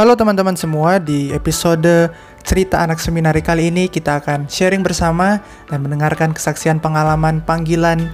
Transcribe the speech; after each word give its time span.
Halo 0.00 0.16
teman-teman 0.16 0.56
semua, 0.56 0.96
di 0.96 1.28
episode 1.28 2.08
cerita 2.40 2.80
anak 2.80 3.04
seminari 3.04 3.44
kali 3.44 3.68
ini 3.68 3.84
kita 3.84 4.24
akan 4.24 4.48
sharing 4.48 4.80
bersama 4.80 5.44
dan 5.68 5.84
mendengarkan 5.84 6.32
kesaksian 6.32 6.80
pengalaman 6.80 7.44
panggilan 7.44 8.08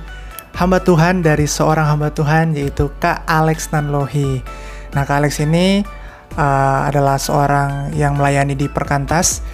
hamba 0.59 0.83
Tuhan 0.83 1.23
dari 1.23 1.47
seorang 1.47 1.87
hamba 1.87 2.11
Tuhan 2.11 2.59
yaitu 2.59 2.91
Kak 2.99 3.23
Alex 3.31 3.71
Nanlohi. 3.71 4.43
Nah, 4.99 5.07
Kak 5.07 5.23
Alex 5.23 5.39
ini 5.39 5.87
uh, 6.35 6.91
adalah 6.91 7.23
seorang 7.23 7.95
yang 7.95 8.19
melayani 8.19 8.59
di 8.59 8.67
Perkantas 8.67 9.47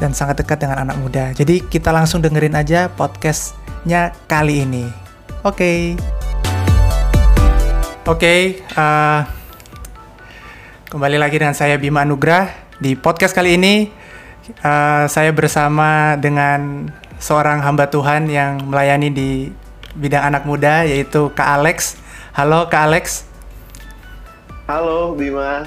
dan 0.00 0.16
sangat 0.16 0.40
dekat 0.40 0.64
dengan 0.64 0.88
anak 0.88 0.96
muda. 1.04 1.36
Jadi 1.36 1.68
kita 1.68 1.92
langsung 1.92 2.24
dengerin 2.24 2.56
aja 2.56 2.88
podcastnya 2.96 4.16
kali 4.24 4.64
ini. 4.64 4.88
Oke. 5.44 5.52
Okay. 5.52 5.80
Oke, 8.08 8.20
okay, 8.20 8.40
uh, 8.72 9.43
kembali 10.94 11.18
lagi 11.18 11.42
dengan 11.42 11.58
saya 11.58 11.74
Bima 11.74 12.06
Anugrah 12.06 12.54
di 12.78 12.94
podcast 12.94 13.34
kali 13.34 13.58
ini. 13.58 13.90
Uh, 14.62 15.10
saya 15.10 15.34
bersama 15.34 16.14
dengan 16.14 16.86
seorang 17.18 17.66
hamba 17.66 17.90
Tuhan 17.90 18.30
yang 18.30 18.62
melayani 18.70 19.10
di 19.10 19.50
bidang 19.98 20.30
anak 20.30 20.46
muda 20.46 20.86
yaitu 20.86 21.34
Kak 21.34 21.50
Alex. 21.50 21.98
Halo 22.30 22.70
Kak 22.70 22.86
Alex. 22.86 23.26
Halo 24.70 25.18
Bima. 25.18 25.66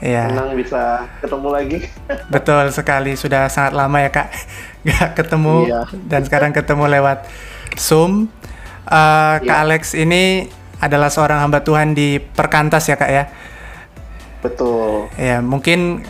Iya. 0.00 0.32
Senang 0.32 0.56
bisa 0.56 1.04
ketemu 1.20 1.48
lagi. 1.52 1.78
Betul 2.32 2.72
sekali, 2.72 3.12
sudah 3.12 3.52
sangat 3.52 3.76
lama 3.76 4.00
ya 4.00 4.08
kak, 4.08 4.32
nggak 4.88 5.08
ketemu 5.20 5.68
iya. 5.68 5.84
dan 6.08 6.24
sekarang 6.24 6.56
ketemu 6.56 6.88
lewat 6.88 7.28
Zoom. 7.76 8.32
Uh, 8.88 9.36
iya. 9.36 9.44
Kak 9.44 9.58
Alex 9.68 9.92
ini 9.92 10.48
adalah 10.80 11.12
seorang 11.12 11.44
hamba 11.44 11.60
Tuhan 11.60 11.92
di 11.92 12.24
Perkantas 12.24 12.88
ya 12.88 12.96
kak 12.96 13.12
ya. 13.12 13.28
Betul. 14.42 15.08
Ya 15.16 15.38
mungkin 15.38 16.02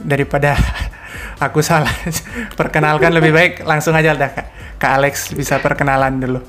daripada 0.00 0.56
aku 1.44 1.60
salah 1.60 1.92
perkenalkan 2.60 3.12
lebih 3.12 3.34
baik 3.34 3.52
langsung 3.66 3.92
aja 3.92 4.16
dah 4.16 4.30
kak. 4.30 4.46
Kak 4.80 4.92
Alex 4.96 5.34
bisa 5.36 5.60
perkenalan 5.60 6.22
dulu. 6.22 6.40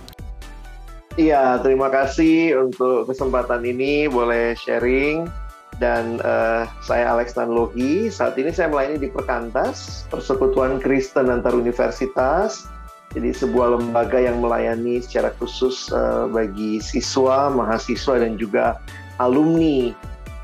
Iya, 1.19 1.59
terima 1.59 1.91
kasih 1.91 2.55
untuk 2.55 3.11
kesempatan 3.11 3.67
ini 3.67 4.07
boleh 4.07 4.55
sharing 4.55 5.27
dan 5.75 6.23
uh, 6.23 6.63
saya 6.87 7.11
Alex 7.11 7.35
Nanlohi. 7.35 8.07
Saat 8.07 8.39
ini 8.39 8.55
saya 8.55 8.71
melayani 8.71 9.03
di 9.03 9.09
Perkantas, 9.11 10.07
Persekutuan 10.07 10.79
Kristen 10.79 11.27
Antar 11.27 11.51
Universitas 11.51 12.71
jadi 13.11 13.35
sebuah 13.35 13.75
lembaga 13.75 14.23
yang 14.23 14.39
melayani 14.39 15.03
secara 15.03 15.35
khusus 15.35 15.91
uh, 15.91 16.31
bagi 16.31 16.79
siswa, 16.79 17.51
mahasiswa 17.51 18.23
dan 18.23 18.39
juga 18.39 18.79
alumni. 19.19 19.91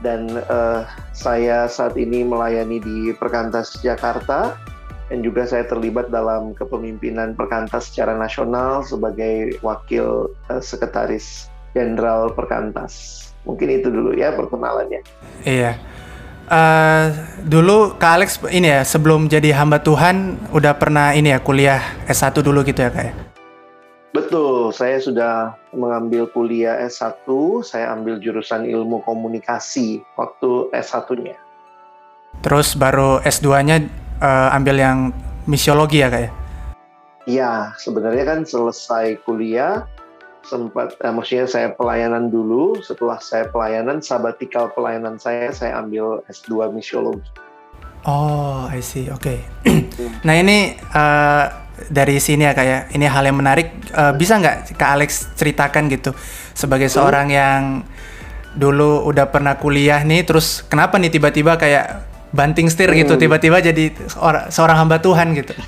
Dan 0.01 0.29
uh, 0.49 0.85
saya 1.11 1.65
saat 1.65 1.97
ini 1.97 2.21
melayani 2.21 2.77
di 2.77 2.97
Perkantas 3.17 3.81
Jakarta 3.81 4.53
dan 5.07 5.23
juga 5.23 5.47
saya 5.47 5.63
terlibat 5.65 6.11
dalam 6.11 6.53
kepemimpinan 6.53 7.33
Perkantas 7.33 7.89
secara 7.89 8.13
nasional 8.13 8.83
sebagai 8.83 9.57
wakil 9.65 10.29
uh, 10.51 10.61
sekretaris 10.61 11.49
jenderal 11.73 12.29
Perkantas. 12.35 13.23
Mungkin 13.47 13.81
itu 13.81 13.87
dulu 13.87 14.11
ya 14.13 14.35
perkenalannya. 14.35 15.01
Iya. 15.47 15.79
Uh, 16.47 17.11
dulu 17.43 17.99
Kak 17.99 18.11
Alex 18.23 18.39
ini 18.47 18.71
ya 18.71 18.87
sebelum 18.87 19.27
jadi 19.27 19.51
hamba 19.51 19.83
Tuhan 19.83 20.39
udah 20.55 20.79
pernah 20.79 21.11
ini 21.11 21.35
ya 21.35 21.43
kuliah 21.43 21.83
S1 22.07 22.39
dulu 22.39 22.63
gitu 22.63 22.87
ya 22.87 22.91
Kak 22.91 23.03
ya? 23.03 23.13
Betul, 24.17 24.73
saya 24.73 24.97
sudah 24.97 25.53
mengambil 25.69 26.25
kuliah 26.33 26.81
S1, 26.89 27.29
saya 27.61 27.93
ambil 27.93 28.17
jurusan 28.17 28.65
ilmu 28.65 29.05
komunikasi 29.05 30.01
waktu 30.17 30.73
S1-nya. 30.73 31.37
Terus 32.41 32.73
baru 32.73 33.21
S2-nya 33.21 33.77
uh, 33.77 34.25
eh, 34.25 34.57
ambil 34.57 34.81
yang 34.81 35.13
misiologi 35.45 36.02
ya 36.02 36.09
Kak 36.09 36.21
ya? 36.25 36.31
Iya, 37.30 37.52
sebenarnya 37.77 38.25
kan 38.25 38.39
selesai 38.42 39.21
kuliah 39.21 39.86
sempat 40.42 40.97
eh, 40.97 41.13
maksudnya 41.13 41.45
saya 41.45 41.69
pelayanan 41.77 42.33
dulu 42.33 42.81
setelah 42.81 43.21
saya 43.21 43.45
pelayanan 43.53 44.02
sabatikal 44.02 44.73
pelayanan 44.73 45.21
saya 45.21 45.53
saya 45.53 45.77
ambil 45.77 46.25
S2 46.25 46.73
misiologi. 46.73 47.30
Oh, 48.09 48.65
I 48.65 48.81
see. 48.81 49.13
Oke. 49.13 49.45
Okay. 49.61 49.86
nah, 50.25 50.33
ini 50.33 50.73
uh, 50.95 51.67
dari 51.93 52.17
sini 52.17 52.49
ya 52.49 52.54
kayak 52.58 52.92
ya. 52.92 52.95
ini 52.98 53.05
hal 53.05 53.23
yang 53.26 53.38
menarik 53.38 53.73
uh, 53.93 54.14
bisa 54.17 54.38
nggak 54.42 54.77
Kak 54.77 54.89
Alex 54.98 55.32
ceritakan 55.38 55.89
gitu 55.93 56.11
sebagai 56.58 56.89
seorang 56.89 57.30
yang 57.30 57.86
dulu 58.58 59.05
udah 59.05 59.30
pernah 59.30 59.54
kuliah 59.61 60.02
nih 60.02 60.26
terus 60.26 60.66
kenapa 60.66 60.98
nih 60.98 61.14
tiba-tiba 61.14 61.55
kayak 61.61 62.08
banting 62.33 62.67
setir 62.67 62.92
gitu 62.98 63.16
hmm. 63.16 63.21
tiba-tiba 63.21 63.58
jadi 63.61 63.93
seorang, 64.10 64.45
seorang 64.52 64.77
hamba 64.86 64.98
Tuhan 64.99 65.33
gitu. 65.37 65.54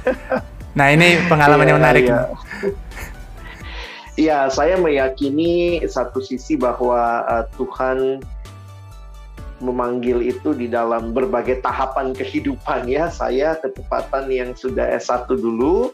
Nah, 0.77 0.93
ini 0.93 1.17
pengalaman 1.25 1.65
yeah, 1.65 1.69
yang 1.73 1.79
menarik. 1.81 2.05
Yeah. 2.05 2.27
Iya, 4.19 4.39
saya 4.53 4.75
meyakini 4.77 5.81
satu 5.87 6.21
sisi 6.21 6.59
bahwa 6.59 7.25
uh, 7.25 7.45
Tuhan 7.57 8.21
memanggil 9.59 10.23
itu 10.23 10.55
di 10.55 10.71
dalam 10.71 11.11
berbagai 11.11 11.59
tahapan 11.65 12.13
kehidupan 12.13 12.85
ya. 12.85 13.09
Saya 13.09 13.57
ketepatan 13.59 14.29
yang 14.29 14.53
sudah 14.53 14.87
S1 14.93 15.27
dulu, 15.35 15.91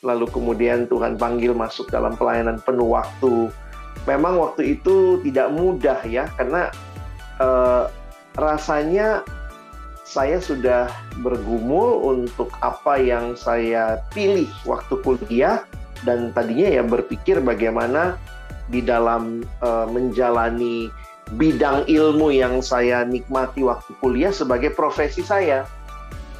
lalu 0.00 0.26
kemudian 0.32 0.88
Tuhan 0.88 1.20
panggil 1.20 1.52
masuk 1.52 1.92
dalam 1.92 2.16
pelayanan 2.16 2.60
penuh 2.64 2.88
waktu. 2.88 3.52
Memang 4.08 4.40
waktu 4.40 4.80
itu 4.80 5.20
tidak 5.20 5.52
mudah 5.52 6.00
ya, 6.08 6.24
karena 6.40 6.72
uh, 7.36 7.92
rasanya 8.40 9.20
saya 10.08 10.40
sudah 10.40 10.88
bergumul 11.20 12.02
untuk 12.02 12.50
apa 12.64 12.98
yang 12.98 13.36
saya 13.36 14.00
pilih 14.10 14.48
waktu 14.66 14.98
kuliah 15.04 15.62
dan 16.02 16.32
tadinya 16.32 16.80
ya 16.80 16.82
berpikir 16.82 17.38
bagaimana 17.44 18.16
di 18.72 18.80
dalam 18.80 19.44
uh, 19.60 19.86
menjalani 19.86 20.88
bidang 21.38 21.86
ilmu 21.86 22.34
yang 22.34 22.58
saya 22.58 23.06
nikmati 23.06 23.62
waktu 23.62 23.92
kuliah 24.02 24.34
sebagai 24.34 24.74
profesi 24.74 25.22
saya. 25.22 25.68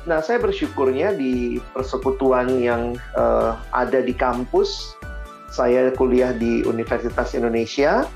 Nah, 0.09 0.25
saya 0.25 0.41
bersyukurnya 0.41 1.13
di 1.13 1.61
persekutuan 1.77 2.57
yang 2.57 2.97
uh, 3.17 3.53
ada 3.77 4.01
di 4.01 4.17
kampus. 4.17 4.97
Saya 5.51 5.93
kuliah 5.93 6.33
di 6.33 6.63
Universitas 6.65 7.35
Indonesia 7.37 8.07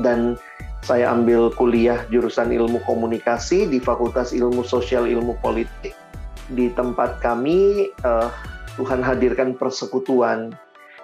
dan 0.00 0.38
saya 0.86 1.10
ambil 1.10 1.50
kuliah 1.52 2.06
jurusan 2.08 2.54
ilmu 2.54 2.78
komunikasi 2.86 3.66
di 3.66 3.82
Fakultas 3.82 4.30
Ilmu 4.30 4.62
Sosial 4.62 5.10
Ilmu 5.10 5.36
Politik. 5.42 5.92
Di 6.54 6.70
tempat 6.78 7.18
kami 7.18 7.90
uh, 8.06 8.30
Tuhan 8.78 9.02
hadirkan 9.02 9.58
persekutuan. 9.58 10.54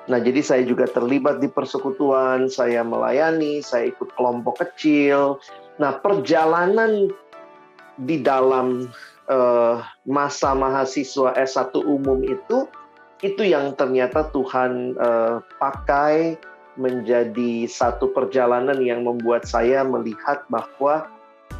Nah, 0.06 0.18
jadi 0.22 0.40
saya 0.40 0.62
juga 0.64 0.86
terlibat 0.88 1.42
di 1.42 1.50
persekutuan, 1.50 2.46
saya 2.46 2.80
melayani, 2.86 3.60
saya 3.60 3.90
ikut 3.90 4.14
kelompok 4.14 4.62
kecil. 4.62 5.42
Nah, 5.82 5.98
perjalanan 5.98 7.10
di 8.00 8.22
dalam 8.22 8.88
uh, 9.32 9.80
masa 10.04 10.52
mahasiswa 10.52 11.32
S1 11.32 11.72
umum 11.80 12.20
itu 12.20 12.68
itu 13.24 13.42
yang 13.46 13.72
ternyata 13.78 14.28
Tuhan 14.34 14.98
uh, 14.98 15.40
pakai 15.56 16.36
menjadi 16.76 17.68
satu 17.68 18.10
perjalanan 18.12 18.80
yang 18.82 19.04
membuat 19.08 19.48
saya 19.48 19.86
melihat 19.86 20.44
bahwa 20.52 21.08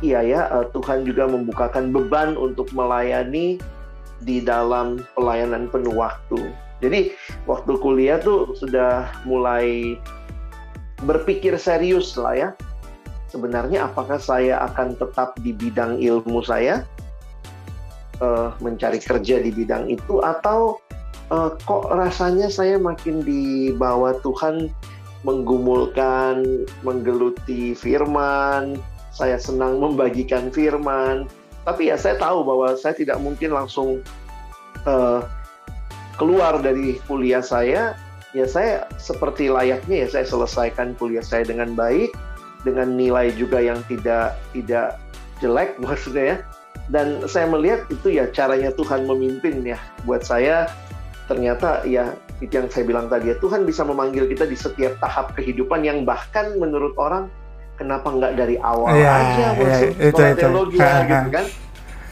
iya 0.04 0.20
ya 0.20 0.40
uh, 0.50 0.66
Tuhan 0.74 1.08
juga 1.08 1.30
membukakan 1.30 1.94
beban 1.94 2.34
untuk 2.36 2.68
melayani 2.76 3.56
di 4.22 4.42
dalam 4.42 5.02
pelayanan 5.18 5.66
penuh 5.70 5.94
waktu. 5.94 6.50
Jadi 6.82 7.14
waktu 7.46 7.78
kuliah 7.78 8.18
tuh 8.18 8.58
sudah 8.58 9.06
mulai 9.22 9.94
berpikir 11.06 11.54
serius 11.54 12.18
lah 12.18 12.34
ya. 12.34 12.48
Sebenarnya 13.30 13.88
apakah 13.88 14.18
saya 14.20 14.60
akan 14.66 14.98
tetap 14.98 15.38
di 15.40 15.56
bidang 15.56 15.96
ilmu 16.02 16.44
saya, 16.44 16.84
uh, 18.20 18.52
mencari 18.60 19.00
kerja 19.00 19.40
di 19.40 19.54
bidang 19.54 19.88
itu, 19.88 20.20
atau 20.20 20.82
uh, 21.32 21.54
kok 21.64 21.88
rasanya 21.94 22.52
saya 22.52 22.76
makin 22.76 23.24
dibawa 23.24 24.18
Tuhan 24.20 24.68
menggumulkan, 25.22 26.66
menggeluti 26.82 27.78
firman, 27.78 28.76
saya 29.14 29.38
senang 29.38 29.78
membagikan 29.78 30.50
firman, 30.50 31.30
tapi 31.62 31.94
ya 31.94 31.96
saya 31.96 32.18
tahu 32.18 32.42
bahwa 32.42 32.74
saya 32.74 32.94
tidak 32.98 33.22
mungkin 33.22 33.54
langsung 33.54 34.02
uh, 34.82 35.22
keluar 36.18 36.58
dari 36.58 36.98
kuliah 37.06 37.42
saya. 37.42 37.94
Ya 38.32 38.48
saya 38.48 38.88
seperti 38.96 39.52
layaknya 39.52 40.08
ya 40.08 40.08
saya 40.08 40.24
selesaikan 40.24 40.96
kuliah 40.96 41.20
saya 41.20 41.44
dengan 41.44 41.76
baik 41.76 42.16
dengan 42.64 42.96
nilai 42.96 43.28
juga 43.36 43.60
yang 43.60 43.76
tidak 43.92 44.40
tidak 44.56 44.96
jelek 45.44 45.76
maksudnya 45.84 46.24
ya 46.24 46.36
dan 46.90 47.22
saya 47.30 47.46
melihat 47.46 47.86
itu 47.92 48.18
ya 48.18 48.26
caranya 48.34 48.74
Tuhan 48.74 49.06
memimpin 49.06 49.62
ya 49.62 49.78
buat 50.02 50.26
saya 50.26 50.66
ternyata 51.30 51.86
ya 51.86 52.14
itu 52.42 52.50
yang 52.58 52.66
saya 52.66 52.82
bilang 52.82 53.06
tadi 53.06 53.30
ya 53.30 53.36
Tuhan 53.38 53.62
bisa 53.62 53.86
memanggil 53.86 54.26
kita 54.26 54.50
di 54.50 54.58
setiap 54.58 54.98
tahap 54.98 55.38
kehidupan 55.38 55.86
yang 55.86 56.02
bahkan 56.02 56.58
menurut 56.58 56.92
orang 56.98 57.30
kenapa 57.78 58.10
nggak 58.10 58.34
dari 58.34 58.56
awal 58.58 58.90
ya, 58.98 59.10
aja 59.14 59.38
ya, 59.38 59.48
masuk 59.54 59.90
itu, 59.94 60.20
itu. 60.22 60.38
teologi 60.38 60.78
gitu 60.78 61.30
kan 61.30 61.46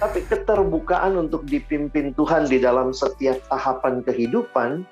Tapi 0.00 0.25
keterbukaan 0.25 1.12
untuk 1.20 1.44
dipimpin 1.44 2.16
Tuhan 2.16 2.49
di 2.49 2.56
dalam 2.56 2.96
setiap 2.96 3.37
tahapan 3.52 4.00
kehidupan. 4.00 4.88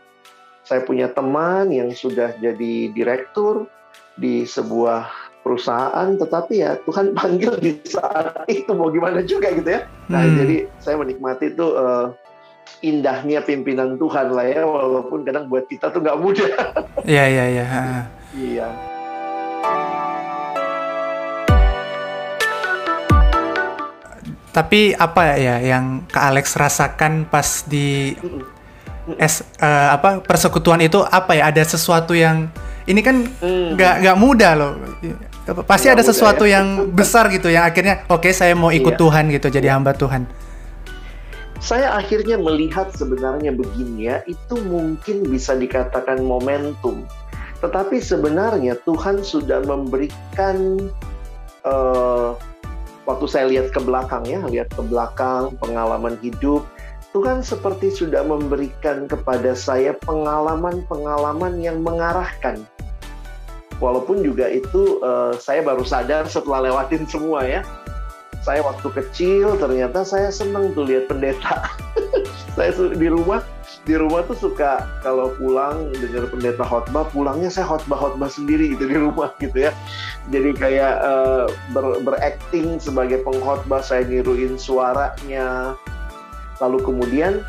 Saya 0.68 0.84
punya 0.84 1.08
teman 1.08 1.72
yang 1.72 1.88
sudah 1.96 2.36
jadi 2.36 2.92
direktur 2.92 3.64
di 4.20 4.44
sebuah 4.44 5.08
perusahaan, 5.48 6.08
tetapi 6.20 6.54
ya 6.60 6.76
Tuhan 6.84 7.12
panggil 7.18 7.56
di 7.56 7.72
saat 7.88 8.44
itu 8.44 8.68
mau 8.76 8.92
gimana 8.92 9.24
juga 9.24 9.48
gitu 9.56 9.64
ya. 9.64 9.88
Nah, 10.12 10.28
hmm. 10.28 10.36
jadi 10.36 10.56
saya 10.76 11.00
menikmati 11.00 11.56
itu 11.56 11.66
uh, 11.72 12.12
indahnya 12.84 13.40
pimpinan 13.40 13.96
Tuhan 13.96 14.36
lah 14.36 14.44
ya, 14.44 14.68
walaupun 14.68 15.24
kadang 15.24 15.48
buat 15.48 15.64
kita 15.64 15.88
tuh 15.88 16.04
nggak 16.04 16.20
mudah. 16.20 16.52
Iya 17.08 17.24
iya 17.24 17.44
iya. 17.48 17.64
Iya. 18.36 18.68
Tapi 24.52 24.92
apa 24.92 25.38
ya 25.38 25.56
yang 25.62 26.04
Kak 26.10 26.24
Alex 26.34 26.58
rasakan 26.58 27.24
pas 27.30 27.64
di 27.64 28.12
es 29.16 29.40
uh, 29.62 29.88
apa 29.96 30.20
persekutuan 30.20 30.84
itu 30.84 31.00
apa 31.00 31.32
ya 31.32 31.48
ada 31.48 31.64
sesuatu 31.64 32.12
yang 32.12 32.52
ini 32.84 33.00
kan 33.00 33.24
mm. 33.24 33.78
nggak 33.78 33.94
mm. 33.96 34.00
nggak 34.04 34.16
mudah 34.20 34.52
loh 34.52 34.72
pasti 35.54 35.88
ada 35.88 36.04
sesuatu 36.04 36.44
ya. 36.44 36.60
yang 36.60 36.92
besar 36.92 37.32
gitu 37.32 37.48
yang 37.48 37.64
akhirnya 37.64 38.04
oke 38.08 38.24
okay, 38.26 38.32
saya 38.32 38.52
mau 38.52 38.68
ikut 38.72 38.94
iya. 38.96 39.00
Tuhan 39.00 39.24
gitu 39.32 39.48
jadi 39.48 39.68
hamba 39.76 39.96
Tuhan 39.96 40.28
saya 41.58 41.98
akhirnya 41.98 42.38
melihat 42.38 42.94
sebenarnya 42.94 43.50
begini 43.50 44.08
ya 44.08 44.22
itu 44.30 44.54
mungkin 44.62 45.26
bisa 45.26 45.58
dikatakan 45.58 46.22
momentum 46.22 47.02
tetapi 47.58 47.98
sebenarnya 47.98 48.78
Tuhan 48.86 49.26
sudah 49.26 49.66
memberikan 49.66 50.78
uh, 51.66 52.38
waktu 53.02 53.26
saya 53.26 53.46
lihat 53.50 53.74
ke 53.74 53.80
belakang 53.82 54.22
ya, 54.28 54.38
lihat 54.46 54.70
ke 54.70 54.82
belakang 54.86 55.58
pengalaman 55.58 56.14
hidup, 56.22 56.62
Tuhan 57.10 57.42
seperti 57.42 57.90
sudah 57.90 58.22
memberikan 58.22 59.10
kepada 59.10 59.58
saya 59.58 59.96
pengalaman-pengalaman 60.06 61.58
yang 61.58 61.82
mengarahkan. 61.82 62.62
Walaupun 63.78 64.26
juga 64.26 64.50
itu 64.50 64.98
uh, 65.00 65.34
saya 65.38 65.62
baru 65.62 65.86
sadar 65.86 66.26
setelah 66.26 66.70
lewatin 66.70 67.06
semua 67.06 67.46
ya. 67.46 67.62
Saya 68.42 68.62
waktu 68.64 68.88
kecil 68.90 69.58
ternyata 69.58 70.02
saya 70.06 70.30
senang 70.34 70.74
tuh 70.74 70.86
lihat 70.86 71.10
pendeta. 71.10 71.68
saya 72.58 72.74
di 72.74 73.06
rumah 73.06 73.42
di 73.86 73.94
rumah 73.96 74.20
tuh 74.26 74.36
suka 74.36 74.84
kalau 75.00 75.32
pulang 75.38 75.88
dengar 75.96 76.28
pendeta 76.28 76.60
khotbah 76.60 77.08
pulangnya 77.08 77.48
saya 77.48 77.64
khotbah 77.70 77.96
khotbah 77.96 78.28
sendiri 78.28 78.76
gitu 78.76 78.84
di 78.84 78.98
rumah 79.00 79.32
gitu 79.40 79.70
ya 79.70 79.72
jadi 80.28 80.50
kayak 80.52 80.94
uh, 81.00 81.46
ber, 81.72 82.02
berakting 82.04 82.76
sebagai 82.76 83.24
pengkhotbah 83.24 83.80
saya 83.80 84.04
niruin 84.04 84.60
suaranya 84.60 85.72
lalu 86.60 86.78
kemudian 86.84 87.46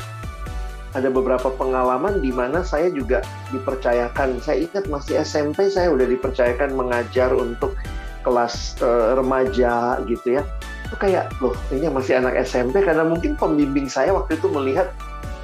ada 0.94 1.06
beberapa 1.06 1.54
pengalaman 1.54 2.18
di 2.18 2.34
mana 2.34 2.66
saya 2.66 2.90
juga 2.90 3.22
dipercayakan. 3.54 4.42
Saya 4.42 4.66
ingat 4.66 4.90
masih 4.90 5.22
SMP 5.22 5.70
saya 5.70 5.94
udah 5.94 6.06
dipercayakan 6.06 6.74
mengajar 6.74 7.30
untuk 7.30 7.78
kelas 8.26 8.76
uh, 8.82 9.14
remaja 9.14 10.02
gitu 10.10 10.40
ya. 10.40 10.42
Itu 10.90 10.96
kayak 10.98 11.30
loh 11.38 11.54
ini 11.70 11.86
masih 11.86 12.18
anak 12.18 12.34
SMP 12.42 12.82
karena 12.82 13.06
mungkin 13.06 13.38
pembimbing 13.38 13.86
saya 13.86 14.10
waktu 14.10 14.36
itu 14.36 14.50
melihat 14.50 14.90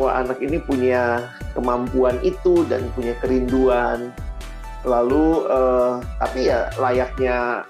wah 0.02 0.19
anak 0.19 0.43
ini 0.43 0.58
punya 0.58 1.31
kemampuan 1.54 2.19
itu 2.26 2.66
dan 2.66 2.90
punya 2.99 3.14
kerinduan. 3.22 4.10
Lalu 4.82 5.46
uh, 5.46 6.02
tapi 6.19 6.50
ya 6.50 6.70
layaknya 6.78 7.66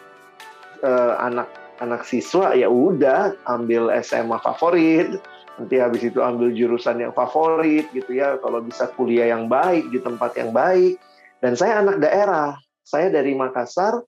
uh, 0.80 1.12
anak 1.20 1.48
anak 1.80 2.08
siswa 2.08 2.56
ya 2.56 2.72
udah 2.72 3.36
ambil 3.52 3.92
SMA 4.00 4.40
favorit, 4.40 5.20
nanti 5.56 5.76
habis 5.80 6.02
itu 6.04 6.20
ambil 6.20 6.52
jurusan 6.52 7.00
yang 7.00 7.12
favorit 7.16 7.88
gitu 7.92 8.16
ya. 8.16 8.36
Kalau 8.40 8.60
bisa 8.60 8.88
kuliah 8.94 9.32
yang 9.32 9.48
baik 9.48 9.88
di 9.90 9.98
tempat 10.00 10.36
yang 10.36 10.52
baik. 10.52 11.00
Dan 11.40 11.52
saya 11.56 11.84
anak 11.84 12.00
daerah, 12.00 12.56
saya 12.84 13.12
dari 13.12 13.36
Makassar. 13.36 14.00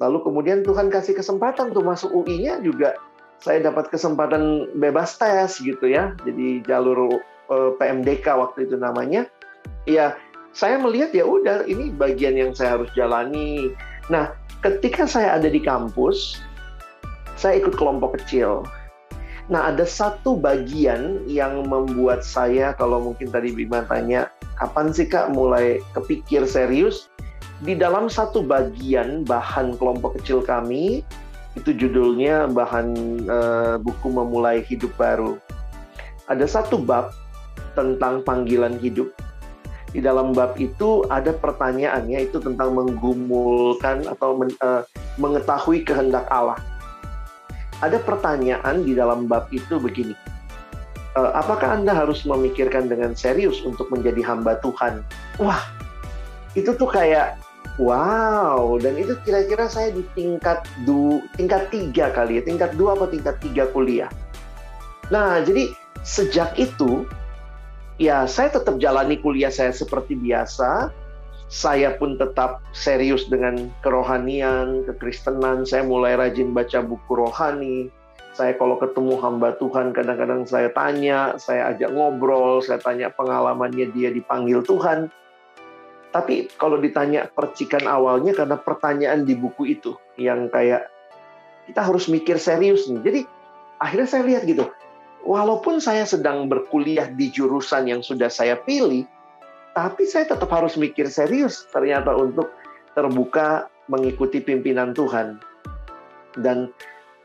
Lalu 0.00 0.24
kemudian 0.24 0.64
Tuhan 0.64 0.88
kasih 0.88 1.12
kesempatan 1.12 1.76
tuh 1.76 1.84
masuk 1.84 2.08
UI-nya 2.24 2.60
juga 2.64 2.96
saya 3.40 3.60
dapat 3.60 3.92
kesempatan 3.92 4.72
bebas 4.76 5.16
tes 5.20 5.60
gitu 5.60 5.88
ya. 5.88 6.16
Jadi 6.24 6.64
jalur 6.64 7.20
Eh, 7.50 7.70
PMDK 7.82 8.38
waktu 8.38 8.70
itu 8.70 8.78
namanya, 8.78 9.26
ya 9.82 10.14
saya 10.54 10.78
melihat 10.78 11.10
ya 11.10 11.26
udah 11.26 11.66
ini 11.66 11.90
bagian 11.90 12.38
yang 12.38 12.54
saya 12.54 12.78
harus 12.78 12.86
jalani. 12.94 13.74
Nah, 14.06 14.30
ketika 14.62 15.02
saya 15.02 15.34
ada 15.34 15.50
di 15.50 15.58
kampus, 15.58 16.38
saya 17.34 17.58
ikut 17.58 17.74
kelompok 17.74 18.22
kecil. 18.22 18.62
Nah, 19.50 19.74
ada 19.74 19.82
satu 19.82 20.38
bagian 20.38 21.26
yang 21.26 21.66
membuat 21.66 22.22
saya 22.22 22.70
kalau 22.78 23.02
mungkin 23.02 23.34
tadi 23.34 23.50
Bima 23.50 23.82
tanya, 23.82 24.30
kapan 24.54 24.94
sih 24.94 25.10
Kak 25.10 25.34
mulai 25.34 25.82
kepikir 25.90 26.46
serius? 26.46 27.10
Di 27.66 27.74
dalam 27.74 28.06
satu 28.06 28.46
bagian 28.46 29.26
bahan 29.26 29.74
kelompok 29.74 30.22
kecil 30.22 30.46
kami, 30.46 31.02
itu 31.58 31.74
judulnya 31.74 32.46
bahan 32.46 32.94
uh, 33.26 33.74
buku 33.82 34.06
memulai 34.06 34.62
hidup 34.62 34.94
baru. 34.94 35.34
Ada 36.30 36.46
satu 36.46 36.78
bab 36.78 37.10
tentang 37.74 38.22
panggilan 38.22 38.78
hidup. 38.78 39.10
Di 39.90 39.98
dalam 39.98 40.30
bab 40.30 40.54
itu 40.62 41.02
ada 41.10 41.34
pertanyaannya 41.34 42.30
itu 42.30 42.38
tentang 42.38 42.78
menggumulkan 42.78 44.06
atau 44.06 44.38
men, 44.38 44.54
uh, 44.62 44.86
mengetahui 45.18 45.82
kehendak 45.82 46.30
Allah. 46.30 46.69
Ada 47.80 48.00
pertanyaan 48.04 48.84
di 48.84 48.92
dalam 48.92 49.24
bab 49.24 49.48
itu 49.52 49.80
begini. 49.80 50.12
Uh, 51.16 51.32
apakah 51.34 51.74
Anda 51.80 51.96
harus 51.96 52.22
memikirkan 52.22 52.86
dengan 52.86 53.16
serius 53.18 53.64
untuk 53.66 53.90
menjadi 53.90 54.22
hamba 54.22 54.62
Tuhan? 54.62 55.02
Wah, 55.42 55.58
itu 56.54 56.70
tuh 56.76 56.86
kayak 56.86 57.40
wow 57.80 58.76
dan 58.76 58.94
itu 59.00 59.16
kira-kira 59.24 59.66
saya 59.66 59.90
di 59.90 60.04
tingkat 60.12 60.66
du 60.84 61.24
tingkat 61.40 61.72
tiga 61.72 62.12
kali 62.12 62.38
ya 62.38 62.42
tingkat 62.44 62.76
dua 62.76 62.94
atau 62.94 63.08
tingkat 63.08 63.40
tiga 63.40 63.64
kuliah. 63.72 64.10
Nah 65.08 65.40
jadi 65.42 65.72
sejak 66.04 66.54
itu 66.60 67.08
ya 67.96 68.28
saya 68.28 68.52
tetap 68.52 68.76
jalani 68.76 69.16
kuliah 69.18 69.50
saya 69.50 69.72
seperti 69.72 70.14
biasa. 70.14 70.92
Saya 71.50 71.98
pun 71.98 72.14
tetap 72.14 72.62
serius 72.70 73.26
dengan 73.26 73.74
kerohanian, 73.82 74.86
kekristenan. 74.86 75.66
Saya 75.66 75.82
mulai 75.82 76.14
rajin 76.14 76.54
baca 76.54 76.78
buku 76.78 77.10
rohani. 77.10 77.90
Saya 78.38 78.54
kalau 78.54 78.78
ketemu 78.78 79.18
hamba 79.18 79.58
Tuhan, 79.58 79.90
kadang-kadang 79.90 80.46
saya 80.46 80.70
tanya, 80.70 81.34
saya 81.42 81.74
ajak 81.74 81.90
ngobrol, 81.90 82.62
saya 82.62 82.78
tanya 82.78 83.10
pengalamannya 83.10 83.90
dia 83.90 84.14
dipanggil 84.14 84.62
Tuhan. 84.62 85.10
Tapi 86.14 86.54
kalau 86.54 86.78
ditanya 86.78 87.26
percikan 87.26 87.86
awalnya 87.90 88.30
karena 88.30 88.54
pertanyaan 88.54 89.26
di 89.26 89.34
buku 89.34 89.74
itu 89.74 89.98
yang 90.14 90.46
kayak 90.50 90.86
kita 91.66 91.82
harus 91.82 92.06
mikir 92.06 92.38
serius 92.38 92.86
nih. 92.86 93.02
Jadi 93.02 93.20
akhirnya 93.82 94.06
saya 94.06 94.22
lihat 94.26 94.42
gitu, 94.46 94.70
walaupun 95.26 95.82
saya 95.82 96.06
sedang 96.06 96.46
berkuliah 96.46 97.10
di 97.10 97.30
jurusan 97.30 97.90
yang 97.90 98.02
sudah 98.02 98.30
saya 98.30 98.58
pilih, 98.58 99.06
tapi 99.74 100.06
saya 100.06 100.26
tetap 100.26 100.50
harus 100.50 100.74
mikir 100.74 101.06
serius 101.06 101.66
ternyata 101.70 102.14
untuk 102.14 102.50
terbuka 102.94 103.70
mengikuti 103.90 104.42
pimpinan 104.42 104.94
Tuhan. 104.94 105.38
Dan 106.38 106.70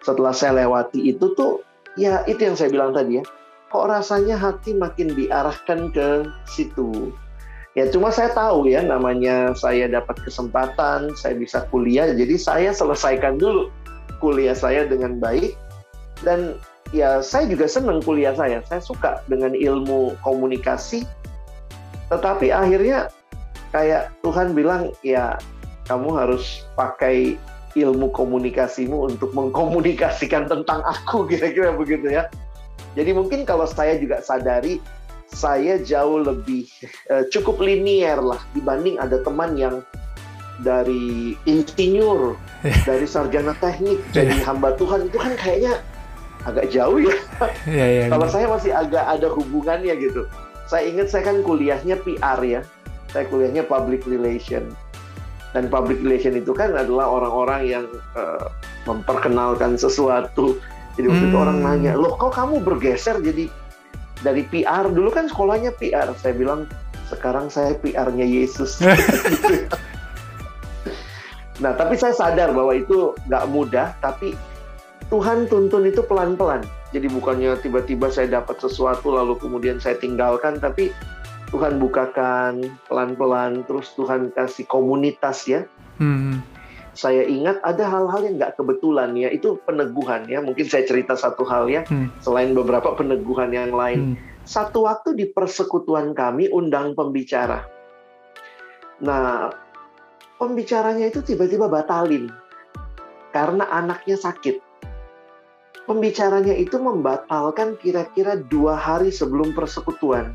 setelah 0.02 0.34
saya 0.34 0.66
lewati 0.66 1.14
itu 1.14 1.34
tuh, 1.38 1.62
ya 1.98 2.26
itu 2.26 2.42
yang 2.42 2.58
saya 2.58 2.70
bilang 2.74 2.94
tadi 2.94 3.22
ya, 3.22 3.24
kok 3.70 3.86
rasanya 3.86 4.38
hati 4.38 4.74
makin 4.74 5.14
diarahkan 5.14 5.94
ke 5.94 6.26
situ. 6.50 7.14
Ya 7.76 7.92
cuma 7.92 8.08
saya 8.08 8.32
tahu 8.32 8.72
ya 8.72 8.80
namanya 8.80 9.52
saya 9.52 9.92
dapat 9.92 10.16
kesempatan, 10.24 11.12
saya 11.20 11.36
bisa 11.36 11.68
kuliah, 11.70 12.08
jadi 12.08 12.40
saya 12.40 12.72
selesaikan 12.72 13.36
dulu 13.36 13.68
kuliah 14.24 14.56
saya 14.56 14.88
dengan 14.88 15.20
baik 15.20 15.60
dan 16.24 16.56
ya 16.96 17.20
saya 17.20 17.52
juga 17.52 17.68
senang 17.68 18.00
kuliah 18.00 18.32
saya. 18.32 18.64
Saya 18.64 18.80
suka 18.80 19.20
dengan 19.28 19.52
ilmu 19.52 20.16
komunikasi. 20.24 21.04
Tetapi 22.10 22.54
akhirnya 22.54 23.10
kayak 23.74 24.14
Tuhan 24.22 24.56
bilang 24.56 24.94
ya 25.02 25.36
kamu 25.86 26.10
harus 26.16 26.66
pakai 26.74 27.38
ilmu 27.76 28.10
komunikasimu 28.16 29.12
untuk 29.12 29.36
mengkomunikasikan 29.36 30.48
tentang 30.48 30.80
aku 30.86 31.24
kira-kira 31.30 31.76
begitu 31.76 32.10
ya. 32.10 32.32
Jadi 32.96 33.12
mungkin 33.12 33.44
kalau 33.44 33.68
saya 33.68 34.00
juga 34.00 34.24
sadari 34.24 34.80
saya 35.36 35.82
jauh 35.84 36.24
lebih 36.24 36.64
uh, 37.12 37.28
cukup 37.28 37.60
linier 37.60 38.16
lah 38.24 38.40
dibanding 38.56 38.96
ada 38.96 39.20
teman 39.20 39.60
yang 39.60 39.84
dari 40.64 41.36
insinyur, 41.44 42.40
dari 42.88 43.04
sarjana 43.04 43.52
teknik 43.60 44.00
jadi 44.16 44.32
hamba 44.48 44.80
Tuhan 44.80 45.12
itu 45.12 45.18
kan 45.20 45.36
kayaknya 45.36 45.84
agak 46.48 46.72
jauh 46.72 47.02
ya. 47.02 47.18
ya, 47.68 47.86
ya 47.90 48.04
Kalau 48.08 48.28
saya 48.32 48.48
masih 48.48 48.72
agak 48.72 49.04
ada 49.04 49.28
hubungannya 49.28 49.92
gitu. 49.98 50.24
Saya 50.66 50.90
ingat 50.90 51.14
saya 51.14 51.30
kan 51.30 51.46
kuliahnya 51.46 52.02
PR 52.02 52.40
ya. 52.42 52.62
Saya 53.14 53.30
kuliahnya 53.30 53.64
public 53.66 54.06
relation. 54.10 54.74
Dan 55.56 55.72
public 55.72 56.04
relation 56.04 56.36
itu 56.36 56.52
kan 56.52 56.76
adalah 56.76 57.08
orang-orang 57.08 57.62
yang 57.64 57.86
uh, 58.18 58.52
memperkenalkan 58.84 59.80
sesuatu 59.80 60.60
Jadi 60.96 61.12
waktu 61.12 61.26
hmm. 61.28 61.32
itu 61.32 61.38
orang 61.38 61.60
nanya, 61.60 61.94
loh 62.00 62.16
kok 62.16 62.40
kamu 62.40 62.64
bergeser 62.64 63.20
jadi 63.20 63.52
dari 64.24 64.48
PR 64.48 64.88
dulu 64.88 65.12
kan 65.12 65.28
sekolahnya 65.28 65.76
PR. 65.76 66.16
Saya 66.16 66.40
bilang 66.40 66.72
sekarang 67.12 67.52
saya 67.52 67.76
PR-nya 67.84 68.24
Yesus. 68.24 68.80
nah 71.64 71.76
tapi 71.76 72.00
saya 72.00 72.16
sadar 72.16 72.56
bahwa 72.56 72.80
itu 72.80 73.12
nggak 73.28 73.46
mudah, 73.52 73.92
tapi 74.00 74.40
Tuhan 75.12 75.52
tuntun 75.52 75.84
itu 75.84 76.00
pelan-pelan. 76.08 76.64
Jadi 76.96 77.12
bukannya 77.12 77.60
tiba-tiba 77.60 78.08
saya 78.08 78.40
dapat 78.40 78.56
sesuatu 78.64 79.12
lalu 79.12 79.36
kemudian 79.36 79.84
saya 79.84 80.00
tinggalkan, 80.00 80.64
tapi 80.64 80.96
Tuhan 81.52 81.76
bukakan 81.76 82.72
pelan-pelan, 82.88 83.68
terus 83.68 83.92
Tuhan 84.00 84.32
kasih 84.32 84.64
komunitas 84.64 85.44
ya. 85.44 85.68
Hmm. 86.00 86.40
Saya 86.96 87.28
ingat 87.28 87.60
ada 87.68 87.92
hal-hal 87.92 88.24
yang 88.24 88.40
nggak 88.40 88.56
kebetulan 88.56 89.12
ya, 89.20 89.28
itu 89.28 89.60
peneguhan 89.68 90.24
ya. 90.32 90.40
Mungkin 90.40 90.72
saya 90.72 90.88
cerita 90.88 91.20
satu 91.20 91.44
hal 91.44 91.68
ya, 91.68 91.84
hmm. 91.84 92.24
selain 92.24 92.56
beberapa 92.56 92.96
peneguhan 92.96 93.52
yang 93.52 93.76
lain. 93.76 94.16
Hmm. 94.16 94.48
Satu 94.48 94.88
waktu 94.88 95.20
di 95.20 95.28
persekutuan 95.28 96.16
kami 96.16 96.48
undang 96.48 96.96
pembicara. 96.96 97.68
Nah, 99.04 99.52
pembicaranya 100.40 101.12
itu 101.12 101.20
tiba-tiba 101.20 101.68
batalin 101.68 102.32
karena 103.36 103.68
anaknya 103.68 104.16
sakit 104.16 104.64
pembicaranya 105.86 106.54
itu 106.58 106.82
membatalkan 106.82 107.78
kira-kira 107.80 108.42
dua 108.50 108.74
hari 108.76 109.14
sebelum 109.14 109.54
persekutuan. 109.54 110.34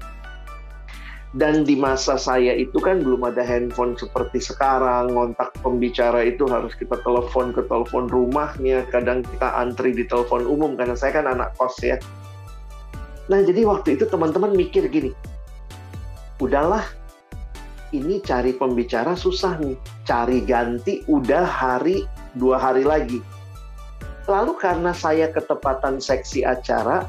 Dan 1.31 1.63
di 1.63 1.79
masa 1.79 2.19
saya 2.19 2.59
itu 2.59 2.75
kan 2.83 3.07
belum 3.07 3.23
ada 3.23 3.47
handphone 3.47 3.95
seperti 3.95 4.43
sekarang, 4.43 5.15
ngontak 5.15 5.55
pembicara 5.63 6.27
itu 6.27 6.43
harus 6.51 6.75
kita 6.75 6.99
telepon 7.07 7.55
ke 7.55 7.63
telepon 7.71 8.11
rumahnya, 8.11 8.83
kadang 8.91 9.23
kita 9.23 9.55
antri 9.55 9.95
di 9.95 10.03
telepon 10.11 10.43
umum 10.43 10.75
karena 10.75 10.99
saya 10.99 11.23
kan 11.23 11.31
anak 11.31 11.55
kos 11.55 11.79
ya. 11.87 12.03
Nah 13.31 13.47
jadi 13.47 13.63
waktu 13.63 13.95
itu 13.95 14.11
teman-teman 14.11 14.59
mikir 14.59 14.91
gini, 14.91 15.15
udahlah 16.43 16.83
ini 17.95 18.19
cari 18.27 18.51
pembicara 18.51 19.15
susah 19.15 19.55
nih, 19.63 19.79
cari 20.03 20.43
ganti 20.43 21.07
udah 21.07 21.47
hari 21.47 22.11
dua 22.35 22.59
hari 22.59 22.83
lagi 22.83 23.23
Lalu 24.31 24.55
karena 24.63 24.95
saya 24.95 25.27
ketepatan 25.35 25.99
seksi 25.99 26.47
acara, 26.47 27.03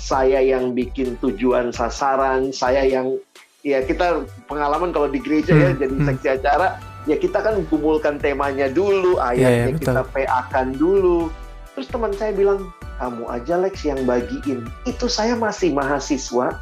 saya 0.00 0.40
yang 0.40 0.72
bikin 0.72 1.20
tujuan 1.20 1.68
sasaran, 1.68 2.48
saya 2.48 2.88
yang 2.88 3.20
ya 3.60 3.84
kita 3.84 4.24
pengalaman 4.48 4.88
kalau 4.90 5.12
di 5.12 5.20
gereja 5.20 5.52
ya, 5.52 5.68
hmm. 5.70 5.78
jadi 5.78 5.94
hmm. 6.00 6.06
seksi 6.08 6.28
acara, 6.40 6.80
ya 7.04 7.20
kita 7.20 7.44
kan 7.44 7.60
kumpulkan 7.68 8.16
temanya 8.16 8.72
dulu, 8.72 9.20
ayatnya 9.20 9.68
yeah, 9.68 9.68
yeah, 9.68 9.76
kita 9.76 10.02
PA-kan 10.16 10.72
dulu. 10.80 11.28
Terus 11.76 11.88
teman 11.92 12.16
saya 12.16 12.32
bilang, 12.32 12.72
kamu 12.96 13.24
aja 13.28 13.54
Lex 13.60 13.84
yang 13.84 14.00
bagiin. 14.08 14.64
Itu 14.88 15.12
saya 15.12 15.36
masih 15.36 15.76
mahasiswa. 15.76 16.56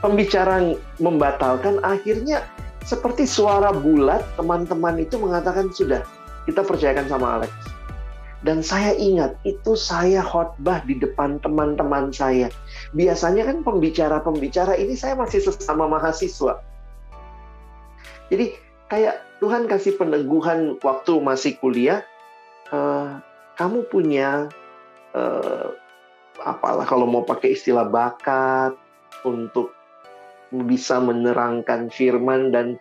Pembicara 0.00 0.76
membatalkan, 1.00 1.80
akhirnya 1.80 2.44
seperti 2.84 3.24
suara 3.24 3.72
bulat, 3.72 4.24
teman-teman 4.36 5.00
itu 5.00 5.16
mengatakan, 5.16 5.72
sudah, 5.72 6.04
kita 6.44 6.60
percayakan 6.60 7.08
sama 7.08 7.40
Alex 7.40 7.73
dan 8.44 8.60
saya 8.60 8.92
ingat 8.92 9.40
itu 9.48 9.72
saya 9.72 10.20
khotbah 10.20 10.84
di 10.84 11.00
depan 11.00 11.40
teman-teman 11.40 12.12
saya. 12.12 12.52
Biasanya 12.92 13.48
kan 13.48 13.64
pembicara-pembicara 13.64 14.76
ini 14.76 14.92
saya 14.92 15.16
masih 15.16 15.40
sesama 15.40 15.88
mahasiswa. 15.88 16.60
Jadi 18.28 18.52
kayak 18.92 19.24
Tuhan 19.40 19.64
kasih 19.64 19.96
peneguhan 19.96 20.76
waktu 20.84 21.12
masih 21.24 21.56
kuliah. 21.56 22.04
Uh, 22.68 23.20
kamu 23.56 23.88
punya 23.88 24.52
uh, 25.16 25.72
apalah 26.44 26.84
kalau 26.84 27.08
mau 27.08 27.24
pakai 27.24 27.56
istilah 27.56 27.88
bakat 27.88 28.76
untuk 29.24 29.72
bisa 30.52 31.00
menerangkan 31.00 31.88
firman 31.88 32.52
dan 32.52 32.76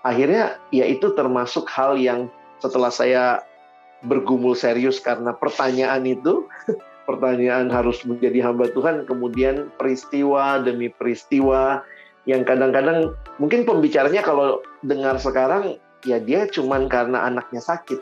akhirnya 0.00 0.56
ya 0.72 0.88
itu 0.88 1.12
termasuk 1.12 1.68
hal 1.68 2.00
yang 2.00 2.32
setelah 2.62 2.88
saya 2.88 3.44
bergumul 4.04 4.54
serius 4.54 5.00
karena 5.00 5.32
pertanyaan 5.34 6.04
itu, 6.04 6.46
pertanyaan 7.08 7.68
harus 7.68 8.04
menjadi 8.04 8.44
hamba 8.44 8.68
Tuhan, 8.72 9.08
kemudian 9.08 9.72
peristiwa 9.76 10.60
demi 10.60 10.92
peristiwa 10.92 11.84
yang 12.24 12.44
kadang-kadang 12.44 13.12
mungkin 13.36 13.68
pembicaranya 13.68 14.24
kalau 14.24 14.64
dengar 14.80 15.20
sekarang 15.20 15.76
ya 16.08 16.16
dia 16.20 16.48
cuman 16.48 16.88
karena 16.88 17.28
anaknya 17.28 17.60
sakit. 17.60 18.00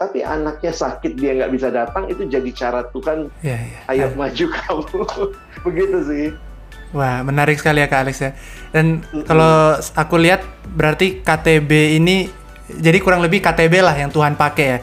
Tapi 0.00 0.24
anaknya 0.24 0.72
sakit 0.72 1.12
dia 1.20 1.36
nggak 1.36 1.52
bisa 1.52 1.68
datang 1.68 2.08
itu 2.08 2.24
jadi 2.24 2.50
cara 2.56 2.88
Tuhan. 2.88 3.28
Ya, 3.44 3.60
ya. 3.60 3.80
Ayo 3.92 4.06
ya. 4.10 4.16
maju 4.16 4.44
kamu. 4.48 5.00
Begitu 5.68 5.98
sih. 6.08 6.26
Wah, 6.90 7.22
menarik 7.22 7.60
sekali 7.60 7.84
ya 7.84 7.86
Kak 7.86 8.08
Alex 8.08 8.16
ya. 8.18 8.32
Dan 8.74 8.98
mm 8.98 9.06
-hmm. 9.06 9.24
kalau 9.28 9.78
aku 9.78 10.16
lihat 10.18 10.42
berarti 10.74 11.22
KTB 11.22 12.00
ini 12.00 12.26
jadi 12.80 12.98
kurang 13.02 13.20
lebih 13.22 13.44
KTB 13.44 13.82
lah 13.82 13.94
yang 13.94 14.10
Tuhan 14.10 14.34
pakai 14.38 14.66
ya 14.66 14.78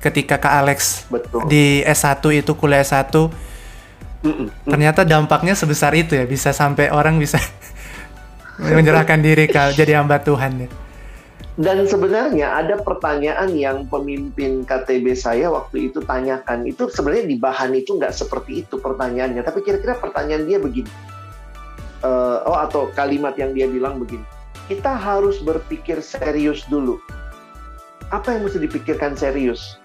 ketika 0.00 0.40
Kak 0.40 0.54
Alex 0.64 1.06
Betul. 1.12 1.46
di 1.46 1.84
S1 1.84 2.24
itu 2.32 2.56
kuliah 2.56 2.80
S1 2.80 3.12
mm 3.12 4.32
-mm. 4.32 4.46
ternyata 4.64 5.04
dampaknya 5.04 5.52
sebesar 5.52 5.92
itu 5.92 6.16
ya 6.16 6.24
bisa 6.24 6.56
sampai 6.56 6.88
orang 6.88 7.20
bisa 7.20 7.36
menyerahkan 8.60 9.20
diri 9.20 9.48
ke 9.48 9.72
jadi 9.72 10.00
hamba 10.00 10.20
Tuhan 10.20 10.68
ya. 10.68 10.70
Dan 11.60 11.84
sebenarnya 11.84 12.56
ada 12.56 12.80
pertanyaan 12.80 13.52
yang 13.52 13.84
pemimpin 13.84 14.64
KTB 14.64 15.12
saya 15.12 15.52
waktu 15.52 15.92
itu 15.92 16.00
tanyakan. 16.00 16.64
Itu 16.64 16.88
sebenarnya 16.88 17.26
di 17.28 17.36
bahan 17.36 17.76
itu 17.76 18.00
nggak 18.00 18.16
seperti 18.16 18.64
itu 18.64 18.80
pertanyaannya. 18.80 19.44
Tapi 19.44 19.60
kira-kira 19.60 19.98
pertanyaan 20.00 20.48
dia 20.48 20.56
begini. 20.56 20.88
Uh, 22.00 22.40
oh 22.48 22.56
atau 22.56 22.88
kalimat 22.96 23.36
yang 23.36 23.52
dia 23.52 23.68
bilang 23.68 24.00
begini. 24.00 24.24
Kita 24.72 24.96
harus 24.96 25.42
berpikir 25.42 26.00
serius 26.00 26.64
dulu. 26.70 26.96
Apa 28.08 28.38
yang 28.38 28.48
mesti 28.48 28.62
dipikirkan 28.62 29.12
serius? 29.18 29.79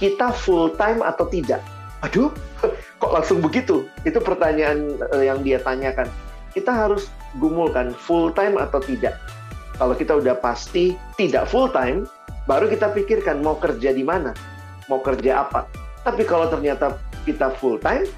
Kita 0.00 0.32
full 0.32 0.72
time 0.80 1.04
atau 1.04 1.28
tidak? 1.28 1.60
Aduh, 2.00 2.32
kok 3.00 3.12
langsung 3.12 3.44
begitu? 3.44 3.84
Itu 4.08 4.18
pertanyaan 4.24 4.96
eh, 5.12 5.28
yang 5.28 5.44
dia 5.44 5.60
tanyakan. 5.60 6.08
Kita 6.56 6.72
harus 6.72 7.12
gumulkan 7.36 7.92
full 7.92 8.32
time 8.32 8.56
atau 8.56 8.80
tidak. 8.80 9.20
Kalau 9.76 9.94
kita 9.94 10.18
udah 10.18 10.34
pasti 10.40 10.96
tidak 11.14 11.46
full 11.46 11.68
time, 11.70 12.08
baru 12.48 12.66
kita 12.66 12.90
pikirkan 12.96 13.44
mau 13.44 13.60
kerja 13.60 13.92
di 13.92 14.02
mana, 14.02 14.34
mau 14.88 14.98
kerja 14.98 15.46
apa. 15.46 15.68
Tapi 16.02 16.24
kalau 16.24 16.48
ternyata 16.48 16.96
kita 17.28 17.52
full 17.60 17.78
time, 17.78 18.08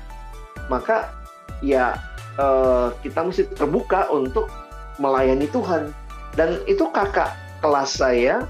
maka 0.71 1.13
ya 1.61 1.99
uh, 2.39 2.95
kita 3.03 3.27
mesti 3.27 3.47
terbuka 3.53 4.09
untuk 4.11 4.49
melayani 4.97 5.47
Tuhan. 5.51 5.91
Dan 6.33 6.65
itu 6.65 6.89
kakak 6.89 7.37
kelas 7.61 8.01
saya 8.01 8.49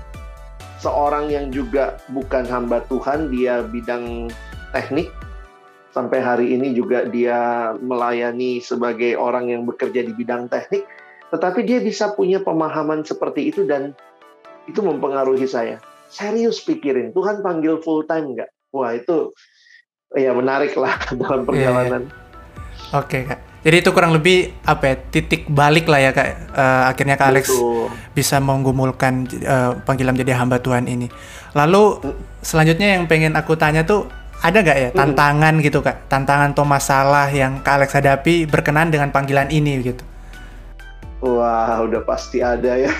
seorang 0.83 1.31
yang 1.31 1.55
juga 1.55 2.03
bukan 2.11 2.43
hamba 2.51 2.83
Tuhan, 2.91 3.31
dia 3.31 3.63
bidang 3.63 4.27
teknik. 4.75 5.15
Sampai 5.95 6.19
hari 6.19 6.57
ini 6.57 6.75
juga 6.75 7.07
dia 7.07 7.71
melayani 7.79 8.59
sebagai 8.59 9.15
orang 9.15 9.53
yang 9.53 9.63
bekerja 9.63 10.03
di 10.03 10.13
bidang 10.17 10.51
teknik. 10.51 10.83
Tetapi 11.31 11.63
dia 11.63 11.79
bisa 11.79 12.11
punya 12.13 12.43
pemahaman 12.43 13.07
seperti 13.07 13.55
itu 13.55 13.65
dan 13.65 13.95
itu 14.67 14.83
mempengaruhi 14.83 15.47
saya. 15.47 15.79
Serius 16.13 16.61
pikirin, 16.61 17.15
Tuhan 17.15 17.41
panggil 17.41 17.81
full 17.81 18.05
time 18.05 18.37
nggak? 18.37 18.51
Wah 18.73 18.97
itu 18.97 19.33
ya 20.13 20.33
menarik 20.37 20.77
lah 20.77 20.97
dalam 21.21 21.45
perjalanan. 21.49 22.09
Yeah, 22.09 22.13
yeah. 22.13 23.01
Oke 23.01 23.09
okay, 23.09 23.23
kak. 23.33 23.52
Jadi 23.63 23.77
itu 23.79 23.91
kurang 23.95 24.11
lebih 24.11 24.51
apa 24.67 24.91
ya 24.91 24.95
titik 24.99 25.47
balik 25.47 25.87
lah 25.87 26.03
ya 26.03 26.11
kak. 26.11 26.29
Uh, 26.51 26.83
akhirnya 26.91 27.15
kak 27.15 27.31
Alex 27.31 27.47
Betul. 27.47 27.95
bisa 28.11 28.43
menggumulkan 28.43 29.31
uh, 29.47 29.79
panggilan 29.87 30.19
menjadi 30.19 30.35
hamba 30.35 30.59
Tuhan 30.59 30.91
ini. 30.91 31.07
Lalu 31.55 32.03
selanjutnya 32.43 32.99
yang 32.99 33.07
pengen 33.07 33.39
aku 33.39 33.55
tanya 33.55 33.87
tuh 33.87 34.11
ada 34.43 34.59
nggak 34.59 34.79
ya 34.83 34.91
tantangan 34.91 35.55
gitu 35.63 35.79
kak? 35.79 36.11
Tantangan 36.11 36.59
atau 36.59 36.67
masalah 36.67 37.31
yang 37.31 37.63
kak 37.63 37.79
Alex 37.79 37.95
hadapi 37.95 38.51
berkenan 38.51 38.91
dengan 38.91 39.15
panggilan 39.15 39.47
ini 39.55 39.79
gitu? 39.79 40.03
Wah 41.23 41.79
udah 41.87 42.03
pasti 42.03 42.43
ada 42.43 42.75
ya. 42.75 42.91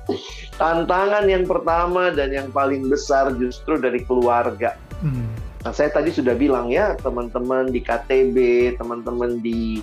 Tantangan 0.60 1.24
yang 1.24 1.48
pertama 1.48 2.12
dan 2.12 2.28
yang 2.28 2.52
paling 2.52 2.84
besar 2.84 3.32
justru 3.40 3.80
dari 3.80 4.04
keluarga. 4.04 4.76
Hmm. 5.00 5.32
Nah, 5.62 5.72
saya 5.72 5.88
tadi 5.94 6.10
sudah 6.10 6.34
bilang 6.34 6.68
ya, 6.68 6.98
teman-teman 7.00 7.70
di 7.70 7.80
KTB, 7.80 8.36
teman-teman 8.76 9.38
di 9.38 9.78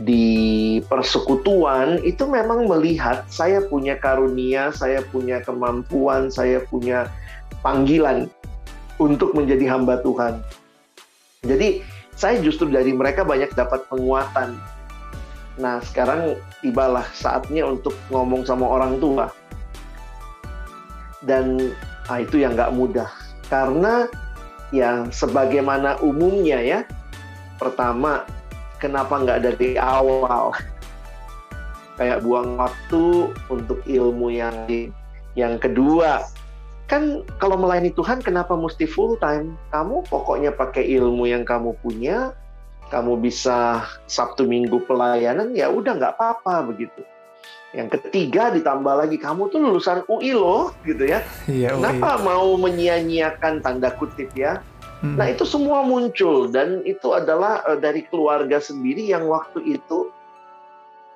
di 0.00 0.80
persekutuan 0.88 2.00
itu 2.00 2.24
memang 2.24 2.64
melihat 2.64 3.28
saya 3.28 3.60
punya 3.60 4.00
karunia, 4.00 4.72
saya 4.72 5.04
punya 5.04 5.44
kemampuan, 5.44 6.32
saya 6.32 6.64
punya 6.64 7.12
panggilan 7.60 8.32
untuk 8.96 9.36
menjadi 9.36 9.76
hamba 9.76 10.00
Tuhan. 10.00 10.40
Jadi 11.44 11.84
saya 12.16 12.40
justru 12.40 12.72
dari 12.72 12.96
mereka 12.96 13.24
banyak 13.28 13.52
dapat 13.52 13.84
penguatan. 13.92 14.56
Nah 15.60 15.84
sekarang 15.84 16.40
tibalah 16.64 17.04
saatnya 17.12 17.68
untuk 17.68 17.92
ngomong 18.08 18.48
sama 18.48 18.64
orang 18.64 18.96
tua. 18.96 19.28
Dan 21.20 21.76
nah 22.08 22.18
itu 22.24 22.40
yang 22.40 22.56
nggak 22.56 22.72
mudah. 22.72 23.08
Karena 23.52 24.08
yang 24.72 25.12
sebagaimana 25.12 26.00
umumnya 26.00 26.60
ya. 26.64 26.80
Pertama, 27.60 28.24
kenapa 28.80 29.20
nggak 29.20 29.44
dari 29.44 29.76
awal? 29.76 30.56
Kayak 32.00 32.24
buang 32.24 32.56
waktu 32.56 33.28
untuk 33.52 33.84
ilmu 33.84 34.32
yang 34.32 34.56
yang 35.36 35.60
kedua, 35.60 36.24
kan 36.88 37.22
kalau 37.36 37.60
melayani 37.60 37.92
Tuhan 37.92 38.24
kenapa 38.24 38.56
mesti 38.56 38.88
full 38.88 39.20
time? 39.20 39.54
Kamu 39.70 40.08
pokoknya 40.08 40.56
pakai 40.56 40.88
ilmu 40.96 41.28
yang 41.28 41.44
kamu 41.44 41.76
punya, 41.84 42.32
kamu 42.90 43.20
bisa 43.20 43.84
Sabtu 44.10 44.48
Minggu 44.48 44.82
pelayanan 44.88 45.54
ya 45.54 45.70
udah 45.70 45.94
nggak 45.94 46.18
apa-apa 46.18 46.72
begitu. 46.72 47.04
Yang 47.70 48.02
ketiga 48.02 48.50
ditambah 48.50 49.06
lagi 49.06 49.14
kamu 49.14 49.46
tuh 49.54 49.62
lulusan 49.62 50.02
UI 50.10 50.34
loh 50.34 50.74
gitu 50.82 51.06
ya. 51.06 51.22
Iya, 51.46 51.78
Kenapa 51.78 52.18
mau 52.26 52.58
menyia-nyiakan 52.58 53.62
tanda 53.62 53.94
kutip 53.94 54.34
ya? 54.34 54.58
Hmm. 55.00 55.16
Nah 55.16 55.32
itu 55.32 55.48
semua 55.48 55.80
muncul 55.80 56.52
dan 56.52 56.84
itu 56.84 57.16
adalah 57.16 57.64
uh, 57.64 57.78
dari 57.80 58.04
keluarga 58.04 58.60
sendiri 58.60 59.08
yang 59.08 59.24
waktu 59.32 59.80
itu 59.80 60.12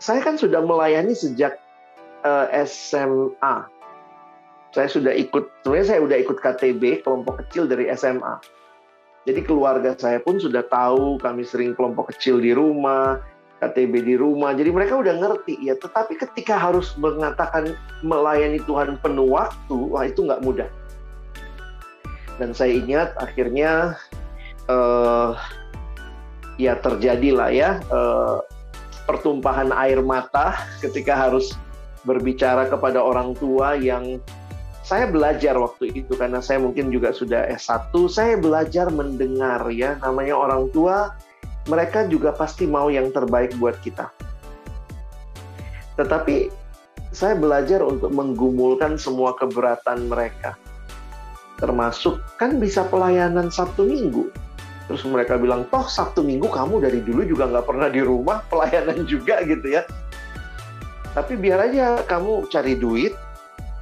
saya 0.00 0.20
kan 0.24 0.36
sudah 0.36 0.60
melayani 0.64 1.16
sejak 1.16 1.60
uh, 2.24 2.48
eh, 2.52 2.64
SMA. 2.68 3.68
Saya 4.74 4.88
sudah 4.90 5.14
ikut, 5.14 5.48
sebenarnya 5.62 5.86
saya 5.86 6.00
sudah 6.02 6.18
ikut 6.18 6.36
KTB 6.42 6.82
kelompok 7.06 7.46
kecil 7.46 7.70
dari 7.70 7.86
SMA. 7.94 8.42
Jadi 9.24 9.40
keluarga 9.46 9.94
saya 9.96 10.20
pun 10.20 10.36
sudah 10.36 10.66
tahu 10.66 11.16
kami 11.22 11.46
sering 11.46 11.72
kelompok 11.78 12.12
kecil 12.12 12.42
di 12.42 12.52
rumah, 12.52 13.22
KTB 13.62 14.04
di 14.04 14.14
rumah. 14.18 14.52
Jadi 14.52 14.74
mereka 14.74 15.00
udah 15.00 15.14
ngerti 15.14 15.56
ya. 15.62 15.78
Tetapi 15.78 16.18
ketika 16.20 16.58
harus 16.58 16.92
mengatakan 16.98 17.72
melayani 18.04 18.60
Tuhan 18.66 19.00
penuh 19.00 19.30
waktu, 19.30 19.76
wah 19.94 20.04
itu 20.04 20.26
nggak 20.26 20.42
mudah. 20.42 20.68
Dan 22.38 22.50
saya 22.50 22.74
ingat 22.74 23.14
akhirnya 23.20 23.94
uh, 24.66 25.38
ya 26.58 26.78
terjadilah 26.78 27.50
ya 27.50 27.70
uh, 27.90 28.42
pertumpahan 29.04 29.74
air 29.74 30.00
mata 30.00 30.56
ketika 30.80 31.14
harus 31.14 31.54
berbicara 32.04 32.68
kepada 32.68 33.00
orang 33.00 33.32
tua 33.36 33.76
yang 33.76 34.20
saya 34.84 35.08
belajar 35.08 35.56
waktu 35.56 35.96
itu 35.96 36.12
karena 36.12 36.44
saya 36.44 36.60
mungkin 36.60 36.92
juga 36.92 37.16
sudah 37.16 37.48
S1, 37.48 37.88
saya 38.12 38.36
belajar 38.36 38.92
mendengar 38.92 39.64
ya 39.72 39.96
namanya 40.04 40.36
orang 40.36 40.68
tua 40.76 41.16
mereka 41.64 42.04
juga 42.04 42.36
pasti 42.36 42.68
mau 42.68 42.92
yang 42.92 43.08
terbaik 43.08 43.56
buat 43.56 43.80
kita. 43.80 44.12
Tetapi 45.96 46.52
saya 47.14 47.32
belajar 47.38 47.80
untuk 47.80 48.12
menggumulkan 48.12 49.00
semua 49.00 49.32
keberatan 49.32 50.12
mereka. 50.12 50.60
Termasuk 51.64 52.20
kan 52.36 52.60
bisa 52.60 52.84
pelayanan 52.84 53.48
Sabtu 53.48 53.88
Minggu. 53.88 54.28
Terus 54.84 55.00
mereka 55.08 55.40
bilang, 55.40 55.64
toh 55.72 55.88
Sabtu 55.88 56.20
Minggu 56.20 56.44
kamu 56.52 56.84
dari 56.84 57.00
dulu 57.00 57.24
juga 57.24 57.48
nggak 57.48 57.64
pernah 57.64 57.88
di 57.88 58.04
rumah, 58.04 58.44
pelayanan 58.52 59.00
juga 59.12 59.40
gitu 59.48 59.64
ya. 59.64 59.88
Tapi 61.16 61.40
biar 61.40 61.72
aja 61.72 62.04
kamu 62.04 62.52
cari 62.52 62.76
duit, 62.76 63.16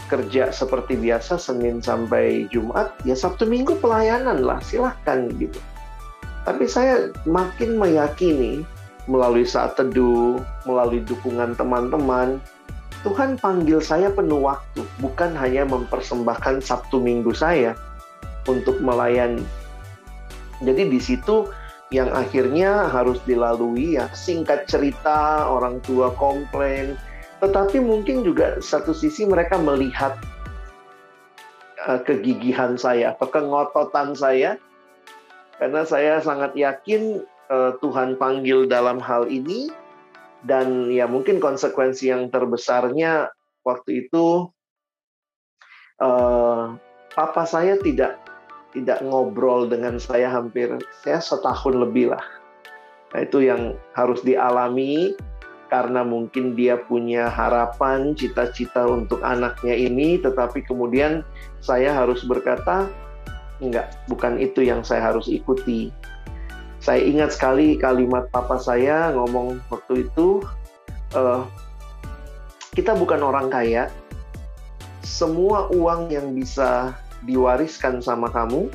kerja 0.06 0.54
seperti 0.54 0.94
biasa 0.94 1.42
Senin 1.42 1.82
sampai 1.82 2.46
Jumat, 2.54 2.94
ya 3.02 3.18
Sabtu 3.18 3.50
Minggu 3.50 3.82
pelayanan 3.82 4.46
lah, 4.46 4.62
silahkan 4.62 5.26
gitu. 5.42 5.58
Tapi 6.46 6.70
saya 6.70 7.10
makin 7.26 7.82
meyakini 7.82 8.62
melalui 9.10 9.42
saat 9.42 9.74
teduh, 9.74 10.38
melalui 10.62 11.02
dukungan 11.02 11.58
teman-teman, 11.58 12.38
Tuhan 13.02 13.34
panggil 13.42 13.82
saya 13.82 14.14
penuh 14.14 14.46
waktu, 14.46 14.86
bukan 15.02 15.34
hanya 15.34 15.66
mempersembahkan 15.66 16.62
Sabtu 16.62 17.02
Minggu 17.02 17.34
saya 17.34 17.74
untuk 18.46 18.78
melayani. 18.78 19.42
Jadi 20.62 20.86
di 20.86 21.00
situ 21.02 21.50
yang 21.90 22.14
akhirnya 22.14 22.86
harus 22.88 23.18
dilalui 23.26 23.98
ya 23.98 24.06
singkat 24.14 24.70
cerita 24.70 25.50
orang 25.50 25.82
tua 25.82 26.14
komplain, 26.14 26.94
tetapi 27.42 27.82
mungkin 27.82 28.22
juga 28.22 28.62
satu 28.62 28.94
sisi 28.94 29.26
mereka 29.26 29.58
melihat 29.58 30.14
uh, 31.90 31.98
kegigihan 32.06 32.78
saya 32.78 33.18
atau 33.18 33.26
kengototan 33.26 34.14
saya 34.14 34.56
karena 35.58 35.82
saya 35.82 36.22
sangat 36.22 36.54
yakin 36.54 37.26
uh, 37.50 37.74
Tuhan 37.82 38.14
panggil 38.14 38.70
dalam 38.70 39.02
hal 39.02 39.26
ini 39.26 39.68
dan 40.42 40.90
ya 40.90 41.06
mungkin 41.06 41.38
konsekuensi 41.38 42.10
yang 42.10 42.28
terbesarnya 42.30 43.30
waktu 43.62 44.06
itu 44.06 44.50
uh, 46.02 46.74
papa 47.14 47.44
saya 47.46 47.78
tidak 47.78 48.18
tidak 48.72 49.04
ngobrol 49.04 49.68
dengan 49.68 50.00
saya 50.00 50.32
hampir 50.32 50.72
saya 51.04 51.20
setahun 51.20 51.76
lebih 51.76 52.10
lah. 52.16 52.24
Nah 53.12 53.20
itu 53.22 53.44
yang 53.44 53.76
harus 53.92 54.24
dialami 54.24 55.12
karena 55.72 56.04
mungkin 56.04 56.52
dia 56.52 56.76
punya 56.76 57.32
harapan, 57.32 58.12
cita-cita 58.12 58.84
untuk 58.84 59.24
anaknya 59.24 59.72
ini, 59.72 60.20
tetapi 60.20 60.68
kemudian 60.68 61.24
saya 61.64 61.96
harus 61.96 62.20
berkata, 62.28 62.92
Enggak, 63.56 63.94
bukan 64.04 64.36
itu 64.36 64.66
yang 64.66 64.84
saya 64.84 65.00
harus 65.14 65.32
ikuti. 65.32 65.88
Saya 66.82 66.98
ingat 67.06 67.38
sekali 67.38 67.78
kalimat 67.78 68.26
papa 68.34 68.58
saya 68.58 69.14
ngomong 69.14 69.62
waktu 69.70 70.10
itu, 70.10 70.42
uh, 71.14 71.46
kita 72.74 72.98
bukan 72.98 73.22
orang 73.22 73.46
kaya, 73.54 73.86
semua 75.06 75.70
uang 75.70 76.10
yang 76.10 76.34
bisa 76.34 76.90
diwariskan 77.22 78.02
sama 78.02 78.26
kamu 78.34 78.66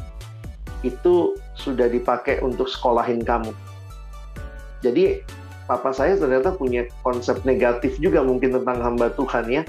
itu 0.88 1.36
sudah 1.60 1.92
dipakai 1.92 2.40
untuk 2.40 2.72
sekolahin 2.72 3.20
kamu. 3.28 3.52
Jadi 4.80 5.20
papa 5.68 5.92
saya 5.92 6.16
ternyata 6.16 6.56
punya 6.56 6.88
konsep 7.04 7.44
negatif 7.44 8.00
juga 8.00 8.24
mungkin 8.24 8.56
tentang 8.56 8.80
hamba 8.80 9.12
Tuhan 9.20 9.52
ya. 9.52 9.64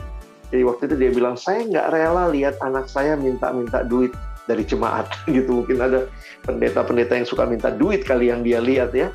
Jadi 0.55 0.63
waktu 0.63 0.83
itu 0.87 0.95
dia 0.95 1.11
bilang, 1.11 1.35
saya 1.35 1.67
nggak 1.67 1.91
rela 1.91 2.31
lihat 2.31 2.55
anak 2.63 2.87
saya 2.87 3.19
minta-minta 3.19 3.83
duit 3.83 4.15
dari 4.49 4.63
jemaat 4.63 5.11
gitu 5.35 5.61
mungkin 5.61 5.83
ada 5.83 6.09
pendeta-pendeta 6.45 7.19
yang 7.19 7.27
suka 7.29 7.47
minta 7.47 7.73
duit 7.73 8.05
kali 8.07 8.31
yang 8.31 8.43
dia 8.43 8.59
lihat 8.63 8.95
ya. 8.95 9.09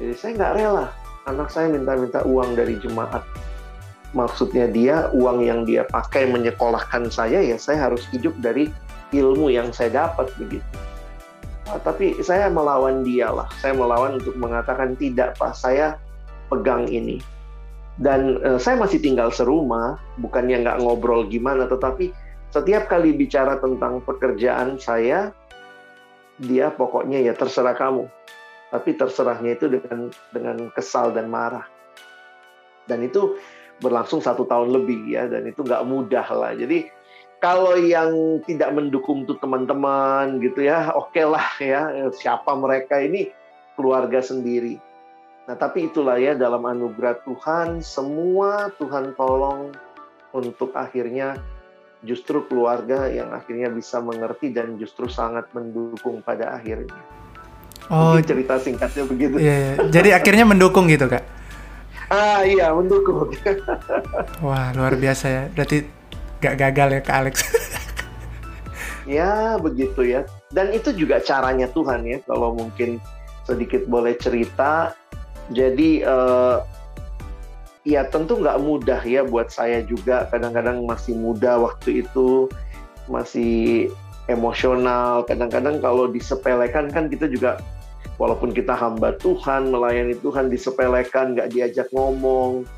Jadi 0.00 0.14
saya 0.16 0.30
nggak 0.36 0.52
rela. 0.56 0.86
Anak 1.28 1.52
saya 1.52 1.68
minta-minta 1.68 2.24
uang 2.24 2.56
dari 2.56 2.80
jemaat. 2.80 3.22
Maksudnya 4.10 4.66
dia 4.66 5.06
uang 5.14 5.44
yang 5.46 5.62
dia 5.62 5.86
pakai 5.86 6.26
menyekolahkan 6.26 7.12
saya 7.14 7.38
ya 7.44 7.54
saya 7.54 7.86
harus 7.86 8.02
hidup 8.10 8.34
dari 8.42 8.66
ilmu 9.14 9.52
yang 9.52 9.70
saya 9.70 10.08
dapat 10.08 10.32
begitu. 10.34 10.66
Nah, 11.70 11.78
tapi 11.78 12.18
saya 12.18 12.50
melawan 12.50 13.06
dia 13.06 13.30
lah. 13.30 13.46
Saya 13.62 13.78
melawan 13.78 14.18
untuk 14.18 14.34
mengatakan 14.34 14.98
tidak 14.98 15.38
pak 15.38 15.54
saya 15.54 15.94
pegang 16.50 16.90
ini. 16.90 17.22
Dan 18.00 18.42
uh, 18.42 18.58
saya 18.58 18.80
masih 18.80 18.98
tinggal 18.98 19.30
serumah 19.30 20.00
bukannya 20.18 20.64
nggak 20.64 20.80
ngobrol 20.82 21.28
gimana 21.28 21.68
tetapi 21.68 22.10
setiap 22.50 22.90
kali 22.90 23.14
bicara 23.14 23.62
tentang 23.62 24.02
pekerjaan 24.02 24.74
saya, 24.74 25.30
dia 26.40 26.72
pokoknya 26.72 27.20
ya 27.20 27.36
terserah 27.36 27.76
kamu. 27.76 28.08
Tapi 28.70 28.90
terserahnya 28.96 29.58
itu 29.58 29.66
dengan 29.68 30.08
dengan 30.32 30.56
kesal 30.72 31.12
dan 31.12 31.28
marah. 31.28 31.66
Dan 32.88 33.04
itu 33.04 33.36
berlangsung 33.80 34.24
satu 34.24 34.44
tahun 34.48 34.72
lebih 34.72 35.08
ya, 35.10 35.28
dan 35.28 35.46
itu 35.48 35.60
nggak 35.60 35.84
mudah 35.84 36.26
lah. 36.32 36.52
Jadi 36.56 36.88
kalau 37.40 37.76
yang 37.80 38.40
tidak 38.44 38.70
mendukung 38.76 39.24
tuh 39.24 39.40
teman-teman 39.40 40.38
gitu 40.44 40.64
ya, 40.64 40.92
oke 40.92 41.12
okay 41.12 41.24
lah 41.24 41.48
ya, 41.58 41.82
siapa 42.12 42.52
mereka 42.56 43.00
ini 43.00 43.32
keluarga 43.74 44.20
sendiri. 44.20 44.76
Nah 45.48 45.56
tapi 45.56 45.88
itulah 45.88 46.20
ya 46.20 46.36
dalam 46.36 46.62
anugerah 46.62 47.24
Tuhan, 47.24 47.80
semua 47.80 48.70
Tuhan 48.76 49.16
tolong 49.16 49.72
untuk 50.36 50.76
akhirnya 50.76 51.40
justru 52.00 52.48
keluarga 52.48 53.08
yang 53.12 53.32
akhirnya 53.36 53.68
bisa 53.68 54.00
mengerti 54.00 54.52
dan 54.52 54.80
justru 54.80 55.08
sangat 55.08 55.48
mendukung 55.52 56.24
pada 56.24 56.56
akhirnya. 56.56 56.96
Oh, 57.90 58.14
Mungkin 58.14 58.24
cerita 58.24 58.54
singkatnya 58.62 59.04
begitu. 59.04 59.36
Iya, 59.36 59.54
iya. 59.56 59.74
Jadi 59.90 60.08
akhirnya 60.14 60.46
mendukung 60.46 60.86
gitu, 60.86 61.10
Kak? 61.10 61.24
Ah, 62.10 62.46
iya, 62.46 62.70
mendukung. 62.70 63.34
Wah, 64.46 64.70
luar 64.74 64.94
biasa 64.94 65.26
ya. 65.26 65.42
Berarti 65.50 65.84
gak 66.38 66.54
gagal 66.56 66.88
ya, 66.96 67.00
Kak 67.02 67.16
Alex? 67.18 67.34
ya, 69.18 69.58
begitu 69.58 70.06
ya. 70.06 70.22
Dan 70.54 70.70
itu 70.70 70.94
juga 70.94 71.18
caranya 71.18 71.66
Tuhan 71.70 72.06
ya, 72.06 72.18
kalau 72.24 72.54
mungkin 72.54 73.02
sedikit 73.42 73.84
boleh 73.90 74.14
cerita. 74.16 74.94
Jadi, 75.50 76.06
uh, 76.06 76.62
ya 77.84 78.04
tentu 78.08 78.36
nggak 78.36 78.60
mudah 78.60 79.00
ya 79.04 79.24
buat 79.24 79.48
saya 79.48 79.80
juga. 79.84 80.28
Kadang-kadang 80.28 80.84
masih 80.84 81.16
muda 81.16 81.56
waktu 81.60 82.04
itu 82.04 82.48
masih 83.08 83.88
emosional. 84.28 85.24
Kadang-kadang 85.24 85.80
kalau 85.80 86.08
disepelekan 86.10 86.92
kan 86.92 87.08
kita 87.08 87.26
juga 87.26 87.60
walaupun 88.20 88.52
kita 88.52 88.76
hamba 88.76 89.16
Tuhan 89.16 89.72
melayani 89.72 90.16
Tuhan 90.20 90.52
disepelekan 90.52 91.36
nggak 91.36 91.50
diajak 91.56 91.88
ngomong. 91.92 92.68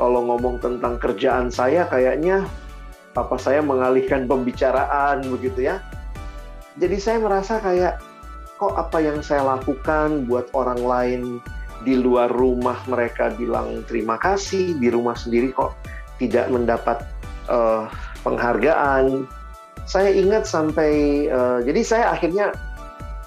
Kalau 0.00 0.20
ngomong 0.24 0.64
tentang 0.64 0.96
kerjaan 0.96 1.52
saya 1.52 1.84
kayaknya 1.84 2.48
papa 3.12 3.36
saya 3.36 3.60
mengalihkan 3.60 4.24
pembicaraan 4.24 5.24
begitu 5.28 5.68
ya. 5.68 5.76
Jadi 6.80 6.96
saya 6.96 7.18
merasa 7.20 7.60
kayak 7.60 8.00
kok 8.56 8.76
apa 8.76 9.00
yang 9.00 9.20
saya 9.20 9.44
lakukan 9.44 10.24
buat 10.28 10.48
orang 10.56 10.80
lain 10.80 11.22
di 11.84 11.96
luar 11.96 12.28
rumah 12.28 12.76
mereka 12.84 13.32
bilang 13.34 13.84
terima 13.88 14.20
kasih, 14.20 14.76
di 14.76 14.88
rumah 14.92 15.16
sendiri 15.16 15.52
kok 15.52 15.72
tidak 16.20 16.48
mendapat 16.52 17.00
uh, 17.48 17.88
penghargaan. 18.22 19.24
Saya 19.88 20.12
ingat 20.12 20.46
sampai 20.46 21.26
uh, 21.32 21.58
jadi 21.64 21.80
saya 21.82 22.04
akhirnya 22.14 22.52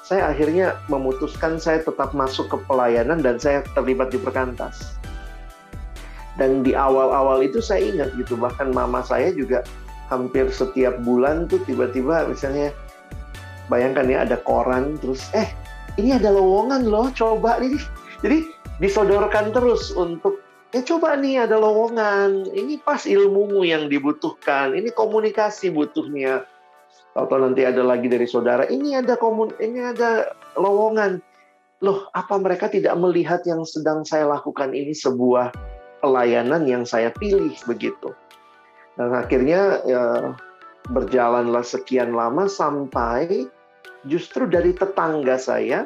saya 0.03 0.29
akhirnya 0.29 0.77
memutuskan 0.91 1.57
saya 1.57 1.81
tetap 1.81 2.13
masuk 2.13 2.51
ke 2.51 2.57
pelayanan 2.67 3.23
dan 3.23 3.39
saya 3.39 3.65
terlibat 3.73 4.13
di 4.13 4.19
perkantas. 4.21 4.95
Dan 6.33 6.65
di 6.65 6.73
awal-awal 6.73 7.45
itu 7.45 7.61
saya 7.61 7.93
ingat 7.93 8.09
gitu 8.17 8.33
bahkan 8.37 8.73
mama 8.73 9.05
saya 9.05 9.29
juga 9.33 9.61
hampir 10.09 10.49
setiap 10.49 10.97
bulan 11.01 11.45
tuh 11.49 11.61
tiba-tiba 11.65 12.25
misalnya 12.29 12.73
bayangkan 13.71 14.05
ya 14.09 14.17
ada 14.27 14.37
koran 14.43 14.99
terus 14.99 15.29
eh 15.33 15.49
ini 15.97 16.13
ada 16.13 16.33
lowongan 16.33 16.89
loh 16.89 17.07
coba 17.13 17.61
nih 17.61 17.77
jadi 18.23 18.47
disodorkan 18.79 19.51
terus 19.51 19.91
untuk 19.91 20.39
ya 20.71 20.79
coba 20.81 21.19
nih 21.19 21.43
ada 21.43 21.59
lowongan. 21.59 22.47
Ini 22.55 22.79
pas 22.81 23.03
ilmumu 23.03 23.67
yang 23.67 23.91
dibutuhkan. 23.91 24.73
Ini 24.73 24.89
komunikasi 24.95 25.69
butuhnya. 25.75 26.47
Atau 27.13 27.37
nanti 27.37 27.61
ada 27.61 27.85
lagi 27.85 28.09
dari 28.09 28.25
saudara 28.25 28.65
ini 28.65 28.97
ada 28.97 29.13
komun 29.13 29.53
ini 29.61 29.83
ada 29.83 30.33
lowongan. 30.57 31.21
Loh 31.83 32.07
apa 32.15 32.39
mereka 32.39 32.71
tidak 32.71 32.95
melihat 32.95 33.43
yang 33.43 33.61
sedang 33.67 34.07
saya 34.07 34.25
lakukan 34.25 34.71
ini 34.71 34.95
sebuah 34.95 35.53
pelayanan 36.01 36.63
yang 36.65 36.87
saya 36.87 37.11
pilih 37.13 37.53
begitu? 37.67 38.15
Dan 38.97 39.13
akhirnya 39.13 39.83
ya, 39.83 40.33
berjalanlah 40.89 41.61
sekian 41.61 42.15
lama 42.15 42.47
sampai 42.47 43.45
justru 44.07 44.47
dari 44.47 44.71
tetangga 44.73 45.35
saya 45.35 45.85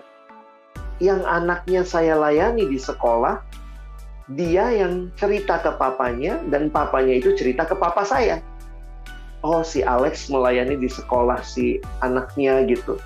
yang 0.98 1.22
anaknya 1.26 1.86
saya 1.86 2.18
layani 2.18 2.66
di 2.70 2.80
sekolah 2.82 3.42
dia 4.34 4.70
yang 4.76 5.08
cerita 5.16 5.62
ke 5.64 5.72
papanya 5.80 6.42
dan 6.52 6.68
papanya 6.68 7.16
itu 7.16 7.32
cerita 7.38 7.64
ke 7.64 7.78
papa 7.78 8.04
saya 8.04 8.44
oh 9.46 9.62
si 9.62 9.86
Alex 9.86 10.28
melayani 10.32 10.80
di 10.80 10.90
sekolah 10.90 11.42
si 11.46 11.78
anaknya 12.02 12.66
gitu. 12.66 12.98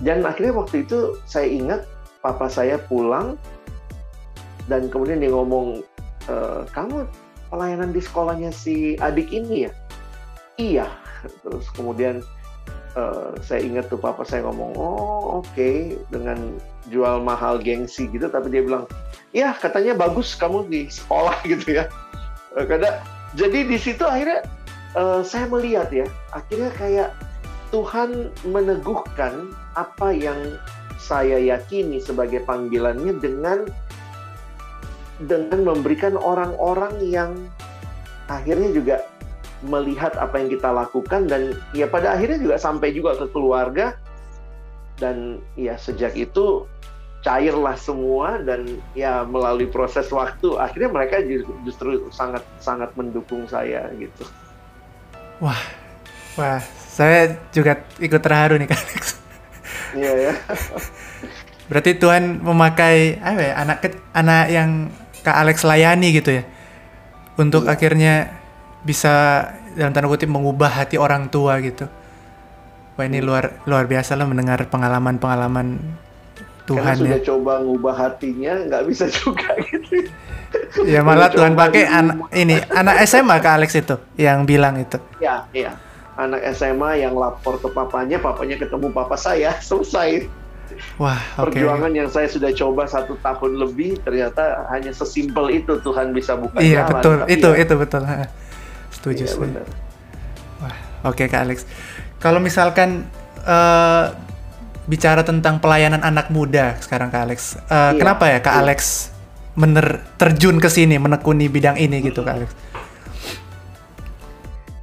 Dan 0.00 0.24
akhirnya 0.24 0.56
waktu 0.56 0.82
itu 0.82 1.18
saya 1.28 1.46
ingat 1.46 1.80
papa 2.24 2.48
saya 2.48 2.80
pulang 2.90 3.36
dan 4.66 4.88
kemudian 4.88 5.20
dia 5.20 5.30
ngomong, 5.30 5.84
e, 6.26 6.34
kamu 6.72 7.04
pelayanan 7.52 7.92
di 7.92 8.00
sekolahnya 8.00 8.50
si 8.50 8.96
adik 8.98 9.28
ini 9.30 9.68
ya? 9.68 9.72
Iya. 10.58 10.86
Terus 11.44 11.68
kemudian 11.76 12.24
uh, 12.98 13.34
saya 13.42 13.62
ingat 13.62 13.90
tuh 13.90 14.00
papa 14.00 14.22
saya 14.26 14.46
ngomong, 14.46 14.74
oh 14.74 15.42
oke 15.42 15.46
okay. 15.52 15.98
dengan 16.10 16.58
jual 16.90 17.22
mahal 17.22 17.58
gengsi 17.60 18.10
gitu, 18.10 18.26
tapi 18.30 18.50
dia 18.50 18.62
bilang, 18.62 18.88
ya 19.34 19.54
katanya 19.54 19.94
bagus 19.94 20.34
kamu 20.34 20.66
di 20.70 20.86
sekolah 20.90 21.38
gitu 21.52 21.82
ya. 21.82 21.84
Karena 22.54 23.02
jadi 23.34 23.66
di 23.66 23.78
situ 23.78 24.02
akhirnya 24.06 24.46
uh, 24.94 25.20
saya 25.26 25.50
melihat 25.50 25.90
ya, 25.90 26.06
akhirnya 26.30 26.70
kayak 26.78 27.10
Tuhan 27.74 28.30
meneguhkan 28.46 29.50
apa 29.74 30.14
yang 30.14 30.38
saya 30.94 31.42
yakini 31.42 31.98
sebagai 31.98 32.46
panggilannya 32.46 33.18
dengan 33.18 33.66
dengan 35.20 35.60
memberikan 35.62 36.14
orang-orang 36.14 36.94
yang 37.02 37.30
akhirnya 38.30 38.70
juga 38.72 38.96
melihat 39.64 40.14
apa 40.20 40.36
yang 40.38 40.48
kita 40.52 40.68
lakukan 40.70 41.26
dan 41.26 41.56
ya 41.72 41.88
pada 41.88 42.12
akhirnya 42.14 42.38
juga 42.38 42.56
sampai 42.60 42.92
juga 42.92 43.16
ke 43.16 43.26
keluarga 43.32 43.96
dan 45.00 45.42
ya 45.58 45.74
sejak 45.74 46.14
itu 46.14 46.68
cairlah 47.24 47.74
semua 47.80 48.36
dan 48.44 48.78
ya 48.92 49.24
melalui 49.24 49.64
proses 49.64 50.12
waktu 50.12 50.60
akhirnya 50.60 50.92
mereka 50.92 51.24
justru 51.64 52.04
sangat 52.12 52.44
sangat 52.60 52.92
mendukung 52.94 53.48
saya 53.48 53.88
gitu. 53.96 54.28
Wah, 55.40 55.58
wah, 56.36 56.60
saya 56.92 57.40
juga 57.50 57.80
ikut 57.96 58.20
terharu 58.20 58.60
nih 58.60 58.68
Kak 58.68 58.76
Alex. 58.76 59.04
Iya 59.96 60.12
ya. 60.30 60.34
Berarti 61.72 61.96
Tuhan 61.96 62.44
memakai 62.44 63.16
apa 63.24 63.40
ya 63.40 63.52
anak 63.56 63.78
anak 64.12 64.44
yang 64.52 64.70
Kak 65.24 65.36
Alex 65.40 65.64
layani 65.64 66.12
gitu 66.12 66.28
ya, 66.38 66.44
untuk 67.40 67.64
iya. 67.64 67.72
akhirnya 67.72 68.14
bisa 68.84 69.48
dalam 69.74 69.90
tanda 69.90 70.06
kutip 70.06 70.30
mengubah 70.30 70.70
hati 70.70 71.00
orang 71.00 71.32
tua 71.32 71.58
gitu. 71.64 71.88
Wah 72.94 73.04
ini 73.08 73.18
iya. 73.18 73.26
luar 73.26 73.44
luar 73.66 73.84
biasa 73.90 74.14
lah 74.14 74.28
mendengar 74.28 74.62
pengalaman-pengalaman 74.70 75.82
Tuhan 76.64 76.96
Karena 76.96 77.02
sudah 77.04 77.20
ya. 77.20 77.26
coba 77.28 77.52
ngubah 77.60 77.94
hatinya 77.98 78.52
nggak 78.70 78.82
bisa 78.88 79.04
juga 79.12 79.52
gitu 79.68 80.08
ya 80.86 81.00
malah 81.04 81.28
Tuhan 81.28 81.52
pakai 81.58 81.84
anak 81.84 82.16
ini 82.32 82.56
anak 82.72 83.04
SMA 83.04 83.36
ke 83.42 83.48
Alex 83.48 83.70
itu 83.76 83.96
yang 84.16 84.46
bilang 84.46 84.78
itu. 84.80 84.98
Ya, 85.18 85.46
iya. 85.54 85.76
Anak 86.14 86.46
SMA 86.54 87.02
yang 87.02 87.18
lapor 87.18 87.58
ke 87.58 87.66
papanya, 87.74 88.22
papanya 88.22 88.54
ketemu 88.54 88.94
papa 88.94 89.18
saya, 89.18 89.58
selesai. 89.68 90.30
Wah, 90.98 91.20
okay. 91.38 91.60
perjuangan 91.60 91.92
yang 91.92 92.08
saya 92.08 92.26
sudah 92.26 92.50
coba 92.54 92.88
satu 92.88 93.20
tahun 93.20 93.62
lebih 93.62 94.00
ternyata 94.00 94.64
hanya 94.72 94.90
sesimpel 94.90 95.52
itu 95.52 95.76
Tuhan 95.84 96.10
bisa 96.16 96.34
buka 96.40 96.58
iya, 96.58 96.82
jalan. 96.82 96.88
Iya 96.88 96.90
betul, 96.90 97.16
itu 97.30 97.50
ya. 97.50 97.62
itu 97.62 97.74
betul. 97.78 98.02
Setuju. 99.04 99.24
Iya. 99.28 99.60
Wah, 100.64 100.76
oke 101.12 101.20
okay, 101.20 101.26
Kak 101.28 101.44
Alex. 101.44 101.68
Kalau 102.16 102.40
misalkan 102.40 103.04
uh, 103.44 104.16
bicara 104.88 105.20
tentang 105.20 105.60
pelayanan 105.60 106.00
anak 106.00 106.32
muda 106.32 106.80
sekarang 106.80 107.12
Kak 107.12 107.28
Alex, 107.28 107.60
uh, 107.68 107.92
iya, 107.92 108.00
kenapa 108.00 108.32
ya 108.32 108.40
Kak 108.40 108.56
iya. 108.56 108.62
Alex 108.64 108.80
mener 109.60 110.00
terjun 110.16 110.56
ke 110.56 110.72
sini 110.72 110.96
menekuni 110.96 111.52
bidang 111.52 111.76
ini 111.76 112.00
gitu 112.00 112.24
Kak 112.24 112.32
Alex? 112.32 112.50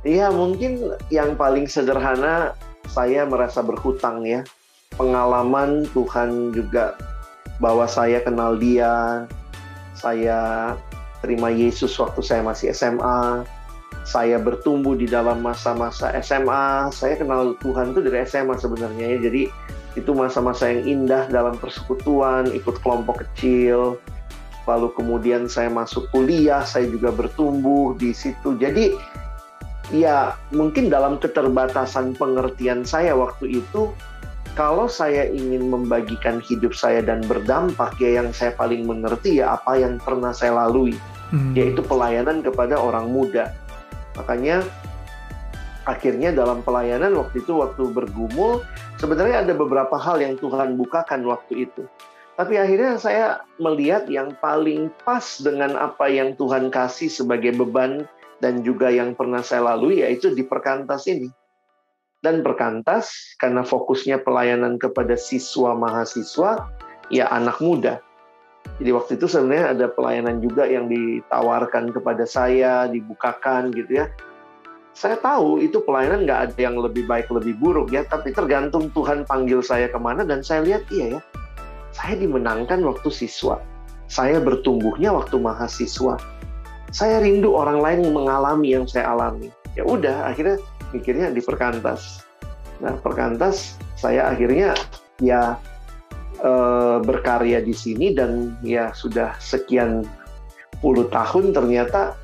Iya 0.05 0.29
mungkin 0.29 0.93
yang 1.09 1.33
paling 1.33 1.65
sederhana 1.65 2.53
saya 2.85 3.25
merasa 3.25 3.65
berhutang 3.65 4.21
ya 4.21 4.45
pengalaman 5.01 5.89
Tuhan 5.97 6.53
juga 6.53 6.93
bahwa 7.57 7.89
saya 7.89 8.21
kenal 8.21 8.57
dia 8.57 9.25
saya 9.97 10.73
terima 11.21 11.53
Yesus 11.53 11.93
waktu 12.01 12.21
saya 12.25 12.41
masih 12.41 12.73
SMA 12.73 13.45
saya 14.01 14.41
bertumbuh 14.41 14.97
di 14.97 15.05
dalam 15.05 15.45
masa-masa 15.45 16.09
SMA 16.21 16.89
saya 16.89 17.17
kenal 17.19 17.53
Tuhan 17.61 17.93
itu 17.93 17.99
dari 18.01 18.25
SMA 18.25 18.57
sebenarnya 18.57 19.17
ya 19.17 19.19
jadi 19.29 19.43
itu 19.99 20.11
masa-masa 20.15 20.71
yang 20.71 20.87
indah 20.87 21.27
dalam 21.27 21.59
persekutuan 21.59 22.47
ikut 22.55 22.79
kelompok 22.79 23.27
kecil 23.27 23.99
lalu 24.69 24.93
kemudian 24.93 25.49
saya 25.49 25.71
masuk 25.71 26.09
kuliah, 26.13 26.61
saya 26.61 26.85
juga 26.89 27.09
bertumbuh 27.09 27.97
di 27.97 28.13
situ. 28.13 28.57
Jadi 28.57 28.93
ya 29.89 30.37
mungkin 30.53 30.87
dalam 30.87 31.17
keterbatasan 31.17 32.13
pengertian 32.15 32.85
saya 32.85 33.17
waktu 33.17 33.61
itu, 33.63 33.89
kalau 34.53 34.85
saya 34.85 35.31
ingin 35.31 35.71
membagikan 35.71 36.43
hidup 36.43 36.75
saya 36.75 37.01
dan 37.01 37.23
berdampak, 37.25 37.95
ya 37.97 38.21
yang 38.21 38.29
saya 38.35 38.53
paling 38.53 38.85
mengerti 38.85 39.41
ya 39.41 39.57
apa 39.57 39.79
yang 39.79 39.97
pernah 39.97 40.35
saya 40.35 40.67
lalui, 40.67 40.93
hmm. 41.33 41.55
yaitu 41.57 41.81
pelayanan 41.81 42.43
kepada 42.45 42.77
orang 42.77 43.09
muda. 43.09 43.55
Makanya 44.19 44.63
akhirnya 45.89 46.29
dalam 46.35 46.61
pelayanan 46.61 47.17
waktu 47.17 47.41
itu 47.41 47.57
waktu 47.57 47.89
bergumul 47.89 48.61
sebenarnya 49.01 49.41
ada 49.47 49.53
beberapa 49.57 49.97
hal 49.97 50.21
yang 50.21 50.37
Tuhan 50.37 50.77
bukakan 50.77 51.25
waktu 51.25 51.69
itu. 51.69 51.87
Tapi 52.39 52.57
akhirnya 52.57 52.97
saya 52.97 53.45
melihat 53.61 54.09
yang 54.09 54.33
paling 54.39 54.89
pas 55.05 55.41
dengan 55.43 55.77
apa 55.77 56.09
yang 56.09 56.33
Tuhan 56.39 56.73
kasih 56.73 57.11
sebagai 57.11 57.53
beban 57.53 58.07
dan 58.41 58.65
juga 58.65 58.89
yang 58.89 59.13
pernah 59.13 59.45
saya 59.45 59.73
lalui 59.73 60.01
yaitu 60.01 60.33
di 60.33 60.41
perkantas 60.41 61.05
ini. 61.05 61.29
Dan 62.21 62.45
perkantas 62.45 63.33
karena 63.41 63.65
fokusnya 63.65 64.21
pelayanan 64.21 64.77
kepada 64.77 65.17
siswa 65.17 65.73
mahasiswa, 65.73 66.69
ya 67.09 67.25
anak 67.33 67.57
muda. 67.57 67.97
Jadi 68.81 68.89
waktu 68.97 69.11
itu 69.21 69.29
sebenarnya 69.29 69.77
ada 69.77 69.85
pelayanan 69.93 70.41
juga 70.41 70.65
yang 70.65 70.89
ditawarkan 70.89 71.93
kepada 71.93 72.25
saya, 72.25 72.89
dibukakan 72.89 73.69
gitu 73.77 74.01
ya. 74.01 74.09
Saya 74.97 75.21
tahu 75.21 75.61
itu 75.61 75.79
pelayanan 75.85 76.25
nggak 76.25 76.39
ada 76.51 76.57
yang 76.57 76.75
lebih 76.81 77.05
baik, 77.05 77.29
lebih 77.29 77.55
buruk 77.61 77.93
ya, 77.93 78.01
tapi 78.09 78.33
tergantung 78.33 78.89
Tuhan 78.91 79.23
panggil 79.29 79.61
saya 79.61 79.85
ke 79.87 80.01
mana 80.01 80.25
dan 80.25 80.41
saya 80.41 80.65
lihat 80.65 80.83
iya 80.89 81.17
ya, 81.17 81.21
saya 81.93 82.17
dimenangkan 82.17 82.81
waktu 82.81 83.07
siswa. 83.13 83.61
Saya 84.11 84.43
bertumbuhnya 84.43 85.15
waktu 85.15 85.39
mahasiswa. 85.39 86.19
Saya 86.91 87.23
rindu 87.23 87.55
orang 87.55 87.79
lain 87.79 88.11
mengalami 88.11 88.75
yang 88.75 88.83
saya 88.83 89.15
alami. 89.15 89.47
Ya 89.79 89.87
udah, 89.87 90.27
akhirnya 90.27 90.59
mikirnya 90.91 91.31
di 91.31 91.39
perkantas. 91.39 92.27
Nah, 92.83 92.99
perkantas 92.99 93.79
saya 93.95 94.27
akhirnya 94.33 94.75
ya 95.23 95.55
e, 96.41 96.51
berkarya 97.05 97.61
di 97.61 97.71
sini 97.71 98.11
dan 98.17 98.57
ya 98.65 98.89
sudah 98.91 99.37
sekian 99.37 100.03
puluh 100.81 101.05
tahun 101.13 101.53
ternyata 101.53 102.17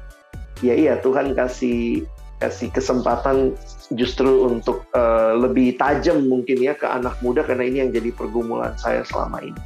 ya 0.65 0.73
iya 0.73 0.97
Tuhan 0.99 1.37
kasih 1.37 2.03
kasih 2.37 2.69
kesempatan 2.69 3.57
justru 3.93 4.45
untuk 4.45 4.85
uh, 4.93 5.33
lebih 5.33 5.73
tajam 5.81 6.21
mungkin 6.29 6.61
ya 6.61 6.77
ke 6.77 6.85
anak 6.85 7.17
muda 7.25 7.41
karena 7.41 7.65
ini 7.65 7.77
yang 7.81 7.91
jadi 7.93 8.13
pergumulan 8.13 8.77
saya 8.77 9.01
selama 9.01 9.41
ini. 9.41 9.61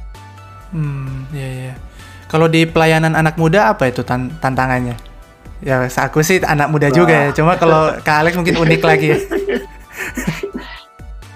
Hmm, 0.72 1.28
ya 1.36 1.48
ya. 1.68 1.74
Kalau 2.32 2.48
di 2.48 2.64
pelayanan 2.64 3.12
anak 3.12 3.36
muda 3.36 3.76
apa 3.76 3.92
itu 3.92 4.00
tan 4.00 4.32
tantangannya? 4.40 4.96
Ya, 5.62 5.84
aku 5.84 6.24
sih 6.24 6.40
anak 6.42 6.72
muda 6.72 6.88
Wah. 6.88 6.96
juga 6.96 7.14
ya. 7.28 7.30
Cuma 7.36 7.60
kalau 7.60 7.92
Kak 8.00 8.24
Alex 8.24 8.34
mungkin 8.40 8.56
unik 8.56 8.82
lagi 8.82 9.06
ya. 9.12 9.18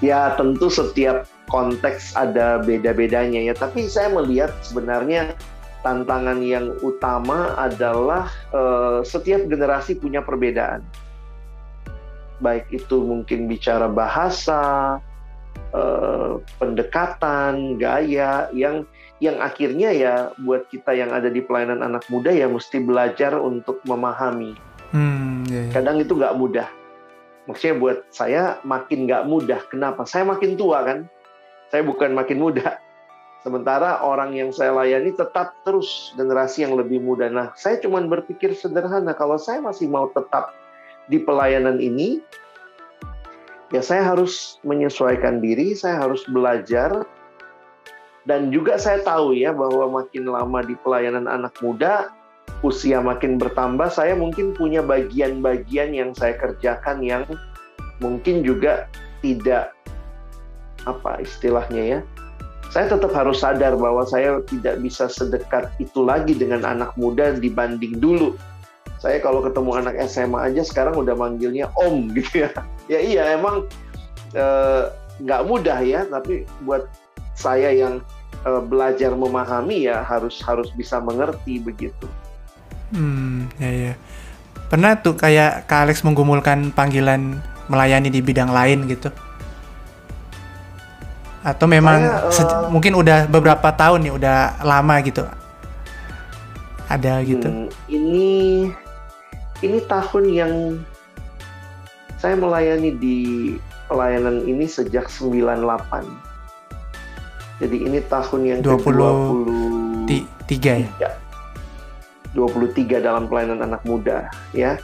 ya, 0.04 0.34
tentu 0.36 0.68
setiap 0.68 1.28
konteks 1.46 2.16
ada 2.16 2.60
beda-bedanya 2.60 3.52
ya. 3.52 3.54
Tapi 3.54 3.86
saya 3.86 4.12
melihat 4.12 4.52
sebenarnya 4.60 5.36
tantangan 5.86 6.42
yang 6.42 6.74
utama 6.82 7.54
adalah 7.54 8.26
uh, 8.50 9.06
setiap 9.06 9.46
generasi 9.46 9.94
punya 9.94 10.18
perbedaan 10.24 10.82
baik 12.40 12.68
itu 12.72 13.00
mungkin 13.00 13.48
bicara 13.48 13.88
bahasa, 13.88 14.96
eh, 15.72 16.32
pendekatan, 16.60 17.80
gaya 17.80 18.48
yang 18.52 18.84
yang 19.16 19.40
akhirnya 19.40 19.90
ya 19.96 20.14
buat 20.44 20.68
kita 20.68 20.92
yang 20.92 21.08
ada 21.08 21.32
di 21.32 21.40
pelayanan 21.40 21.80
anak 21.80 22.04
muda 22.12 22.28
ya 22.28 22.44
mesti 22.44 22.84
belajar 22.84 23.32
untuk 23.40 23.80
memahami. 23.88 24.52
Hmm, 24.92 25.48
yeah, 25.48 25.64
yeah. 25.66 25.72
Kadang 25.72 26.04
itu 26.04 26.12
nggak 26.12 26.36
mudah. 26.36 26.68
Maksudnya 27.46 27.76
buat 27.78 27.98
saya 28.10 28.58
makin 28.66 29.06
nggak 29.06 29.24
mudah. 29.30 29.60
Kenapa? 29.70 30.02
Saya 30.06 30.26
makin 30.26 30.58
tua 30.58 30.82
kan. 30.82 31.06
Saya 31.70 31.82
bukan 31.86 32.14
makin 32.14 32.42
muda. 32.42 32.78
Sementara 33.46 34.02
orang 34.02 34.34
yang 34.34 34.50
saya 34.50 34.74
layani 34.74 35.14
tetap 35.14 35.54
terus 35.62 36.10
generasi 36.18 36.66
yang 36.66 36.74
lebih 36.74 36.98
muda. 36.98 37.30
Nah, 37.30 37.54
saya 37.54 37.78
cuma 37.78 38.02
berpikir 38.02 38.50
sederhana. 38.58 39.14
Kalau 39.14 39.38
saya 39.38 39.62
masih 39.62 39.86
mau 39.86 40.10
tetap 40.10 40.50
di 41.06 41.22
pelayanan 41.22 41.78
ini, 41.78 42.18
ya 43.70 43.78
saya 43.78 44.02
harus 44.02 44.58
menyesuaikan 44.66 45.38
diri, 45.38 45.78
saya 45.78 46.02
harus 46.02 46.26
belajar, 46.26 47.06
dan 48.26 48.50
juga 48.50 48.74
saya 48.82 48.98
tahu 49.06 49.38
ya 49.38 49.54
bahwa 49.54 50.02
makin 50.02 50.26
lama 50.26 50.66
di 50.66 50.74
pelayanan 50.82 51.30
anak 51.30 51.54
muda, 51.62 52.10
usia 52.64 53.00
makin 53.00 53.36
bertambah, 53.36 53.92
saya 53.92 54.16
mungkin 54.16 54.56
punya 54.56 54.80
bagian-bagian 54.80 55.92
yang 55.92 56.10
saya 56.16 56.36
kerjakan 56.36 57.04
yang 57.04 57.24
mungkin 58.00 58.44
juga 58.44 58.88
tidak 59.20 59.72
apa 60.88 61.20
istilahnya 61.20 61.82
ya. 61.82 62.00
Saya 62.72 62.92
tetap 62.92 63.14
harus 63.14 63.40
sadar 63.40 63.78
bahwa 63.78 64.02
saya 64.04 64.42
tidak 64.50 64.82
bisa 64.82 65.06
sedekat 65.06 65.70
itu 65.78 66.02
lagi 66.02 66.34
dengan 66.34 66.66
anak 66.66 66.92
muda 66.98 67.32
dibanding 67.38 67.96
dulu 68.02 68.34
saya 68.96 69.20
kalau 69.20 69.44
ketemu 69.44 69.70
anak 69.76 69.94
SMA 70.08 70.50
aja 70.52 70.62
sekarang 70.64 70.96
udah 70.96 71.14
manggilnya 71.14 71.68
Om 71.76 72.08
gitu 72.16 72.48
ya. 72.48 72.50
Ya 72.88 73.00
iya 73.02 73.22
emang 73.36 73.68
eh, 74.32 74.84
nggak 75.20 75.40
uh, 75.42 75.46
mudah 75.46 75.78
ya, 75.84 76.02
tapi 76.08 76.48
buat 76.64 76.88
saya 77.36 77.70
yang 77.70 78.00
uh, 78.48 78.62
belajar 78.64 79.12
memahami 79.12 79.86
ya 79.86 80.00
harus 80.00 80.40
harus 80.40 80.72
bisa 80.74 80.98
mengerti 80.98 81.60
begitu. 81.60 82.08
Hmm, 82.94 83.50
ya 83.58 83.70
ya. 83.70 83.92
Pernah 84.66 84.98
tuh 84.98 85.14
kayak 85.14 85.70
Kak 85.70 85.86
Alex 85.86 86.02
menggumulkan 86.02 86.74
panggilan 86.74 87.42
melayani 87.66 88.10
di 88.10 88.22
bidang 88.22 88.50
lain 88.50 88.86
gitu? 88.86 89.10
Atau 91.46 91.70
memang 91.70 92.02
saya, 92.34 92.66
uh, 92.66 92.70
mungkin 92.70 92.98
udah 92.98 93.30
beberapa 93.30 93.70
tahun 93.70 94.10
nih, 94.10 94.12
udah 94.18 94.38
lama 94.66 94.94
gitu? 95.06 95.22
Ada 96.90 97.22
gitu? 97.22 97.46
Hmm, 97.46 97.70
ini 97.86 98.26
ini 99.62 99.78
tahun 99.86 100.24
yang 100.30 100.52
saya 102.18 102.34
melayani 102.34 102.90
di 102.98 103.18
pelayanan 103.86 104.42
ini 104.46 104.66
sejak 104.66 105.06
98. 105.06 105.62
Jadi 107.56 107.76
ini 107.88 107.98
tahun 108.04 108.40
yang 108.44 108.58
20 108.60 108.84
ke-23 108.84 110.52
ya. 110.66 110.90
23 112.36 113.00
dalam 113.00 113.24
pelayanan 113.26 113.64
anak 113.64 113.82
muda 113.88 114.28
ya. 114.52 114.76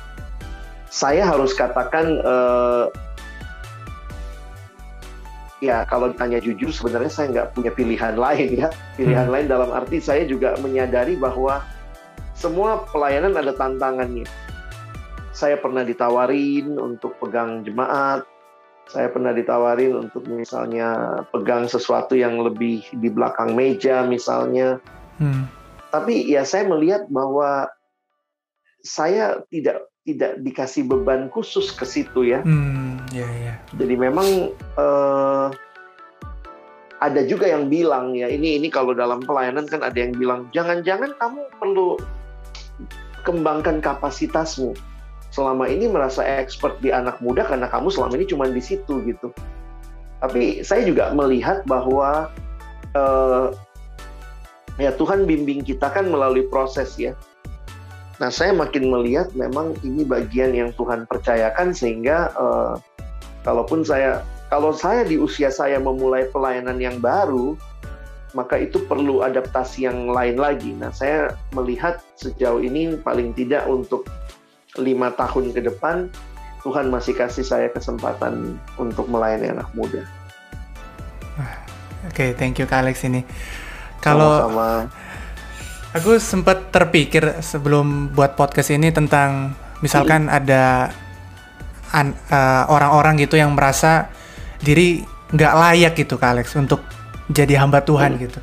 Saya 0.88 1.24
harus 1.24 1.52
katakan 1.52 2.20
uh, 2.24 2.88
ya 5.60 5.84
kalau 5.88 6.12
ditanya 6.12 6.40
jujur 6.40 6.72
sebenarnya 6.72 7.12
saya 7.12 7.26
nggak 7.32 7.48
punya 7.52 7.70
pilihan 7.76 8.16
lain 8.16 8.48
ya. 8.56 8.68
Pilihan 8.96 9.28
hmm. 9.28 9.34
lain 9.36 9.46
dalam 9.52 9.70
arti 9.76 10.00
saya 10.00 10.24
juga 10.24 10.56
menyadari 10.64 11.20
bahwa 11.20 11.60
semua 12.32 12.88
pelayanan 12.88 13.36
ada 13.36 13.52
tantangannya 13.52 14.24
saya 15.32 15.56
pernah 15.58 15.82
ditawarin 15.82 16.76
untuk 16.76 17.16
pegang 17.16 17.64
jemaat, 17.64 18.28
saya 18.86 19.08
pernah 19.08 19.32
ditawarin 19.32 19.96
untuk 19.96 20.28
misalnya 20.28 21.24
pegang 21.32 21.64
sesuatu 21.66 22.12
yang 22.12 22.36
lebih 22.44 22.84
di 22.92 23.08
belakang 23.08 23.56
meja 23.56 24.04
misalnya. 24.04 24.76
Hmm. 25.16 25.48
Tapi 25.92 26.24
ya 26.32 26.42
saya 26.48 26.64
melihat 26.64 27.04
bahwa 27.12 27.68
saya 28.82 29.44
tidak 29.52 29.86
tidak 30.02 30.42
dikasih 30.42 30.82
beban 30.88 31.30
khusus 31.30 31.70
ke 31.70 31.86
situ 31.86 32.26
ya. 32.26 32.42
Hmm, 32.42 32.98
yeah, 33.14 33.30
yeah. 33.38 33.56
Jadi 33.78 33.94
memang 33.94 34.50
uh, 34.74 35.52
ada 36.98 37.20
juga 37.26 37.46
yang 37.46 37.70
bilang 37.70 38.14
ya 38.14 38.26
ini 38.26 38.58
ini 38.58 38.66
kalau 38.70 38.94
dalam 38.94 39.22
pelayanan 39.22 39.66
kan 39.70 39.82
ada 39.82 39.94
yang 39.94 40.14
bilang 40.14 40.50
jangan-jangan 40.50 41.14
kamu 41.18 41.40
perlu 41.58 41.98
kembangkan 43.22 43.78
kapasitasmu 43.78 44.74
selama 45.30 45.70
ini 45.70 45.86
merasa 45.86 46.22
expert 46.26 46.78
di 46.82 46.90
anak 46.90 47.18
muda 47.22 47.46
karena 47.46 47.70
kamu 47.70 47.88
selama 47.90 48.18
ini 48.18 48.26
cuma 48.26 48.50
di 48.50 48.62
situ 48.62 49.02
gitu. 49.06 49.30
Tapi 50.22 50.62
saya 50.62 50.86
juga 50.86 51.10
melihat 51.14 51.66
bahwa 51.66 52.30
uh, 52.94 53.50
ya 54.80 54.92
Tuhan 54.96 55.28
bimbing 55.28 55.64
kita 55.64 55.92
kan 55.92 56.08
melalui 56.08 56.46
proses 56.48 56.96
ya. 56.96 57.12
Nah 58.20 58.30
saya 58.30 58.54
makin 58.54 58.92
melihat 58.92 59.32
memang 59.34 59.74
ini 59.82 60.06
bagian 60.06 60.54
yang 60.54 60.70
Tuhan 60.78 61.08
percayakan 61.10 61.74
sehingga 61.74 62.30
uh, 62.38 62.78
kalaupun 63.42 63.82
saya 63.82 64.22
kalau 64.52 64.70
saya 64.70 65.02
di 65.02 65.16
usia 65.16 65.48
saya 65.48 65.80
memulai 65.80 66.28
pelayanan 66.30 66.78
yang 66.78 67.00
baru 67.02 67.56
maka 68.32 68.56
itu 68.56 68.80
perlu 68.88 69.20
adaptasi 69.20 69.84
yang 69.84 70.08
lain 70.08 70.40
lagi. 70.40 70.72
Nah 70.72 70.88
saya 70.92 71.36
melihat 71.52 72.00
sejauh 72.16 72.64
ini 72.64 72.96
paling 73.00 73.36
tidak 73.36 73.68
untuk 73.68 74.08
lima 74.80 75.12
tahun 75.12 75.52
ke 75.52 75.68
depan 75.68 76.08
Tuhan 76.62 76.88
masih 76.88 77.18
kasih 77.18 77.44
saya 77.44 77.68
kesempatan 77.74 78.56
untuk 78.78 79.10
melayani 79.10 79.50
anak 79.50 79.68
muda. 79.74 80.06
Oke, 82.06 82.14
okay, 82.14 82.30
thank 82.38 82.62
you 82.62 82.66
Kak 82.70 82.86
Alex 82.86 83.02
ini. 83.02 83.26
Kalau 84.02 84.50
aku 85.94 86.18
sempat 86.18 86.74
terpikir 86.74 87.38
sebelum 87.38 88.10
buat 88.10 88.34
podcast 88.34 88.74
ini 88.74 88.90
tentang 88.90 89.54
misalkan 89.78 90.26
hmm. 90.26 90.38
ada 90.42 90.90
uh, 91.94 92.64
orang-orang 92.66 93.22
gitu 93.22 93.38
yang 93.38 93.54
merasa 93.54 94.10
diri 94.58 95.06
nggak 95.32 95.54
layak 95.54 95.92
gitu 95.94 96.18
Kak 96.18 96.34
Alex 96.34 96.58
untuk 96.58 96.82
jadi 97.30 97.62
hamba 97.62 97.86
Tuhan 97.86 98.18
hmm. 98.18 98.22
gitu. 98.26 98.40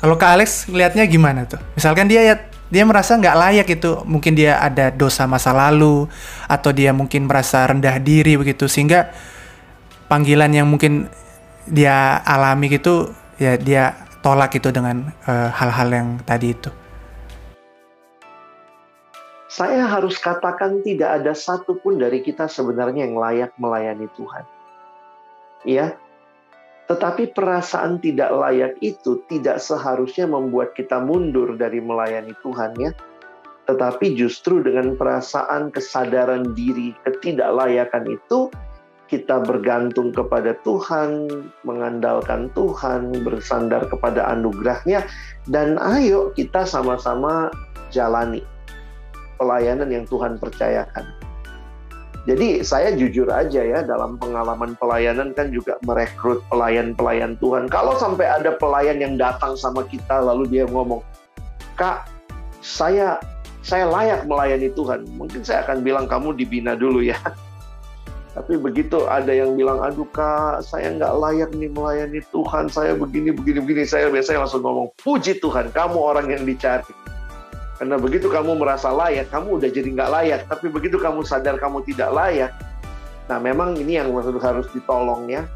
Kalau 0.00 0.16
Kak 0.16 0.40
Alex 0.40 0.68
lihatnya 0.72 1.04
gimana 1.04 1.44
tuh? 1.44 1.60
Misalkan 1.76 2.08
dia 2.08 2.24
ya 2.24 2.36
dia 2.66 2.82
merasa 2.82 3.14
nggak 3.14 3.36
layak 3.36 3.68
itu 3.78 4.02
mungkin 4.02 4.34
dia 4.34 4.58
ada 4.58 4.90
dosa 4.90 5.28
masa 5.28 5.54
lalu 5.54 6.10
atau 6.50 6.70
dia 6.74 6.90
mungkin 6.90 7.30
merasa 7.30 7.62
rendah 7.62 7.94
diri 8.02 8.34
begitu 8.34 8.66
sehingga 8.66 9.14
panggilan 10.10 10.50
yang 10.50 10.66
mungkin 10.66 11.06
dia 11.66 12.18
alami 12.26 12.70
gitu 12.70 13.14
ya 13.38 13.54
dia 13.54 14.05
tolak 14.26 14.58
itu 14.58 14.74
dengan 14.74 15.14
eh, 15.30 15.48
hal-hal 15.54 15.86
uh, 15.86 15.94
yang 16.02 16.08
tadi 16.26 16.50
itu. 16.50 16.70
Saya 19.46 19.86
harus 19.86 20.18
katakan 20.18 20.82
tidak 20.82 21.22
ada 21.22 21.30
satupun 21.30 22.02
dari 22.02 22.26
kita 22.26 22.50
sebenarnya 22.50 23.06
yang 23.06 23.14
layak 23.14 23.54
melayani 23.56 24.10
Tuhan. 24.18 24.44
Ya, 25.62 25.94
tetapi 26.90 27.30
perasaan 27.34 28.02
tidak 28.02 28.34
layak 28.34 28.74
itu 28.82 29.22
tidak 29.30 29.62
seharusnya 29.62 30.26
membuat 30.26 30.74
kita 30.74 30.98
mundur 30.98 31.54
dari 31.54 31.78
melayani 31.78 32.34
Tuhan 32.42 32.74
ya. 32.82 32.90
Tetapi 33.66 34.14
justru 34.14 34.62
dengan 34.62 34.94
perasaan 34.94 35.70
kesadaran 35.74 36.54
diri 36.54 36.94
ketidaklayakan 37.02 38.04
itu 38.10 38.50
kita 39.06 39.42
bergantung 39.46 40.10
kepada 40.10 40.58
Tuhan, 40.66 41.30
mengandalkan 41.62 42.50
Tuhan, 42.58 43.22
bersandar 43.22 43.86
kepada 43.86 44.26
anugerahnya, 44.34 45.06
dan 45.46 45.78
ayo 45.78 46.34
kita 46.34 46.66
sama-sama 46.66 47.50
jalani 47.94 48.42
pelayanan 49.38 49.88
yang 49.92 50.04
Tuhan 50.10 50.40
percayakan. 50.42 51.06
Jadi 52.26 52.66
saya 52.66 52.90
jujur 52.90 53.30
aja 53.30 53.62
ya 53.62 53.86
dalam 53.86 54.18
pengalaman 54.18 54.74
pelayanan 54.82 55.30
kan 55.30 55.54
juga 55.54 55.78
merekrut 55.86 56.42
pelayan-pelayan 56.50 57.38
Tuhan. 57.38 57.70
Kalau 57.70 57.94
sampai 57.94 58.26
ada 58.26 58.58
pelayan 58.58 58.98
yang 58.98 59.14
datang 59.14 59.54
sama 59.54 59.86
kita 59.86 60.18
lalu 60.18 60.50
dia 60.50 60.66
ngomong, 60.66 61.06
"Kak, 61.78 62.10
saya 62.58 63.22
saya 63.62 63.86
layak 63.86 64.26
melayani 64.26 64.74
Tuhan." 64.74 65.06
Mungkin 65.14 65.46
saya 65.46 65.62
akan 65.62 65.86
bilang 65.86 66.10
kamu 66.10 66.34
dibina 66.34 66.74
dulu 66.74 66.98
ya. 66.98 67.14
Tapi 68.36 68.60
begitu 68.60 69.08
ada 69.08 69.32
yang 69.32 69.56
bilang, 69.56 69.80
aduh 69.80 70.04
kak, 70.12 70.60
saya 70.60 70.92
nggak 70.92 71.14
layak 71.16 71.50
nih 71.56 71.72
melayani 71.72 72.20
Tuhan, 72.28 72.68
saya 72.68 72.92
begini, 72.92 73.32
begini, 73.32 73.64
begini. 73.64 73.88
Saya 73.88 74.12
biasanya 74.12 74.44
langsung 74.44 74.60
ngomong, 74.60 74.92
puji 75.00 75.40
Tuhan, 75.40 75.72
kamu 75.72 75.96
orang 75.96 76.28
yang 76.28 76.44
dicari. 76.44 76.92
Karena 77.80 77.96
begitu 77.96 78.28
kamu 78.28 78.60
merasa 78.60 78.92
layak, 78.92 79.32
kamu 79.32 79.56
udah 79.56 79.70
jadi 79.72 79.88
nggak 79.88 80.10
layak. 80.12 80.40
Tapi 80.52 80.68
begitu 80.68 81.00
kamu 81.00 81.24
sadar 81.24 81.56
kamu 81.56 81.80
tidak 81.88 82.12
layak, 82.12 82.52
nah 83.24 83.40
memang 83.40 83.72
ini 83.80 83.96
yang 83.96 84.12
harus 84.12 84.68
ditolong 84.76 85.32
ya. 85.32 85.48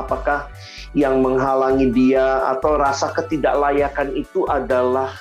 Apakah 0.00 0.48
yang 0.96 1.20
menghalangi 1.20 1.92
dia 1.92 2.40
atau 2.56 2.80
rasa 2.80 3.12
ketidaklayakan 3.12 4.16
itu 4.16 4.48
adalah 4.48 5.12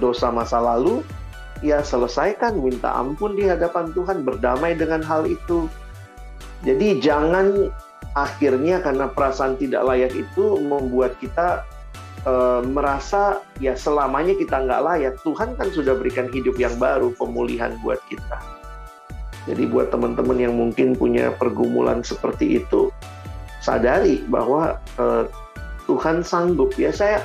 dosa 0.00 0.32
masa 0.32 0.56
lalu? 0.56 1.04
Ya 1.60 1.84
selesaikan, 1.84 2.64
minta 2.64 2.96
ampun 2.96 3.36
di 3.36 3.44
hadapan 3.44 3.92
Tuhan, 3.92 4.24
berdamai 4.24 4.72
dengan 4.72 5.04
hal 5.04 5.28
itu 5.28 5.68
jadi 6.64 6.98
jangan 6.98 7.68
akhirnya 8.16 8.80
karena 8.80 9.10
perasaan 9.12 9.60
tidak 9.60 9.84
layak 9.84 10.12
itu 10.16 10.56
membuat 10.64 11.12
kita 11.20 11.60
e, 12.24 12.64
merasa 12.64 13.44
ya 13.60 13.76
selamanya 13.76 14.32
kita 14.32 14.64
nggak 14.64 14.82
layak. 14.82 15.14
Tuhan 15.20 15.54
kan 15.60 15.68
sudah 15.68 15.92
berikan 15.92 16.32
hidup 16.32 16.56
yang 16.56 16.72
baru, 16.80 17.12
pemulihan 17.20 17.76
buat 17.84 18.00
kita. 18.08 18.40
Jadi 19.44 19.68
buat 19.68 19.92
teman-teman 19.92 20.40
yang 20.40 20.56
mungkin 20.56 20.96
punya 20.96 21.28
pergumulan 21.36 22.00
seperti 22.00 22.64
itu, 22.64 22.88
sadari 23.60 24.24
bahwa 24.32 24.80
e, 24.96 25.28
Tuhan 25.84 26.24
sanggup. 26.24 26.72
Ya 26.80 26.96
saya 26.96 27.20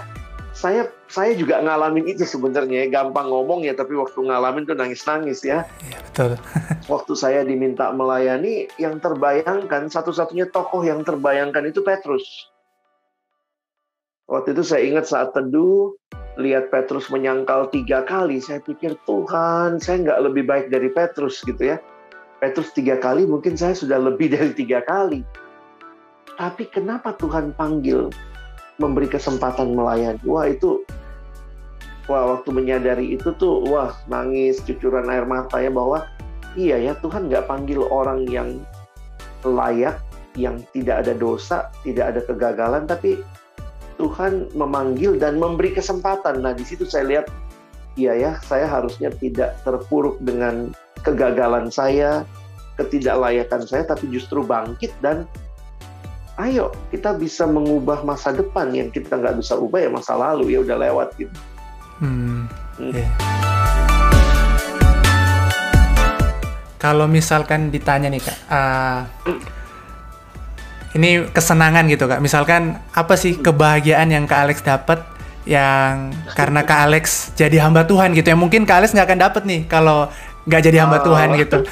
saya 0.51 0.91
saya 1.07 1.31
juga 1.39 1.63
ngalamin 1.63 2.11
itu 2.11 2.27
sebenarnya 2.27 2.91
gampang 2.91 3.31
ngomong 3.31 3.63
ya 3.63 3.71
tapi 3.71 3.95
waktu 3.95 4.19
ngalamin 4.19 4.67
tuh 4.67 4.75
nangis-nangis 4.75 5.47
ya. 5.47 5.63
Iya 5.87 5.99
betul. 6.11 6.31
waktu 6.89 7.13
saya 7.13 7.45
diminta 7.45 7.93
melayani 7.93 8.65
yang 8.81 8.97
terbayangkan 8.97 9.87
satu-satunya 9.93 10.49
tokoh 10.49 10.81
yang 10.81 11.05
terbayangkan 11.05 11.69
itu 11.69 11.85
Petrus. 11.85 12.25
Waktu 14.25 14.57
itu 14.57 14.63
saya 14.65 14.81
ingat 14.85 15.05
saat 15.09 15.33
teduh 15.33 15.93
lihat 16.37 16.73
Petrus 16.73 17.09
menyangkal 17.13 17.69
tiga 17.69 18.05
kali 18.05 18.41
saya 18.41 18.61
pikir 18.61 18.97
Tuhan 19.05 19.81
saya 19.81 20.05
nggak 20.05 20.19
lebih 20.29 20.43
baik 20.49 20.65
dari 20.73 20.89
Petrus 20.89 21.45
gitu 21.45 21.77
ya. 21.77 21.77
Petrus 22.41 22.73
tiga 22.73 22.97
kali 22.97 23.29
mungkin 23.29 23.53
saya 23.53 23.77
sudah 23.77 24.01
lebih 24.01 24.29
dari 24.35 24.51
tiga 24.57 24.81
kali. 24.81 25.21
Tapi 26.39 26.65
kenapa 26.73 27.13
Tuhan 27.19 27.53
panggil 27.53 28.09
memberi 28.79 29.11
kesempatan 29.11 29.75
melayani. 29.75 30.23
Wah 30.23 30.47
itu, 30.47 30.87
wah 32.07 32.31
waktu 32.31 32.49
menyadari 32.55 33.11
itu 33.11 33.35
tuh, 33.35 33.59
wah 33.67 33.91
nangis, 34.07 34.63
cucuran 34.63 35.11
air 35.11 35.27
mata 35.27 35.59
ya 35.59 35.67
bahwa 35.67 36.07
iya 36.57 36.77
ya 36.79 36.93
Tuhan 36.97 37.29
nggak 37.29 37.45
panggil 37.45 37.83
orang 37.89 38.25
yang 38.29 38.61
layak, 39.45 39.99
yang 40.35 40.61
tidak 40.71 41.05
ada 41.05 41.13
dosa, 41.15 41.69
tidak 41.83 42.15
ada 42.15 42.21
kegagalan, 42.25 42.83
tapi 42.85 43.19
Tuhan 43.99 44.47
memanggil 44.55 45.19
dan 45.19 45.35
memberi 45.35 45.75
kesempatan. 45.75 46.39
Nah 46.39 46.55
di 46.55 46.63
situ 46.63 46.87
saya 46.87 47.05
lihat, 47.07 47.25
iya 47.99 48.15
ya 48.15 48.31
saya 48.43 48.65
harusnya 48.65 49.11
tidak 49.19 49.59
terpuruk 49.67 50.15
dengan 50.23 50.71
kegagalan 51.03 51.67
saya, 51.67 52.23
ketidaklayakan 52.79 53.67
saya, 53.67 53.83
tapi 53.83 54.07
justru 54.07 54.43
bangkit 54.43 54.95
dan 55.03 55.27
ayo 56.39 56.71
kita 56.95 57.19
bisa 57.19 57.43
mengubah 57.43 58.07
masa 58.07 58.31
depan 58.31 58.71
yang 58.71 58.87
kita 58.87 59.19
nggak 59.19 59.43
bisa 59.43 59.59
ubah 59.59 59.83
ya 59.83 59.91
masa 59.91 60.15
lalu 60.15 60.55
ya 60.55 60.63
udah 60.63 60.77
lewat 60.79 61.11
gitu. 61.19 61.35
Hmm. 61.99 62.47
Hmm. 62.79 62.95
Yeah. 62.95 63.88
Kalau 66.79 67.11
misalkan 67.11 67.75
ditanya 67.75 68.07
nih 68.07 68.23
kak, 68.23 68.37
uh, 68.47 69.03
ini 70.95 71.27
kesenangan 71.27 71.85
gitu 71.91 72.07
kak. 72.07 72.23
Misalkan 72.23 72.79
apa 72.95 73.19
sih 73.19 73.35
kebahagiaan 73.35 74.07
yang 74.09 74.23
kak 74.23 74.47
Alex 74.47 74.63
dapat 74.63 75.03
yang 75.43 76.15
karena 76.39 76.63
kak 76.63 76.87
Alex 76.87 77.35
jadi 77.35 77.67
hamba 77.67 77.83
Tuhan 77.83 78.15
gitu? 78.15 78.31
Yang 78.31 78.41
mungkin 78.41 78.63
kak 78.63 78.79
Alex 78.79 78.95
nggak 78.95 79.07
akan 79.11 79.19
dapat 79.19 79.43
nih 79.43 79.61
kalau 79.67 80.07
nggak 80.47 80.61
jadi 80.71 80.77
hamba 80.87 81.03
oh. 81.03 81.11
Tuhan 81.11 81.27
gitu. 81.37 81.57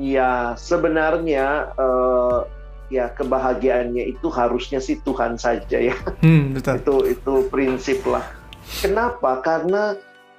Ya, 0.00 0.56
sebenarnya 0.56 1.68
uh, 1.76 2.48
ya 2.88 3.12
kebahagiaannya 3.12 4.08
itu 4.16 4.32
harusnya 4.32 4.80
sih 4.80 4.96
Tuhan 5.04 5.36
saja 5.36 5.76
ya. 5.76 5.96
Hmm, 6.24 6.56
betul. 6.56 6.80
itu 6.80 6.96
itu 7.12 7.34
prinsip 7.52 8.00
lah. 8.08 8.24
Kenapa? 8.80 9.44
Karena 9.44 9.92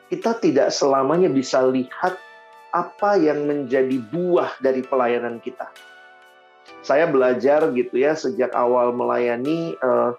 kita 0.09 0.37
tidak 0.41 0.73
selamanya 0.73 1.29
bisa 1.29 1.61
lihat 1.69 2.17
apa 2.73 3.21
yang 3.21 3.45
menjadi 3.45 4.01
buah 4.09 4.57
dari 4.57 4.81
pelayanan 4.81 5.37
kita. 5.37 5.69
Saya 6.81 7.05
belajar 7.07 7.69
gitu 7.71 7.95
ya 7.95 8.17
sejak 8.17 8.51
awal 8.57 8.91
melayani, 8.91 9.77
uh, 9.79 10.11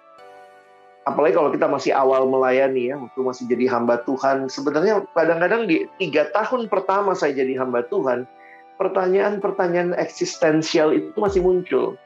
apalagi 1.04 1.36
kalau 1.36 1.50
kita 1.52 1.66
masih 1.68 1.92
awal 1.92 2.24
melayani 2.30 2.94
ya, 2.94 2.96
waktu 2.96 3.20
masih 3.20 3.44
jadi 3.50 3.68
hamba 3.74 4.00
Tuhan. 4.06 4.48
Sebenarnya 4.48 5.04
kadang-kadang 5.12 5.66
di 5.68 5.84
tiga 6.00 6.30
tahun 6.32 6.70
pertama 6.70 7.12
saya 7.12 7.36
jadi 7.36 7.58
hamba 7.60 7.84
Tuhan, 7.90 8.24
pertanyaan-pertanyaan 8.80 9.98
eksistensial 9.98 10.94
itu 10.94 11.12
masih 11.18 11.44
muncul. 11.44 11.98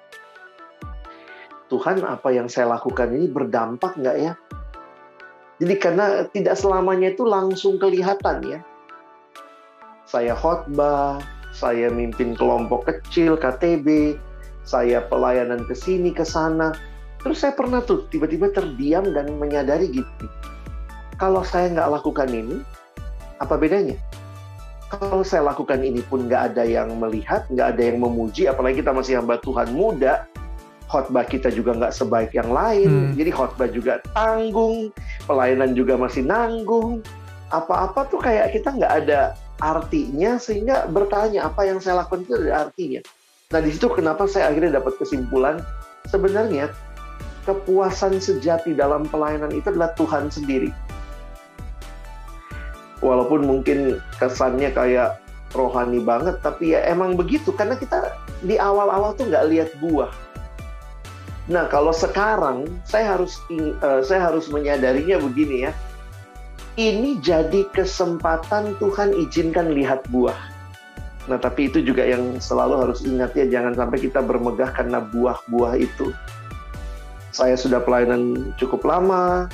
Tuhan, 1.69 2.01
apa 2.01 2.33
yang 2.33 2.49
saya 2.49 2.73
lakukan 2.73 3.13
ini 3.13 3.29
berdampak 3.29 4.01
nggak 4.01 4.17
ya? 4.17 4.33
Jadi 5.61 5.75
karena 5.77 6.25
tidak 6.31 6.57
selamanya 6.57 7.13
itu 7.13 7.29
langsung 7.29 7.77
kelihatan 7.77 8.41
ya. 8.47 8.61
Saya 10.09 10.33
khotbah, 10.33 11.21
saya 11.53 11.93
mimpin 11.93 12.33
kelompok 12.33 12.89
kecil 12.89 13.37
KTB, 13.37 14.17
saya 14.65 15.05
pelayanan 15.05 15.69
ke 15.69 15.77
sini 15.77 16.17
ke 16.17 16.25
sana. 16.25 16.73
Terus 17.21 17.45
saya 17.45 17.53
pernah 17.53 17.85
tuh 17.85 18.09
tiba-tiba 18.09 18.49
terdiam 18.49 19.05
dan 19.13 19.37
menyadari 19.37 19.93
gitu. 19.93 20.25
Kalau 21.21 21.45
saya 21.45 21.69
nggak 21.69 22.01
lakukan 22.01 22.33
ini, 22.33 22.65
apa 23.37 23.61
bedanya? 23.61 24.01
kalau 24.89 25.21
saya 25.21 25.45
lakukan 25.53 25.85
ini 25.85 26.01
pun 26.01 26.25
nggak 26.25 26.53
ada 26.53 26.65
yang 26.65 26.97
melihat, 26.97 27.45
nggak 27.53 27.77
ada 27.77 27.83
yang 27.93 28.01
memuji, 28.01 28.49
apalagi 28.49 28.81
kita 28.81 28.97
masih 28.97 29.21
hamba 29.21 29.37
Tuhan 29.45 29.69
muda, 29.77 30.25
khotbah 30.89 31.29
kita 31.29 31.53
juga 31.53 31.77
nggak 31.77 31.93
sebaik 31.93 32.33
yang 32.33 32.49
lain, 32.49 33.13
hmm. 33.13 33.13
jadi 33.21 33.31
khotbah 33.37 33.69
juga 33.69 34.01
tanggung, 34.17 34.89
pelayanan 35.29 35.77
juga 35.77 36.01
masih 36.01 36.25
nanggung, 36.25 37.05
apa-apa 37.53 38.09
tuh 38.09 38.17
kayak 38.17 38.57
kita 38.57 38.73
nggak 38.73 38.93
ada 39.05 39.37
artinya 39.59 40.39
sehingga 40.39 40.87
bertanya 40.87 41.51
apa 41.51 41.67
yang 41.67 41.83
saya 41.83 42.03
lakukan 42.03 42.27
itu 42.27 42.35
ada 42.47 42.71
artinya. 42.71 43.01
Nah 43.49 43.61
di 43.65 43.71
situ 43.75 43.91
kenapa 43.91 44.29
saya 44.31 44.53
akhirnya 44.53 44.79
dapat 44.79 45.01
kesimpulan 45.01 45.59
sebenarnya 46.07 46.71
kepuasan 47.49 48.21
sejati 48.21 48.77
dalam 48.77 49.09
pelayanan 49.09 49.51
itu 49.51 49.73
adalah 49.73 49.91
Tuhan 49.99 50.31
sendiri. 50.31 50.71
Walaupun 53.01 53.47
mungkin 53.47 54.03
kesannya 54.19 54.75
kayak 54.75 55.19
rohani 55.57 56.03
banget 56.05 56.39
tapi 56.45 56.77
ya 56.77 56.85
emang 56.85 57.17
begitu 57.17 57.55
karena 57.57 57.73
kita 57.79 58.13
di 58.45 58.61
awal-awal 58.61 59.17
tuh 59.17 59.27
nggak 59.27 59.49
lihat 59.49 59.71
buah. 59.81 60.13
Nah 61.49 61.65
kalau 61.73 61.91
sekarang 61.97 62.69
saya 62.85 63.17
harus 63.17 63.41
uh, 63.81 64.05
saya 64.05 64.29
harus 64.29 64.53
menyadarinya 64.53 65.17
begini 65.17 65.67
ya 65.67 65.73
ini 66.79 67.19
jadi 67.19 67.67
kesempatan 67.75 68.79
Tuhan 68.79 69.13
izinkan 69.27 69.75
lihat 69.75 70.07
buah 70.15 70.39
nah 71.29 71.37
tapi 71.37 71.69
itu 71.69 71.85
juga 71.85 72.07
yang 72.07 72.41
selalu 72.41 72.89
harus 72.89 73.05
ingat 73.05 73.37
ya 73.37 73.45
jangan 73.45 73.77
sampai 73.77 73.99
kita 74.01 74.23
bermegah 74.25 74.73
karena 74.73 75.03
buah-buah 75.03 75.77
itu 75.77 76.15
saya 77.35 77.59
sudah 77.59 77.85
pelayanan 77.85 78.55
cukup 78.57 78.87
lama 78.89 79.51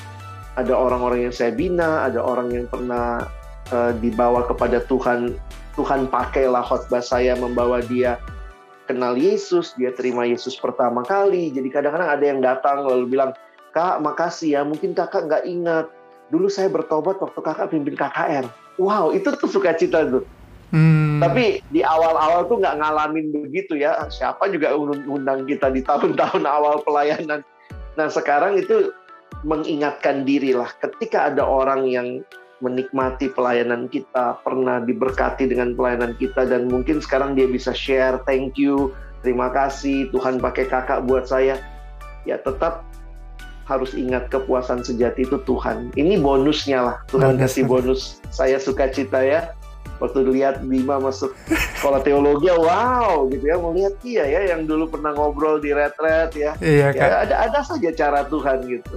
ada 0.54 0.74
orang-orang 0.74 1.26
yang 1.30 1.34
saya 1.34 1.50
bina, 1.50 2.06
ada 2.06 2.22
orang 2.22 2.54
yang 2.54 2.66
pernah 2.70 3.26
uh, 3.74 3.92
dibawa 3.98 4.46
kepada 4.46 4.82
Tuhan. 4.86 5.34
Tuhan 5.74 6.06
pakailah 6.06 6.62
khotbah 6.62 7.02
saya 7.02 7.34
membawa 7.34 7.82
dia 7.82 8.22
kenal 8.86 9.18
Yesus, 9.18 9.74
dia 9.74 9.90
terima 9.90 10.22
Yesus 10.22 10.54
pertama 10.54 11.02
kali. 11.02 11.50
Jadi 11.50 11.66
kadang-kadang 11.66 12.10
ada 12.14 12.24
yang 12.24 12.38
datang 12.38 12.86
lalu 12.86 13.10
bilang, 13.10 13.34
Kak, 13.74 13.98
makasih 13.98 14.54
ya, 14.54 14.62
mungkin 14.62 14.94
kakak 14.94 15.26
nggak 15.26 15.44
ingat. 15.50 15.90
Dulu 16.32 16.48
saya 16.48 16.72
bertobat 16.72 17.20
waktu 17.20 17.40
kakak 17.40 17.68
pimpin 17.72 17.96
KKR. 17.98 18.48
Wow, 18.80 19.12
itu 19.12 19.28
tuh 19.36 19.50
suka 19.50 19.76
cita 19.76 20.06
tuh. 20.08 20.24
Hmm. 20.74 21.22
Tapi 21.22 21.62
di 21.70 21.86
awal-awal 21.86 22.50
tuh 22.50 22.58
nggak 22.58 22.82
ngalamin 22.82 23.30
begitu 23.30 23.78
ya. 23.78 24.10
Siapa 24.10 24.50
juga 24.50 24.74
undang 25.06 25.46
kita 25.46 25.70
di 25.70 25.84
tahun-tahun 25.86 26.42
awal 26.42 26.82
pelayanan. 26.82 27.46
Nah 27.94 28.08
sekarang 28.10 28.58
itu 28.58 28.90
mengingatkan 29.46 30.24
diri 30.26 30.56
lah 30.56 30.72
ketika 30.80 31.30
ada 31.30 31.44
orang 31.44 31.86
yang 31.86 32.08
menikmati 32.64 33.28
pelayanan 33.28 33.92
kita, 33.92 34.40
pernah 34.40 34.80
diberkati 34.80 35.46
dengan 35.46 35.76
pelayanan 35.76 36.16
kita 36.16 36.48
dan 36.48 36.66
mungkin 36.66 36.98
sekarang 36.98 37.36
dia 37.36 37.44
bisa 37.44 37.76
share 37.76 38.18
thank 38.24 38.56
you, 38.56 38.94
terima 39.20 39.52
kasih 39.52 40.08
Tuhan 40.10 40.40
pakai 40.40 40.66
kakak 40.66 41.04
buat 41.04 41.28
saya. 41.28 41.60
Ya 42.24 42.40
tetap 42.40 42.82
harus 43.64 43.96
ingat 43.96 44.28
kepuasan 44.28 44.84
sejati 44.84 45.24
itu 45.24 45.40
Tuhan. 45.44 45.92
Ini 45.96 46.20
bonusnya 46.20 46.78
lah. 46.84 46.96
Tuhan 47.08 47.36
bonus. 47.36 47.42
kasih 47.42 47.64
bonus. 47.64 48.00
Saya 48.28 48.56
suka 48.60 48.88
cita 48.92 49.20
ya. 49.24 49.52
waktu 50.02 50.26
lihat 50.26 50.66
Bima 50.66 50.98
masuk 50.98 51.32
sekolah 51.78 52.02
teologi 52.02 52.50
wow 52.50 53.30
gitu 53.30 53.46
ya 53.46 53.56
melihat 53.62 53.94
dia 54.02 54.24
ya 54.26 54.40
yang 54.52 54.66
dulu 54.66 54.90
pernah 54.90 55.14
ngobrol 55.14 55.62
di 55.62 55.70
retret 55.70 56.34
ya 56.34 56.58
iya 56.58 56.90
ya, 56.90 57.22
ada 57.22 57.34
ada 57.46 57.60
saja 57.62 57.94
cara 57.94 58.26
Tuhan 58.26 58.58
gitu 58.66 58.94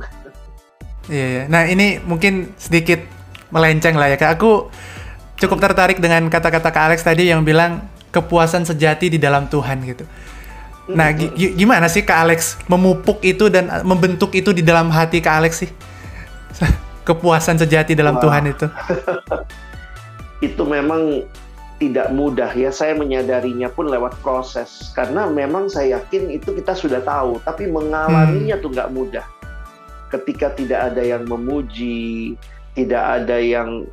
iya, 1.06 1.26
iya 1.38 1.44
nah 1.54 1.70
ini 1.70 2.02
mungkin 2.02 2.50
sedikit 2.58 2.98
melenceng 3.54 3.94
lah 3.94 4.10
ya 4.10 4.18
kak 4.18 4.42
aku 4.42 4.74
cukup 5.38 5.70
tertarik 5.70 6.02
dengan 6.02 6.28
kata-kata 6.34 6.74
kak 6.74 6.84
Alex 6.92 7.06
tadi 7.06 7.30
yang 7.30 7.46
bilang 7.46 7.86
kepuasan 8.10 8.66
sejati 8.66 9.14
di 9.14 9.20
dalam 9.22 9.46
Tuhan 9.48 9.86
gitu 9.86 10.04
nah 10.88 11.12
gimana 11.36 11.92
sih 11.92 12.08
kak 12.08 12.20
Alex 12.24 12.56
memupuk 12.72 13.20
itu 13.20 13.52
dan 13.52 13.68
membentuk 13.84 14.32
itu 14.32 14.56
di 14.56 14.64
dalam 14.64 14.88
hati 14.88 15.20
kak 15.20 15.44
Alex 15.44 15.68
sih 15.68 15.72
kepuasan 17.08 17.56
sejati 17.56 17.96
dalam 17.96 18.20
Wah. 18.20 18.24
Tuhan 18.28 18.44
itu? 18.52 18.68
itu 20.48 20.64
memang 20.68 21.24
tidak 21.78 22.12
mudah 22.12 22.52
ya. 22.52 22.74
Saya 22.74 22.98
menyadarinya 22.98 23.72
pun 23.72 23.88
lewat 23.88 24.18
proses 24.20 24.92
karena 24.92 25.30
memang 25.30 25.72
saya 25.72 26.02
yakin 26.02 26.34
itu 26.34 26.52
kita 26.58 26.76
sudah 26.76 27.00
tahu, 27.06 27.40
tapi 27.48 27.70
mengalaminya 27.70 28.60
hmm. 28.60 28.64
tuh 28.64 28.72
nggak 28.76 28.92
mudah. 28.92 29.26
Ketika 30.12 30.52
tidak 30.56 30.94
ada 30.94 31.04
yang 31.04 31.24
memuji, 31.28 32.36
tidak 32.76 33.04
ada 33.24 33.38
yang 33.40 33.88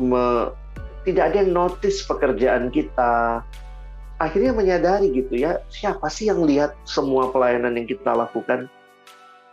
me, 0.00 0.52
tidak 1.04 1.32
ada 1.32 1.36
yang 1.44 1.52
notice 1.52 2.04
pekerjaan 2.04 2.68
kita, 2.68 3.44
akhirnya 4.24 4.56
menyadari 4.56 5.12
gitu 5.12 5.36
ya 5.36 5.60
siapa 5.68 6.08
sih 6.08 6.32
yang 6.32 6.40
lihat 6.48 6.72
semua 6.88 7.28
pelayanan 7.28 7.76
yang 7.76 7.84
kita 7.84 8.16
lakukan 8.16 8.72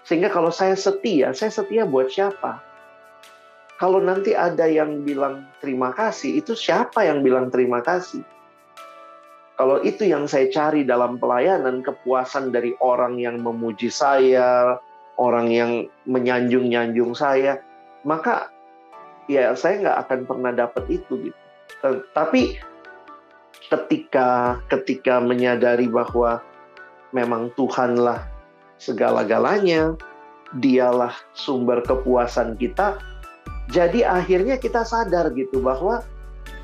sehingga 0.07 0.31
kalau 0.31 0.49
saya 0.49 0.79
setia 0.79 1.35
saya 1.35 1.51
setia 1.51 1.83
buat 1.83 2.07
siapa 2.07 2.71
kalau 3.81 3.97
nanti 3.97 4.37
ada 4.37 4.69
yang 4.69 5.01
bilang 5.01 5.49
terima 5.57 5.89
kasih, 5.89 6.37
itu 6.37 6.53
siapa 6.53 7.01
yang 7.01 7.25
bilang 7.25 7.49
terima 7.49 7.81
kasih? 7.81 8.21
Kalau 9.57 9.81
itu 9.81 10.05
yang 10.05 10.29
saya 10.29 10.53
cari 10.53 10.85
dalam 10.85 11.17
pelayanan, 11.17 11.81
kepuasan 11.81 12.53
dari 12.53 12.77
orang 12.77 13.17
yang 13.17 13.41
memuji 13.41 13.89
saya, 13.89 14.77
orang 15.17 15.49
yang 15.49 15.71
menyanjung-nyanjung 16.05 17.17
saya, 17.17 17.57
maka 18.05 18.53
ya 19.25 19.57
saya 19.57 19.81
nggak 19.81 19.97
akan 20.05 20.19
pernah 20.29 20.51
dapat 20.53 21.01
itu 21.01 21.33
gitu. 21.33 21.41
Tapi 22.13 22.61
ketika 23.71 24.59
ketika 24.67 25.23
menyadari 25.23 25.87
bahwa 25.87 26.43
memang 27.15 27.47
Tuhanlah 27.55 28.27
segala-galanya, 28.75 29.95
dialah 30.59 31.15
sumber 31.31 31.79
kepuasan 31.87 32.59
kita, 32.59 32.99
jadi 33.71 34.03
akhirnya 34.03 34.59
kita 34.59 34.83
sadar 34.83 35.31
gitu 35.31 35.63
bahwa 35.63 36.03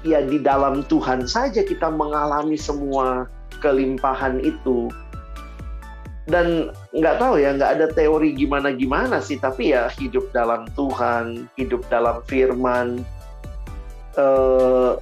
ya 0.04 0.20
di 0.20 0.44
dalam 0.44 0.84
Tuhan 0.92 1.24
saja 1.24 1.64
kita 1.64 1.88
mengalami 1.88 2.60
semua 2.60 3.32
kelimpahan 3.64 4.44
itu. 4.44 4.92
Dan 6.28 6.76
nggak 6.92 7.24
tahu 7.24 7.40
ya, 7.40 7.56
nggak 7.56 7.72
ada 7.80 7.88
teori 7.96 8.36
gimana-gimana 8.36 9.24
sih, 9.24 9.40
tapi 9.40 9.72
ya 9.72 9.88
hidup 9.96 10.28
dalam 10.36 10.68
Tuhan, 10.76 11.48
hidup 11.56 11.88
dalam 11.88 12.20
firman, 12.28 13.00
uh, 14.20 15.00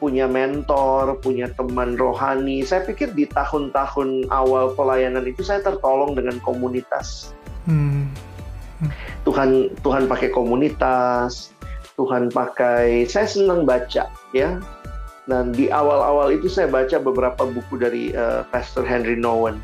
punya 0.00 0.24
mentor, 0.24 1.20
punya 1.20 1.52
teman 1.54 1.94
rohani. 2.00 2.64
Saya 2.64 2.88
pikir 2.88 3.12
di 3.12 3.28
tahun-tahun 3.28 4.32
awal 4.32 4.72
pelayanan 4.72 5.28
itu 5.28 5.44
saya 5.44 5.60
tertolong 5.60 6.16
dengan 6.16 6.40
komunitas. 6.40 7.36
Hmm. 7.68 8.08
Tuhan 9.28 9.76
Tuhan 9.84 10.08
pakai 10.08 10.32
komunitas, 10.32 11.52
Tuhan 12.00 12.32
pakai 12.32 13.04
saya 13.04 13.28
senang 13.28 13.68
baca 13.68 14.08
ya. 14.32 14.56
Dan 15.28 15.54
di 15.54 15.70
awal-awal 15.70 16.34
itu 16.34 16.50
saya 16.50 16.66
baca 16.66 16.96
beberapa 16.98 17.46
buku 17.46 17.78
dari 17.78 18.10
uh, 18.16 18.42
Pastor 18.50 18.82
Henry 18.82 19.14
Nowen. 19.14 19.62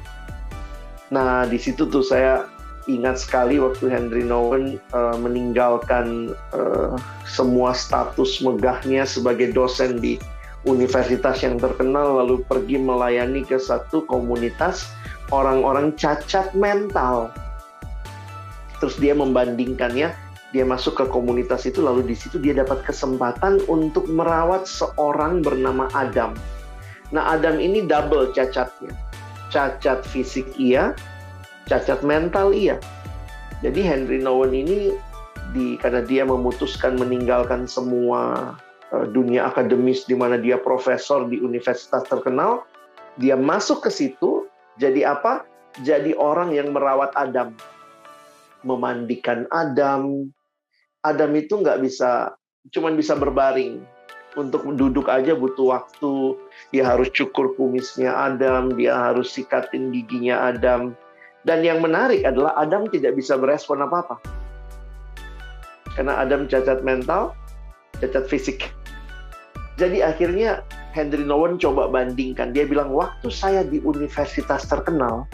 Nah, 1.11 1.49
di 1.49 1.59
situ 1.59 1.89
tuh 1.91 2.05
saya 2.05 2.47
ingat 2.87 3.19
sekali 3.19 3.59
waktu 3.59 3.91
Henry 3.91 4.23
Nowen 4.23 4.79
uh, 4.95 5.19
meninggalkan 5.19 6.35
uh, 6.55 6.95
semua 7.27 7.75
status 7.75 8.39
megahnya 8.43 9.03
sebagai 9.03 9.51
dosen 9.51 9.99
di 9.99 10.19
universitas 10.67 11.43
yang 11.43 11.59
terkenal 11.59 12.23
lalu 12.23 12.43
pergi 12.47 12.79
melayani 12.79 13.43
ke 13.47 13.59
satu 13.59 14.07
komunitas 14.07 14.91
orang-orang 15.35 15.95
cacat 15.99 16.55
mental 16.55 17.31
terus 18.79 18.99
dia 18.99 19.15
membandingkannya 19.15 20.15
dia 20.55 20.65
masuk 20.65 20.97
ke 21.03 21.05
komunitas 21.11 21.67
itu 21.67 21.83
lalu 21.83 22.07
di 22.07 22.17
situ 22.17 22.39
dia 22.39 22.55
dapat 22.55 22.87
kesempatan 22.87 23.61
untuk 23.67 24.07
merawat 24.07 24.65
seorang 24.65 25.43
bernama 25.43 25.91
Adam. 25.93 26.33
Nah, 27.11 27.35
Adam 27.35 27.59
ini 27.59 27.85
double 27.85 28.33
cacatnya. 28.33 28.95
Cacat 29.51 30.07
fisik 30.07 30.47
iya, 30.57 30.95
cacat 31.67 32.01
mental 32.07 32.55
iya. 32.55 32.79
Jadi 33.61 33.83
Henry 33.83 34.19
Nowen 34.23 34.55
ini 34.55 34.95
di 35.55 35.79
karena 35.79 36.03
dia 36.03 36.23
memutuskan 36.27 36.99
meninggalkan 36.99 37.67
semua 37.67 38.55
uh, 38.91 39.07
dunia 39.07 39.47
akademis 39.51 40.07
di 40.07 40.15
mana 40.19 40.39
dia 40.39 40.59
profesor 40.59 41.27
di 41.27 41.39
universitas 41.43 42.07
terkenal, 42.07 42.67
dia 43.19 43.35
masuk 43.35 43.87
ke 43.87 43.91
situ 43.91 44.47
jadi 44.77 45.17
apa? 45.17 45.47
Jadi 45.85 46.17
orang 46.17 46.57
yang 46.57 46.73
merawat 46.73 47.13
Adam 47.17 47.53
memandikan 48.67 49.47
Adam. 49.55 50.29
Adam 51.07 51.31
itu 51.39 51.63
nggak 51.63 51.79
bisa, 51.81 52.35
cuman 52.75 52.99
bisa 52.99 53.15
berbaring. 53.15 53.81
Untuk 54.37 54.69
duduk 54.77 55.09
aja 55.09 55.33
butuh 55.33 55.73
waktu. 55.73 56.37
Dia 56.69 56.93
harus 56.93 57.09
cukur 57.15 57.57
kumisnya 57.57 58.13
Adam, 58.13 58.77
dia 58.77 58.93
harus 58.93 59.33
sikatin 59.33 59.95
giginya 59.95 60.53
Adam. 60.53 60.93
Dan 61.47 61.63
yang 61.63 61.79
menarik 61.79 62.27
adalah 62.27 62.59
Adam 62.59 62.91
tidak 62.91 63.15
bisa 63.15 63.39
berespon 63.39 63.87
apa-apa. 63.87 64.19
Karena 65.95 66.19
Adam 66.19 66.51
cacat 66.51 66.83
mental, 66.83 67.33
cacat 68.03 68.27
fisik. 68.27 68.75
Jadi 69.79 70.03
akhirnya 70.03 70.67
Henry 70.91 71.23
Nowen 71.23 71.57
coba 71.57 71.87
bandingkan. 71.87 72.51
Dia 72.51 72.67
bilang, 72.67 72.91
waktu 72.91 73.31
saya 73.31 73.63
di 73.63 73.79
universitas 73.87 74.67
terkenal, 74.67 75.25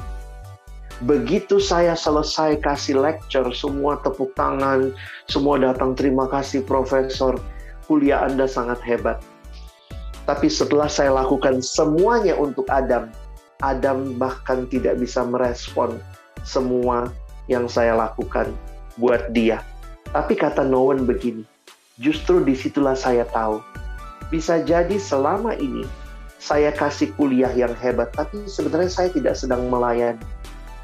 Begitu 1.02 1.58
saya 1.58 1.98
selesai 1.98 2.62
kasih 2.62 3.02
lecture, 3.02 3.50
semua 3.50 3.98
tepuk 4.06 4.30
tangan, 4.38 4.94
semua 5.26 5.58
datang 5.58 5.98
terima 5.98 6.30
kasih 6.30 6.62
profesor, 6.62 7.42
kuliah 7.90 8.22
Anda 8.22 8.46
sangat 8.46 8.78
hebat. 8.86 9.18
Tapi 10.30 10.46
setelah 10.46 10.86
saya 10.86 11.10
lakukan 11.10 11.58
semuanya 11.58 12.38
untuk 12.38 12.70
Adam, 12.70 13.10
Adam 13.62 14.18
bahkan 14.18 14.66
tidak 14.68 14.98
bisa 14.98 15.22
merespon 15.22 15.96
semua 16.42 17.08
yang 17.46 17.70
saya 17.70 17.94
lakukan 17.94 18.50
buat 18.98 19.30
dia. 19.32 19.62
Tapi 20.12 20.36
kata 20.36 20.66
Nowen 20.66 21.08
begini, 21.08 21.46
justru 21.96 22.44
di 22.44 22.52
situlah 22.52 22.98
saya 22.98 23.24
tahu. 23.32 23.62
Bisa 24.28 24.60
jadi 24.60 24.98
selama 25.00 25.56
ini 25.56 25.88
saya 26.42 26.74
kasih 26.74 27.14
kuliah 27.16 27.50
yang 27.54 27.72
hebat, 27.78 28.12
tapi 28.12 28.44
sebenarnya 28.50 28.90
saya 28.90 29.08
tidak 29.14 29.38
sedang 29.38 29.70
melayani 29.70 30.20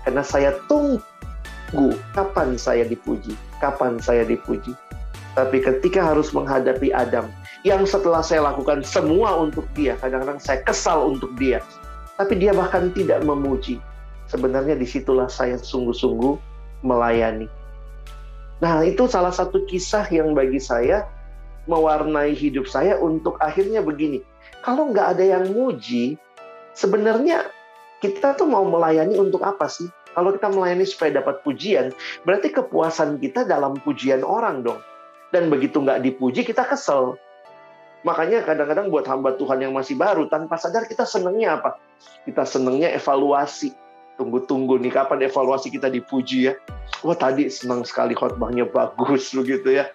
karena 0.09 0.25
saya 0.25 0.57
tunggu 0.73 1.93
kapan 2.17 2.57
saya 2.57 2.89
dipuji, 2.89 3.37
kapan 3.61 4.01
saya 4.01 4.25
dipuji. 4.25 4.73
Tapi 5.37 5.61
ketika 5.61 6.01
harus 6.01 6.33
menghadapi 6.33 6.91
Adam, 6.97 7.29
yang 7.61 7.85
setelah 7.85 8.25
saya 8.25 8.49
lakukan 8.49 8.81
semua 8.81 9.37
untuk 9.37 9.69
dia, 9.77 9.95
kadang-kadang 10.01 10.41
saya 10.41 10.65
kesal 10.65 11.13
untuk 11.13 11.35
dia. 11.37 11.61
Tapi 12.19 12.35
dia 12.35 12.51
bahkan 12.51 12.91
tidak 12.91 13.23
memuji. 13.23 13.79
Sebenarnya 14.27 14.75
di 14.75 14.85
situlah 14.85 15.31
saya 15.31 15.57
sungguh-sungguh 15.57 16.35
melayani. 16.83 17.47
Nah 18.59 18.83
itu 18.83 19.07
salah 19.07 19.31
satu 19.31 19.63
kisah 19.71 20.05
yang 20.11 20.35
bagi 20.35 20.59
saya 20.59 21.07
mewarnai 21.71 22.35
hidup 22.35 22.67
saya 22.67 22.99
untuk 22.99 23.39
akhirnya 23.39 23.85
begini. 23.85 24.25
Kalau 24.67 24.91
nggak 24.91 25.15
ada 25.15 25.25
yang 25.39 25.45
muji, 25.55 26.19
sebenarnya 26.75 27.47
kita 28.03 28.35
tuh 28.35 28.51
mau 28.51 28.67
melayani 28.67 29.15
untuk 29.15 29.47
apa 29.47 29.71
sih? 29.71 29.87
Kalau 30.19 30.35
kita 30.35 30.51
melayani 30.51 30.83
supaya 30.83 31.23
dapat 31.23 31.47
pujian, 31.47 31.95
berarti 32.27 32.51
kepuasan 32.51 33.23
kita 33.23 33.47
dalam 33.47 33.79
pujian 33.87 34.27
orang 34.27 34.67
dong. 34.67 34.83
Dan 35.31 35.53
begitu 35.53 35.79
nggak 35.79 36.03
dipuji, 36.03 36.43
kita 36.43 36.67
kesel. 36.67 37.15
Makanya 38.07 38.47
kadang-kadang 38.47 38.91
buat 38.95 39.07
hamba 39.11 39.35
Tuhan 39.35 39.59
yang 39.59 39.73
masih 39.75 39.99
baru, 39.99 40.31
tanpa 40.31 40.55
sadar 40.55 40.87
kita 40.87 41.03
senengnya 41.03 41.59
apa? 41.59 41.79
Kita 42.27 42.47
senengnya 42.47 42.95
evaluasi. 42.95 43.75
Tunggu-tunggu 44.19 44.83
nih, 44.83 44.91
kapan 44.95 45.31
evaluasi 45.31 45.71
kita 45.71 45.87
dipuji 45.91 46.51
ya? 46.51 46.55
Wah 47.07 47.15
tadi 47.15 47.47
senang 47.51 47.87
sekali 47.87 48.19
khotbahnya 48.19 48.67
bagus 48.67 49.31
begitu 49.39 49.83
ya. 49.83 49.91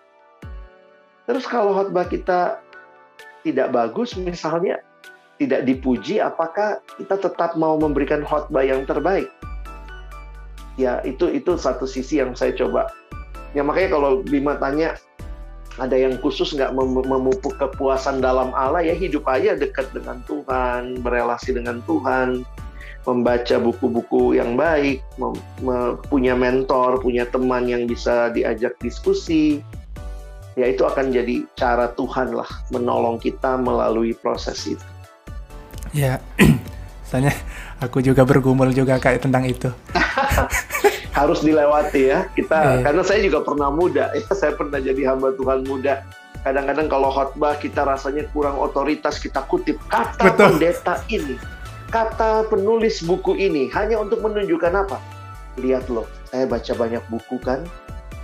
Terus 1.28 1.48
kalau 1.48 1.76
khotbah 1.76 2.08
kita 2.08 2.60
tidak 3.44 3.72
bagus 3.76 4.16
misalnya, 4.16 4.80
tidak 5.40 5.68
dipuji, 5.68 6.24
apakah 6.24 6.80
kita 7.00 7.20
tetap 7.20 7.56
mau 7.60 7.76
memberikan 7.76 8.24
khotbah 8.24 8.64
yang 8.64 8.88
terbaik? 8.88 9.28
ya 10.76 11.02
itu 11.06 11.30
itu 11.30 11.54
satu 11.54 11.86
sisi 11.86 12.18
yang 12.18 12.34
saya 12.34 12.54
coba 12.58 12.90
ya 13.54 13.62
makanya 13.62 13.98
kalau 13.98 14.26
Bima 14.26 14.58
tanya 14.58 14.98
ada 15.82 15.98
yang 15.98 16.22
khusus 16.22 16.54
nggak 16.54 16.74
memupuk 16.78 17.58
kepuasan 17.58 18.22
dalam 18.22 18.54
Allah? 18.54 18.86
Ya 18.86 18.94
hidup 18.94 19.26
aja 19.26 19.58
dekat 19.58 19.90
dengan 19.90 20.22
Tuhan 20.30 21.02
berelasi 21.02 21.58
dengan 21.58 21.82
Tuhan 21.90 22.46
membaca 23.04 23.60
buku-buku 23.60 24.40
yang 24.40 24.56
baik 24.56 25.04
punya 26.08 26.40
mentor 26.40 27.04
punya 27.04 27.28
teman 27.28 27.68
yang 27.68 27.90
bisa 27.90 28.30
diajak 28.32 28.78
diskusi. 28.80 29.60
Ya 30.54 30.70
itu 30.70 30.86
akan 30.86 31.10
jadi 31.10 31.50
cara 31.58 31.90
Tuhan 31.98 32.38
lah 32.38 32.48
menolong 32.70 33.18
kita 33.18 33.58
melalui 33.58 34.14
proses 34.14 34.70
itu. 34.70 34.86
Ya 35.90 36.22
soalnya 37.10 37.34
aku 37.82 38.02
juga 38.02 38.26
bergumul 38.26 38.74
juga 38.74 38.98
kayak 38.98 39.22
tentang 39.22 39.46
itu 39.46 39.70
harus 41.14 41.46
dilewati 41.46 42.10
ya 42.10 42.26
kita 42.34 42.58
yeah. 42.58 42.82
karena 42.82 43.02
saya 43.06 43.20
juga 43.22 43.46
pernah 43.46 43.70
muda 43.70 44.10
ya 44.18 44.26
saya 44.34 44.58
pernah 44.58 44.82
jadi 44.82 45.14
hamba 45.14 45.34
Tuhan 45.38 45.64
muda 45.70 46.02
kadang-kadang 46.44 46.92
kalau 46.92 47.10
khotbah 47.14 47.56
kita 47.62 47.88
rasanya 47.88 48.28
kurang 48.36 48.60
otoritas 48.60 49.22
kita 49.22 49.46
kutip 49.48 49.80
kata 49.88 50.34
Betul. 50.34 50.58
pendeta 50.58 51.00
ini 51.08 51.38
kata 51.94 52.50
penulis 52.50 53.06
buku 53.06 53.38
ini 53.38 53.70
hanya 53.72 54.02
untuk 54.02 54.26
menunjukkan 54.26 54.74
apa 54.74 54.98
lihat 55.62 55.86
loh 55.88 56.10
saya 56.34 56.50
baca 56.50 56.74
banyak 56.74 57.04
buku 57.14 57.38
kan 57.46 57.62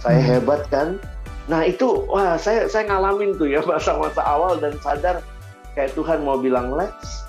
saya 0.01 0.17
hmm. 0.17 0.27
hebat 0.33 0.61
kan 0.73 0.97
nah 1.45 1.61
itu 1.61 2.09
wah 2.09 2.35
saya 2.41 2.65
saya 2.65 2.89
ngalamin 2.89 3.37
tuh 3.37 3.45
ya 3.45 3.61
masa-masa 3.69 4.25
awal 4.25 4.57
dan 4.57 4.73
sadar 4.81 5.21
kayak 5.77 5.93
Tuhan 5.93 6.25
mau 6.25 6.41
bilang 6.41 6.73
let's 6.73 7.28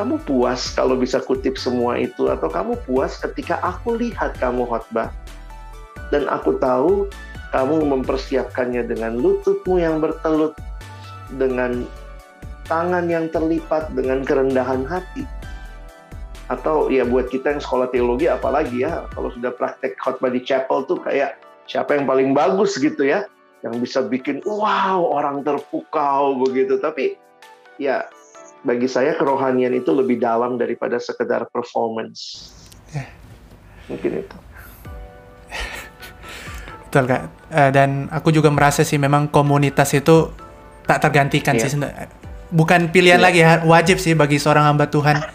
kamu 0.00 0.16
puas 0.24 0.72
kalau 0.72 0.96
bisa 0.96 1.20
kutip 1.20 1.60
semua 1.60 2.00
itu 2.00 2.32
atau 2.32 2.48
kamu 2.48 2.72
puas 2.88 3.20
ketika 3.20 3.60
aku 3.60 4.00
lihat 4.00 4.32
kamu 4.40 4.64
khotbah? 4.64 5.12
Dan 6.08 6.24
aku 6.24 6.56
tahu 6.56 7.04
kamu 7.52 7.84
mempersiapkannya 7.84 8.88
dengan 8.88 9.20
lututmu 9.20 9.76
yang 9.76 10.00
bertelut 10.00 10.56
dengan 11.36 11.84
tangan 12.64 13.12
yang 13.12 13.28
terlipat 13.28 13.92
dengan 13.92 14.24
kerendahan 14.24 14.88
hati. 14.88 15.28
Atau 16.48 16.88
ya 16.88 17.04
buat 17.04 17.28
kita 17.28 17.60
yang 17.60 17.62
sekolah 17.62 17.92
teologi 17.92 18.24
apalagi 18.24 18.88
ya 18.88 19.04
kalau 19.12 19.28
sudah 19.36 19.52
praktek 19.52 20.00
khotbah 20.00 20.32
di 20.32 20.40
chapel 20.40 20.88
tuh 20.88 20.96
kayak 21.04 21.36
siapa 21.68 21.92
yang 21.92 22.08
paling 22.08 22.32
bagus 22.32 22.80
gitu 22.80 23.04
ya 23.04 23.28
yang 23.60 23.76
bisa 23.76 24.00
bikin 24.00 24.40
wow 24.48 25.04
orang 25.12 25.44
terpukau 25.44 26.40
begitu. 26.40 26.80
Tapi 26.80 27.20
ya 27.76 28.08
bagi 28.60 28.88
saya 28.88 29.16
kerohanian 29.16 29.72
itu 29.72 29.92
lebih 29.92 30.20
dalam 30.20 30.60
daripada 30.60 31.00
sekedar 31.00 31.48
performance. 31.48 32.52
Yeah. 32.92 33.08
Mungkin 33.88 34.24
itu. 34.24 34.36
Betul 36.90 37.06
kak. 37.06 37.22
Uh, 37.50 37.70
dan 37.70 38.10
aku 38.12 38.34
juga 38.34 38.50
merasa 38.50 38.84
sih 38.84 38.98
memang 38.98 39.30
komunitas 39.30 39.94
itu 39.96 40.30
tak 40.84 41.00
tergantikan 41.00 41.56
yeah. 41.56 41.70
sih. 41.70 41.78
Bukan 42.50 42.90
pilihan 42.90 43.22
yeah. 43.22 43.56
lagi, 43.56 43.64
wajib 43.64 43.96
sih 44.02 44.12
bagi 44.12 44.36
seorang 44.36 44.74
hamba 44.74 44.90
Tuhan. 44.90 45.22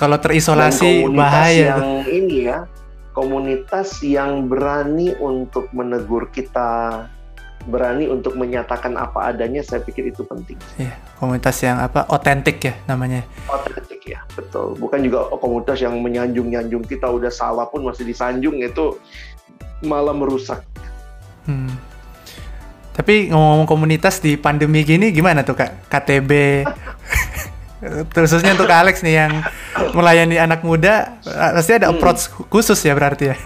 Kalau 0.00 0.16
terisolasi 0.22 1.10
bahaya. 1.10 1.74
Yang 1.74 2.06
ini 2.06 2.46
ya, 2.46 2.70
komunitas 3.10 3.98
yang 4.06 4.46
berani 4.46 5.18
untuk 5.18 5.74
menegur 5.74 6.30
kita, 6.30 7.10
berani 7.66 8.06
untuk 8.06 8.38
menyatakan 8.38 8.94
apa 8.94 9.34
adanya 9.34 9.60
saya 9.60 9.82
pikir 9.82 10.14
itu 10.14 10.22
penting. 10.22 10.56
Iya, 10.78 10.94
komunitas 11.18 11.56
yang 11.64 11.82
apa 11.82 12.06
otentik 12.08 12.62
ya 12.62 12.74
namanya. 12.86 13.26
Otentik 13.50 14.00
ya, 14.06 14.22
betul. 14.38 14.78
Bukan 14.78 15.02
juga 15.02 15.26
komunitas 15.36 15.82
yang 15.82 15.98
menyanjung-nyanjung 15.98 16.86
kita 16.86 17.10
udah 17.10 17.32
salah 17.32 17.66
pun 17.66 17.82
masih 17.84 18.06
disanjung 18.06 18.62
itu 18.62 18.96
malah 19.82 20.14
merusak. 20.14 20.62
Hmm. 21.44 21.74
Tapi 22.94 23.30
ngomong-ngomong 23.30 23.68
komunitas 23.68 24.18
di 24.18 24.34
pandemi 24.34 24.82
gini 24.82 25.14
gimana 25.14 25.46
tuh 25.46 25.54
Kak? 25.54 25.86
KTB 25.86 26.30
Khususnya 28.14 28.58
untuk 28.58 28.66
Alex 28.66 29.06
nih 29.06 29.22
yang 29.22 29.32
melayani 29.94 30.34
anak 30.34 30.66
muda, 30.66 31.14
pasti 31.22 31.78
ada 31.78 31.86
hmm. 31.86 31.94
approach 31.94 32.26
khusus 32.50 32.78
ya 32.82 32.90
berarti 32.98 33.30
ya 33.30 33.36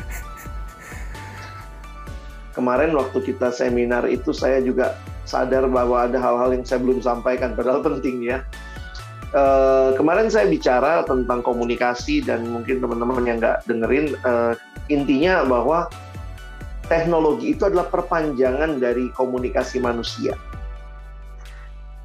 kemarin 2.62 2.94
waktu 2.94 3.18
kita 3.26 3.50
seminar 3.50 4.06
itu 4.06 4.30
saya 4.30 4.62
juga 4.62 4.94
sadar 5.26 5.66
bahwa 5.66 6.06
ada 6.06 6.14
hal-hal 6.14 6.54
yang 6.54 6.62
saya 6.62 6.78
belum 6.78 7.02
sampaikan 7.02 7.58
padahal 7.58 7.82
penting 7.90 8.22
ya. 8.22 8.46
Uh, 9.34 9.96
kemarin 9.98 10.30
saya 10.30 10.46
bicara 10.46 11.02
tentang 11.08 11.42
komunikasi 11.42 12.22
dan 12.22 12.46
mungkin 12.46 12.78
teman-teman 12.78 13.26
yang 13.26 13.42
nggak 13.42 13.64
dengerin 13.66 14.14
uh, 14.22 14.54
intinya 14.92 15.42
bahwa 15.42 15.90
teknologi 16.86 17.56
itu 17.56 17.66
adalah 17.66 17.88
perpanjangan 17.90 18.78
dari 18.78 19.10
komunikasi 19.16 19.82
manusia. 19.82 20.38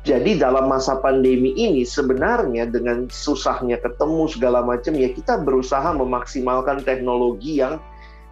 Jadi 0.08 0.40
dalam 0.40 0.72
masa 0.72 1.04
pandemi 1.04 1.52
ini 1.52 1.84
sebenarnya 1.84 2.64
dengan 2.72 3.12
susahnya 3.12 3.76
ketemu 3.76 4.32
segala 4.32 4.64
macam 4.64 4.96
ya 4.96 5.12
kita 5.12 5.44
berusaha 5.44 5.92
memaksimalkan 6.00 6.80
teknologi 6.88 7.60
yang 7.60 7.76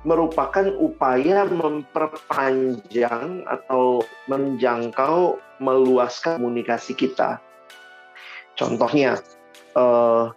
merupakan 0.05 0.69
upaya 0.77 1.49
memperpanjang 1.49 3.41
atau 3.49 4.05
menjangkau 4.29 5.41
meluaskan 5.57 6.37
komunikasi 6.37 6.93
kita. 6.93 7.41
Contohnya, 8.53 9.17
uh, 9.73 10.29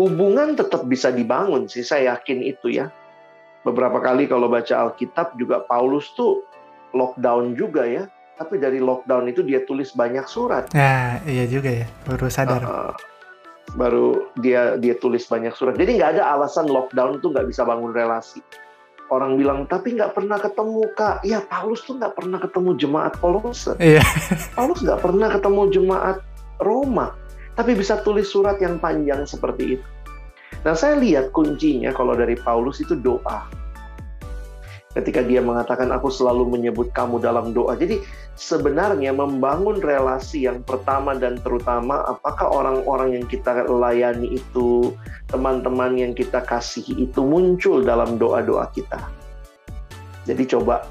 hubungan 0.00 0.56
tetap 0.56 0.88
bisa 0.88 1.12
dibangun 1.12 1.68
sih, 1.68 1.84
saya 1.84 2.16
yakin 2.16 2.40
itu 2.42 2.72
ya. 2.72 2.88
Beberapa 3.62 4.02
kali 4.02 4.26
kalau 4.26 4.50
baca 4.50 4.88
Alkitab 4.88 5.38
juga 5.38 5.62
Paulus 5.68 6.10
tuh 6.18 6.42
lockdown 6.96 7.54
juga 7.54 7.86
ya, 7.86 8.08
tapi 8.40 8.58
dari 8.58 8.82
lockdown 8.82 9.30
itu 9.30 9.44
dia 9.46 9.62
tulis 9.68 9.92
banyak 9.94 10.26
surat. 10.26 10.72
Nah, 10.74 11.20
iya 11.28 11.44
juga 11.46 11.70
ya, 11.70 11.86
baru 12.08 12.26
sadar. 12.26 12.62
Uh, 12.64 12.96
baru 13.78 14.32
dia 14.42 14.74
dia 14.80 14.98
tulis 14.98 15.22
banyak 15.28 15.54
surat. 15.54 15.78
Jadi 15.78 16.00
nggak 16.00 16.18
ada 16.18 16.34
alasan 16.34 16.66
lockdown 16.66 17.22
tuh 17.22 17.30
nggak 17.30 17.46
bisa 17.46 17.62
bangun 17.62 17.94
relasi 17.94 18.42
orang 19.12 19.36
bilang 19.36 19.68
tapi 19.68 19.92
nggak 19.92 20.16
pernah 20.16 20.40
ketemu 20.40 20.88
kak. 20.96 21.20
Ya 21.28 21.44
Paulus 21.44 21.84
tuh 21.84 22.00
nggak 22.00 22.16
pernah 22.16 22.40
ketemu 22.40 22.70
jemaat 22.80 23.12
Kolose. 23.20 23.76
Yeah. 23.76 24.04
Paulus 24.56 24.80
nggak 24.80 25.04
pernah 25.04 25.28
ketemu 25.28 25.62
jemaat 25.68 26.16
Roma. 26.64 27.12
Tapi 27.52 27.76
bisa 27.76 28.00
tulis 28.00 28.32
surat 28.32 28.56
yang 28.64 28.80
panjang 28.80 29.28
seperti 29.28 29.76
itu. 29.76 29.86
Nah 30.64 30.72
saya 30.72 30.96
lihat 30.96 31.36
kuncinya 31.36 31.92
kalau 31.92 32.16
dari 32.16 32.38
Paulus 32.40 32.80
itu 32.80 32.96
doa 32.96 33.61
ketika 34.92 35.24
dia 35.24 35.40
mengatakan 35.40 35.88
aku 35.88 36.12
selalu 36.12 36.52
menyebut 36.52 36.92
kamu 36.92 37.20
dalam 37.20 37.56
doa. 37.56 37.72
Jadi 37.76 38.04
sebenarnya 38.36 39.16
membangun 39.16 39.80
relasi 39.80 40.44
yang 40.44 40.60
pertama 40.64 41.16
dan 41.16 41.40
terutama 41.40 42.04
apakah 42.04 42.48
orang-orang 42.52 43.20
yang 43.20 43.24
kita 43.28 43.64
layani 43.68 44.36
itu, 44.36 44.92
teman-teman 45.32 45.96
yang 45.96 46.12
kita 46.12 46.44
kasihi 46.44 47.08
itu 47.08 47.20
muncul 47.24 47.80
dalam 47.80 48.20
doa-doa 48.20 48.68
kita. 48.76 49.00
Jadi 50.28 50.44
coba 50.46 50.86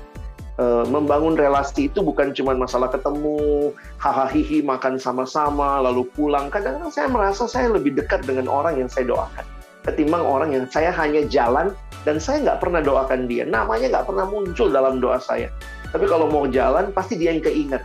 uh, 0.59 0.83
membangun 0.89 1.37
relasi 1.37 1.87
itu 1.87 2.03
bukan 2.03 2.33
cuma 2.33 2.57
masalah 2.57 2.89
ketemu, 2.89 3.71
hahaha 4.01 4.57
makan 4.65 4.97
sama-sama, 4.97 5.79
lalu 5.79 6.09
pulang. 6.17 6.49
Kadang-kadang 6.49 6.91
saya 6.91 7.07
merasa 7.07 7.45
saya 7.47 7.71
lebih 7.71 7.95
dekat 7.95 8.25
dengan 8.25 8.49
orang 8.49 8.81
yang 8.81 8.89
saya 8.91 9.07
doakan 9.07 9.60
ketimbang 9.85 10.21
orang 10.21 10.53
yang 10.53 10.65
saya 10.69 10.93
hanya 10.93 11.25
jalan 11.27 11.73
dan 12.05 12.17
saya 12.17 12.41
nggak 12.45 12.59
pernah 12.61 12.81
doakan 12.81 13.25
dia. 13.29 13.45
Namanya 13.45 13.89
nggak 13.91 14.05
pernah 14.09 14.25
muncul 14.25 14.69
dalam 14.69 15.01
doa 15.01 15.17
saya. 15.21 15.49
Tapi 15.91 16.07
kalau 16.07 16.31
mau 16.31 16.47
jalan, 16.47 16.89
pasti 16.95 17.19
dia 17.19 17.35
yang 17.35 17.43
keinget. 17.43 17.83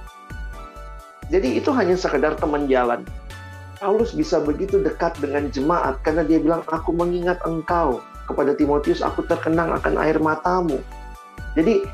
Jadi 1.27 1.59
itu 1.59 1.75
hanya 1.75 1.99
sekedar 1.99 2.39
teman 2.39 2.71
jalan. 2.71 3.03
Paulus 3.77 4.15
bisa 4.17 4.41
begitu 4.41 4.81
dekat 4.81 5.19
dengan 5.21 5.51
jemaat 5.53 6.01
karena 6.01 6.23
dia 6.25 6.39
bilang, 6.41 6.63
aku 6.71 6.95
mengingat 6.95 7.43
engkau. 7.45 8.01
Kepada 8.27 8.59
Timotius, 8.59 9.07
aku 9.07 9.23
terkenang 9.27 9.71
akan 9.71 9.95
air 10.03 10.19
matamu. 10.19 10.83
Jadi 11.55 11.87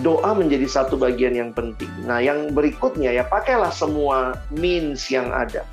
doa 0.00 0.30
menjadi 0.34 0.64
satu 0.66 0.94
bagian 0.94 1.34
yang 1.34 1.50
penting. 1.50 1.90
Nah 2.06 2.22
yang 2.22 2.54
berikutnya 2.54 3.10
ya 3.10 3.24
pakailah 3.26 3.70
semua 3.74 4.38
means 4.54 5.10
yang 5.10 5.28
ada. 5.34 5.66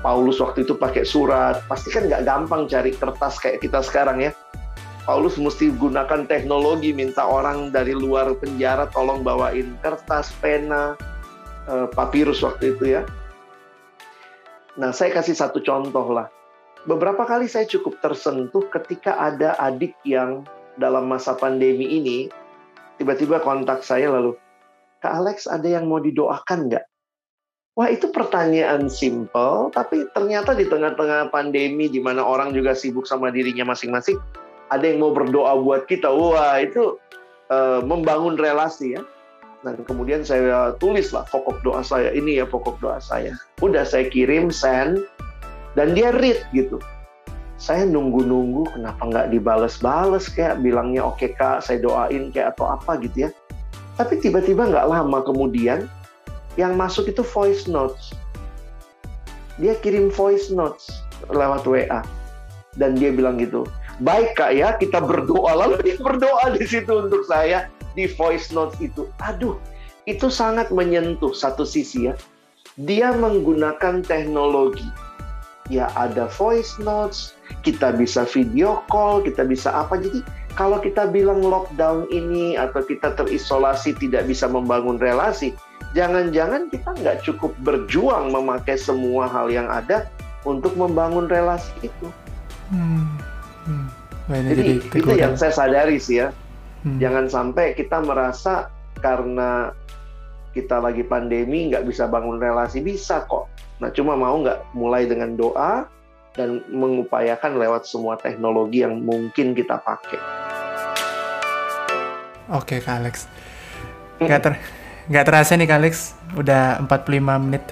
Paulus 0.00 0.40
waktu 0.40 0.64
itu 0.64 0.72
pakai 0.78 1.04
surat, 1.04 1.60
pasti 1.68 1.92
kan 1.92 2.08
nggak 2.08 2.24
gampang 2.24 2.64
cari 2.64 2.96
kertas 2.96 3.36
kayak 3.38 3.60
kita 3.60 3.84
sekarang 3.84 4.24
ya 4.24 4.32
Paulus 5.02 5.34
mesti 5.34 5.74
gunakan 5.74 6.30
teknologi, 6.30 6.94
minta 6.94 7.26
orang 7.26 7.74
dari 7.74 7.90
luar 7.90 8.38
penjara 8.38 8.86
tolong 8.86 9.26
bawain 9.26 9.74
kertas, 9.82 10.30
pena, 10.38 10.94
uh, 11.66 11.90
papirus 11.90 12.38
waktu 12.46 12.78
itu 12.78 12.94
ya. 12.94 13.02
Nah, 14.78 14.94
saya 14.94 15.10
kasih 15.10 15.34
satu 15.34 15.58
contoh 15.58 16.06
lah. 16.14 16.30
Beberapa 16.86 17.26
kali 17.26 17.50
saya 17.50 17.66
cukup 17.66 17.98
tersentuh 17.98 18.70
ketika 18.70 19.18
ada 19.18 19.58
adik 19.58 19.98
yang 20.06 20.46
dalam 20.78 21.10
masa 21.10 21.34
pandemi 21.34 21.98
ini 21.98 22.30
tiba-tiba 23.02 23.42
kontak 23.42 23.82
saya 23.82 24.06
lalu, 24.06 24.38
Kak 25.02 25.18
Alex 25.18 25.50
ada 25.50 25.66
yang 25.66 25.90
mau 25.90 25.98
didoakan 25.98 26.70
nggak? 26.70 26.86
Wah 27.72 27.88
itu 27.88 28.12
pertanyaan 28.12 28.92
simple, 28.92 29.72
tapi 29.72 30.04
ternyata 30.12 30.52
di 30.52 30.68
tengah-tengah 30.68 31.32
pandemi 31.32 31.88
di 31.88 32.04
mana 32.04 32.20
orang 32.20 32.52
juga 32.52 32.76
sibuk 32.76 33.08
sama 33.08 33.32
dirinya 33.32 33.72
masing-masing, 33.72 34.20
ada 34.68 34.84
yang 34.84 35.00
mau 35.00 35.16
berdoa 35.16 35.56
buat 35.56 35.88
kita. 35.88 36.04
Wah, 36.12 36.60
itu 36.60 37.00
uh, 37.48 37.80
membangun 37.80 38.36
relasi 38.36 39.00
ya. 39.00 39.02
Dan 39.64 39.80
kemudian 39.88 40.20
saya 40.20 40.76
tulislah 40.76 41.24
pokok 41.32 41.64
doa 41.64 41.80
saya, 41.80 42.12
ini 42.12 42.36
ya 42.36 42.44
pokok 42.44 42.76
doa 42.84 43.00
saya. 43.00 43.32
Udah 43.64 43.88
saya 43.88 44.04
kirim, 44.12 44.52
send, 44.52 45.00
dan 45.72 45.96
dia 45.96 46.12
read 46.20 46.44
gitu. 46.52 46.76
Saya 47.56 47.88
nunggu-nunggu 47.88 48.68
kenapa 48.76 49.00
nggak 49.00 49.30
dibales-bales 49.32 50.28
kayak 50.28 50.60
bilangnya 50.60 51.08
oke 51.08 51.24
okay, 51.24 51.32
kak 51.40 51.64
saya 51.64 51.80
doain 51.80 52.28
kayak 52.36 52.52
atau 52.52 52.76
apa 52.76 53.00
gitu 53.00 53.24
ya. 53.24 53.30
Tapi 53.96 54.20
tiba-tiba 54.20 54.68
nggak 54.68 54.92
lama 54.92 55.24
kemudian 55.24 55.88
yang 56.60 56.76
masuk 56.76 57.08
itu 57.08 57.24
voice 57.24 57.64
notes. 57.70 58.12
Dia 59.60 59.76
kirim 59.80 60.08
voice 60.12 60.48
notes 60.48 60.88
lewat 61.30 61.64
WA 61.68 62.00
dan 62.80 62.96
dia 62.96 63.12
bilang 63.12 63.36
gitu, 63.36 63.68
baik 64.00 64.32
kak 64.34 64.56
ya 64.56 64.74
kita 64.80 64.98
berdoa 64.98 65.52
lalu 65.52 65.76
dia 65.84 65.96
berdoa 66.00 66.56
di 66.56 66.64
situ 66.64 67.04
untuk 67.04 67.28
saya 67.28 67.68
di 67.92 68.08
voice 68.08 68.48
note 68.50 68.74
itu. 68.80 69.08
Aduh, 69.20 69.60
itu 70.08 70.32
sangat 70.32 70.72
menyentuh 70.72 71.36
satu 71.36 71.62
sisi 71.68 72.08
ya. 72.10 72.14
Dia 72.80 73.12
menggunakan 73.12 74.00
teknologi. 74.02 74.88
Ya 75.70 75.88
ada 75.94 76.26
voice 76.26 76.74
notes, 76.82 77.38
kita 77.62 77.94
bisa 77.94 78.26
video 78.26 78.82
call, 78.90 79.22
kita 79.22 79.46
bisa 79.46 79.70
apa. 79.70 79.94
Jadi 80.00 80.24
kalau 80.58 80.82
kita 80.82 81.08
bilang 81.08 81.40
lockdown 81.40 82.10
ini 82.10 82.58
atau 82.58 82.82
kita 82.82 83.14
terisolasi 83.14 83.94
tidak 83.96 84.26
bisa 84.26 84.50
membangun 84.50 84.98
relasi, 84.98 85.54
jangan-jangan 85.92 86.68
kita 86.72 86.90
nggak 86.96 87.16
cukup 87.24 87.52
berjuang 87.60 88.32
memakai 88.32 88.76
semua 88.76 89.28
hal 89.28 89.52
yang 89.52 89.68
ada 89.68 90.08
untuk 90.42 90.74
membangun 90.74 91.28
relasi 91.28 91.72
itu. 91.84 92.08
Hmm. 92.72 93.20
Hmm. 93.62 93.86
jadi, 94.26 94.82
jadi 94.88 94.98
itu 94.98 95.12
yang 95.14 95.34
saya 95.36 95.52
sadari 95.52 96.00
sih 96.00 96.24
ya. 96.24 96.28
Hmm. 96.82 96.98
Jangan 96.98 97.30
sampai 97.30 97.76
kita 97.78 98.02
merasa 98.02 98.72
karena 98.98 99.70
kita 100.52 100.82
lagi 100.82 101.04
pandemi 101.06 101.70
nggak 101.70 101.86
bisa 101.86 102.08
bangun 102.08 102.40
relasi 102.40 102.82
bisa 102.82 103.22
kok. 103.28 103.46
Nah 103.78 103.92
cuma 103.94 104.18
mau 104.18 104.40
nggak 104.40 104.74
mulai 104.74 105.06
dengan 105.06 105.36
doa 105.36 105.86
dan 106.32 106.64
mengupayakan 106.72 107.60
lewat 107.60 107.84
semua 107.84 108.16
teknologi 108.16 108.80
yang 108.82 109.04
mungkin 109.04 109.52
kita 109.52 109.78
pakai. 109.84 110.20
Oke 112.50 112.80
Kak 112.80 113.04
Alex. 113.04 113.28
Hmm. 114.18 114.26
Nggak 114.26 114.40
ter 114.42 114.54
nggak 115.12 115.24
terasa 115.28 115.52
nih 115.60 115.68
Kak 115.68 115.78
Alex, 115.84 115.94
udah 116.32 116.80
45 116.88 117.44
menit. 117.44 117.62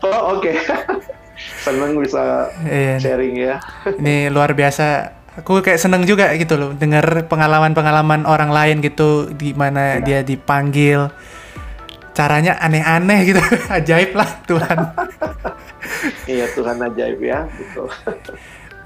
Oh 0.00 0.40
oke. 0.40 0.48
Okay. 0.48 0.56
Seneng 1.68 2.00
bisa 2.00 2.48
iya, 2.64 2.96
sharing 2.96 3.36
ya. 3.36 3.60
Ini 4.00 4.32
luar 4.32 4.56
biasa 4.56 5.16
aku 5.36 5.60
kayak 5.60 5.80
seneng 5.80 6.08
juga 6.08 6.32
gitu 6.34 6.56
loh 6.56 6.72
dengar 6.72 7.28
pengalaman-pengalaman 7.28 8.24
orang 8.24 8.48
lain 8.48 8.76
gitu 8.80 9.28
di 9.36 9.52
mana 9.52 10.00
ya. 10.00 10.04
dia 10.04 10.20
dipanggil 10.24 11.12
caranya 12.16 12.56
aneh-aneh 12.56 13.18
gitu 13.28 13.40
ajaib 13.76 14.16
lah 14.16 14.28
Tuhan 14.48 14.78
iya 16.32 16.48
Tuhan 16.56 16.76
ajaib 16.80 17.20
ya 17.20 17.44
betul 17.52 17.92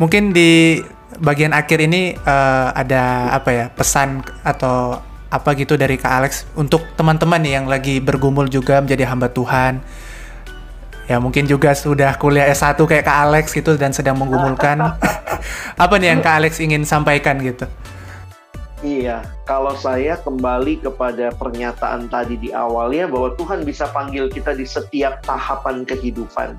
mungkin 0.03 0.35
di 0.35 0.83
bagian 1.23 1.55
akhir 1.55 1.79
ini 1.87 2.19
uh, 2.19 2.75
ada 2.75 3.31
apa 3.31 3.51
ya 3.55 3.67
pesan 3.71 4.27
atau 4.43 4.99
apa 5.31 5.55
gitu 5.55 5.79
dari 5.79 5.95
Kak 5.95 6.13
Alex 6.13 6.33
untuk 6.59 6.83
teman-teman 6.99 7.41
yang 7.47 7.71
lagi 7.71 8.03
bergumul 8.03 8.51
juga 8.51 8.83
menjadi 8.83 9.07
hamba 9.07 9.31
Tuhan 9.31 9.79
ya 11.11 11.19
mungkin 11.19 11.43
juga 11.51 11.75
sudah 11.75 12.15
kuliah 12.15 12.47
S1 12.55 12.79
kayak 12.79 13.03
Kak 13.03 13.19
Alex 13.27 13.51
gitu 13.51 13.75
dan 13.75 13.91
sedang 13.91 14.15
menggumulkan. 14.15 14.79
Apa 15.83 15.99
nih 15.99 16.15
yang 16.15 16.23
Kak 16.23 16.39
Alex 16.39 16.63
ingin 16.63 16.87
sampaikan 16.87 17.43
gitu? 17.43 17.67
Iya, 18.81 19.27
kalau 19.45 19.75
saya 19.77 20.17
kembali 20.23 20.81
kepada 20.81 21.35
pernyataan 21.37 22.09
tadi 22.09 22.39
di 22.39 22.49
awalnya 22.55 23.11
bahwa 23.11 23.35
Tuhan 23.37 23.67
bisa 23.67 23.91
panggil 23.91 24.31
kita 24.31 24.57
di 24.57 24.65
setiap 24.65 25.21
tahapan 25.27 25.85
kehidupan. 25.85 26.57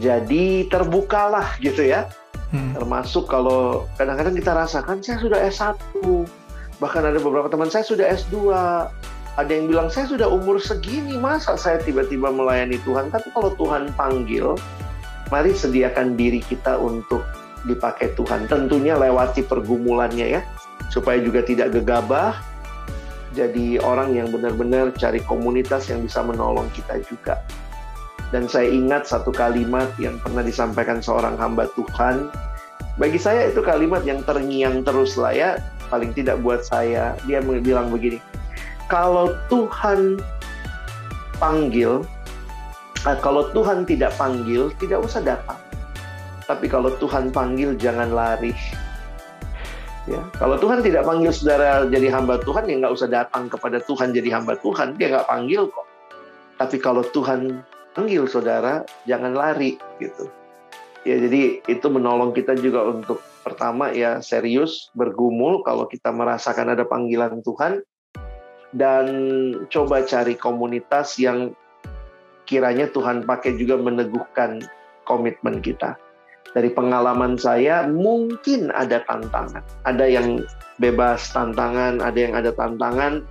Jadi 0.00 0.70
terbukalah 0.70 1.58
gitu 1.60 1.84
ya. 1.84 2.08
Hmm. 2.54 2.72
Termasuk 2.72 3.28
kalau 3.28 3.84
kadang-kadang 4.00 4.32
kita 4.32 4.52
rasakan 4.56 5.04
saya 5.04 5.18
sudah 5.20 5.40
S1, 5.44 5.76
bahkan 6.82 7.06
ada 7.06 7.22
beberapa 7.22 7.46
teman 7.46 7.70
saya 7.70 7.86
sudah 7.86 8.10
S2, 8.10 8.50
ada 9.38 9.48
yang 9.54 9.70
bilang 9.70 9.86
saya 9.86 10.10
sudah 10.10 10.26
umur 10.26 10.58
segini 10.58 11.14
masa 11.14 11.54
saya 11.54 11.78
tiba-tiba 11.78 12.34
melayani 12.34 12.82
Tuhan? 12.82 13.14
Tapi 13.14 13.30
kalau 13.30 13.54
Tuhan 13.54 13.94
panggil 13.94 14.58
mari 15.30 15.54
sediakan 15.54 16.18
diri 16.18 16.42
kita 16.42 16.74
untuk 16.76 17.22
dipakai 17.64 18.12
Tuhan. 18.18 18.50
Tentunya 18.50 18.98
lewati 18.98 19.46
pergumulannya 19.46 20.36
ya 20.36 20.42
supaya 20.90 21.22
juga 21.22 21.46
tidak 21.46 21.70
gegabah 21.72 22.36
jadi 23.32 23.80
orang 23.80 24.12
yang 24.12 24.28
benar-benar 24.28 24.92
cari 24.98 25.22
komunitas 25.24 25.88
yang 25.88 26.04
bisa 26.04 26.20
menolong 26.20 26.68
kita 26.76 27.00
juga. 27.06 27.40
Dan 28.28 28.48
saya 28.48 28.68
ingat 28.68 29.08
satu 29.08 29.32
kalimat 29.32 29.88
yang 29.96 30.20
pernah 30.20 30.44
disampaikan 30.44 31.00
seorang 31.00 31.36
hamba 31.40 31.68
Tuhan. 31.72 32.28
Bagi 33.00 33.16
saya 33.16 33.48
itu 33.48 33.64
kalimat 33.64 34.04
yang 34.04 34.20
terngiang 34.20 34.84
terus 34.84 35.16
lah 35.16 35.32
ya 35.32 35.50
paling 35.92 36.16
tidak 36.16 36.40
buat 36.40 36.64
saya 36.64 37.12
dia 37.28 37.44
bilang 37.44 37.92
begini 37.92 38.16
kalau 38.92 39.32
Tuhan 39.48 40.20
panggil, 41.40 42.04
eh, 43.08 43.18
kalau 43.24 43.48
Tuhan 43.56 43.88
tidak 43.88 44.12
panggil, 44.20 44.68
tidak 44.76 45.00
usah 45.00 45.24
datang. 45.24 45.56
Tapi 46.44 46.68
kalau 46.68 46.92
Tuhan 47.00 47.32
panggil, 47.32 47.72
jangan 47.80 48.12
lari. 48.12 48.52
Ya, 50.04 50.20
kalau 50.36 50.60
Tuhan 50.60 50.84
tidak 50.84 51.06
panggil 51.08 51.30
saudara 51.32 51.86
jadi 51.88 52.12
hamba 52.12 52.36
Tuhan, 52.42 52.68
ya 52.68 52.74
nggak 52.84 52.94
usah 52.94 53.08
datang 53.08 53.48
kepada 53.48 53.80
Tuhan 53.80 54.12
jadi 54.12 54.28
hamba 54.36 54.60
Tuhan. 54.60 55.00
Dia 55.00 55.18
nggak 55.18 55.28
panggil 55.30 55.62
kok. 55.72 55.86
Tapi 56.60 56.76
kalau 56.76 57.00
Tuhan 57.00 57.64
panggil 57.96 58.28
saudara, 58.28 58.84
jangan 59.08 59.32
lari 59.32 59.80
gitu. 60.02 60.28
Ya, 61.08 61.16
jadi 61.16 61.64
itu 61.64 61.86
menolong 61.88 62.36
kita 62.36 62.54
juga 62.60 62.86
untuk 62.92 63.24
pertama 63.42 63.90
ya 63.90 64.22
serius 64.22 64.88
bergumul 64.94 65.66
kalau 65.66 65.90
kita 65.90 66.14
merasakan 66.14 66.72
ada 66.72 66.86
panggilan 66.86 67.42
Tuhan 67.42 67.82
dan 68.72 69.06
coba 69.68 70.06
cari 70.06 70.38
komunitas 70.38 71.20
yang 71.20 71.52
kiranya 72.48 72.88
Tuhan 72.90 73.22
pakai 73.28 73.58
juga 73.60 73.78
meneguhkan 73.78 74.64
komitmen 75.04 75.60
kita. 75.60 75.98
Dari 76.52 76.68
pengalaman 76.68 77.40
saya, 77.40 77.88
mungkin 77.88 78.68
ada 78.76 79.00
tantangan. 79.08 79.64
Ada 79.88 80.04
yang 80.04 80.44
bebas 80.76 81.32
tantangan, 81.32 82.04
ada 82.04 82.18
yang 82.18 82.36
ada 82.36 82.52
tantangan, 82.52 83.24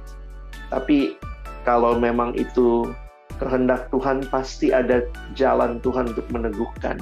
tapi 0.73 1.13
kalau 1.61 2.01
memang 2.01 2.33
itu 2.33 2.89
kehendak 3.37 3.93
Tuhan, 3.93 4.25
pasti 4.33 4.73
ada 4.73 5.05
jalan 5.37 5.77
Tuhan 5.85 6.17
untuk 6.17 6.25
meneguhkan. 6.33 6.97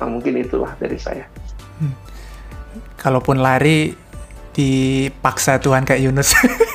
Nah, 0.00 0.08
mungkin 0.08 0.40
itulah 0.40 0.72
dari 0.80 0.96
saya. 0.96 1.28
Hmm. 1.80 1.94
Kalaupun 2.98 3.38
lari, 3.42 3.92
dipaksa 4.54 5.58
Tuhan 5.60 5.82
kayak 5.84 6.00
Yunus. 6.00 6.32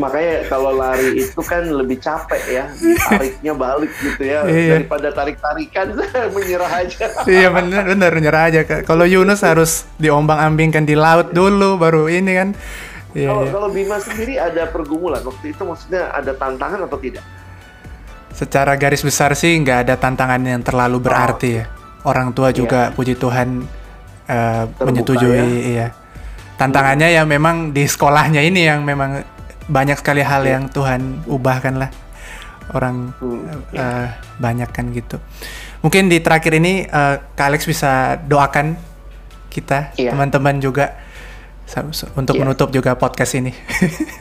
makanya 0.00 0.48
kalau 0.48 0.72
lari 0.72 1.20
itu 1.20 1.40
kan 1.44 1.66
lebih 1.66 2.00
capek 2.00 2.42
ya 2.48 2.64
tariknya 3.10 3.52
balik 3.52 3.92
gitu 4.00 4.22
ya 4.24 4.48
iya. 4.48 4.80
daripada 4.80 5.08
tarik 5.12 5.36
tarikan 5.36 5.92
menyerah 6.36 6.72
aja 6.72 7.04
iya 7.28 7.48
benar 7.52 7.84
benar 7.84 8.10
menyerah 8.16 8.42
aja 8.48 8.60
kalau 8.86 9.04
Yunus 9.04 9.44
harus 9.44 9.84
diombang 10.00 10.40
ambingkan 10.40 10.88
di 10.88 10.96
laut 10.96 11.36
dulu 11.36 11.76
baru 11.76 12.08
ini 12.08 12.32
kan 12.32 12.48
iya, 13.12 13.28
kalau 13.28 13.42
iya. 13.44 13.50
kalau 13.52 13.68
Bima 13.68 13.98
sendiri 14.00 14.34
ada 14.40 14.62
pergumulan 14.72 15.20
waktu 15.20 15.52
itu 15.52 15.62
maksudnya 15.68 16.08
ada 16.14 16.32
tantangan 16.32 16.86
atau 16.88 16.98
tidak 17.00 17.24
secara 18.32 18.78
garis 18.78 19.04
besar 19.04 19.36
sih 19.36 19.58
nggak 19.58 19.90
ada 19.90 19.94
tantangan 20.00 20.40
yang 20.40 20.62
terlalu 20.64 21.02
berarti 21.02 21.48
oh. 21.50 21.54
ya 21.60 21.64
orang 22.04 22.32
tua 22.32 22.52
juga 22.54 22.88
iya. 22.88 22.94
puji 22.94 23.14
Tuhan 23.18 23.48
uh, 24.28 24.64
menyetujui 24.80 25.36
ya. 25.36 25.44
iya 25.46 25.86
tantangannya 26.60 27.08
ya 27.16 27.24
memang 27.24 27.72
di 27.72 27.88
sekolahnya 27.88 28.44
ini 28.44 28.68
yang 28.68 28.84
memang 28.84 29.24
banyak 29.64 29.96
sekali 29.96 30.20
hal 30.20 30.44
yeah. 30.44 30.60
yang 30.60 30.68
Tuhan 30.68 31.24
ubahkan 31.24 31.80
lah 31.80 31.90
orang 32.76 33.16
hmm, 33.16 33.72
yeah. 33.72 33.80
uh, 33.80 34.08
banyak 34.36 34.68
kan 34.68 34.92
gitu. 34.92 35.16
Mungkin 35.80 36.12
di 36.12 36.20
terakhir 36.20 36.52
ini 36.60 36.84
uh, 36.84 37.16
Kak 37.32 37.46
Alex 37.48 37.64
bisa 37.64 38.20
doakan 38.28 38.76
kita 39.48 39.96
yeah. 39.96 40.12
teman-teman 40.12 40.60
juga 40.60 41.00
untuk 42.12 42.36
yeah. 42.36 42.42
menutup 42.44 42.68
juga 42.68 42.92
podcast 42.92 43.40
ini. 43.40 43.56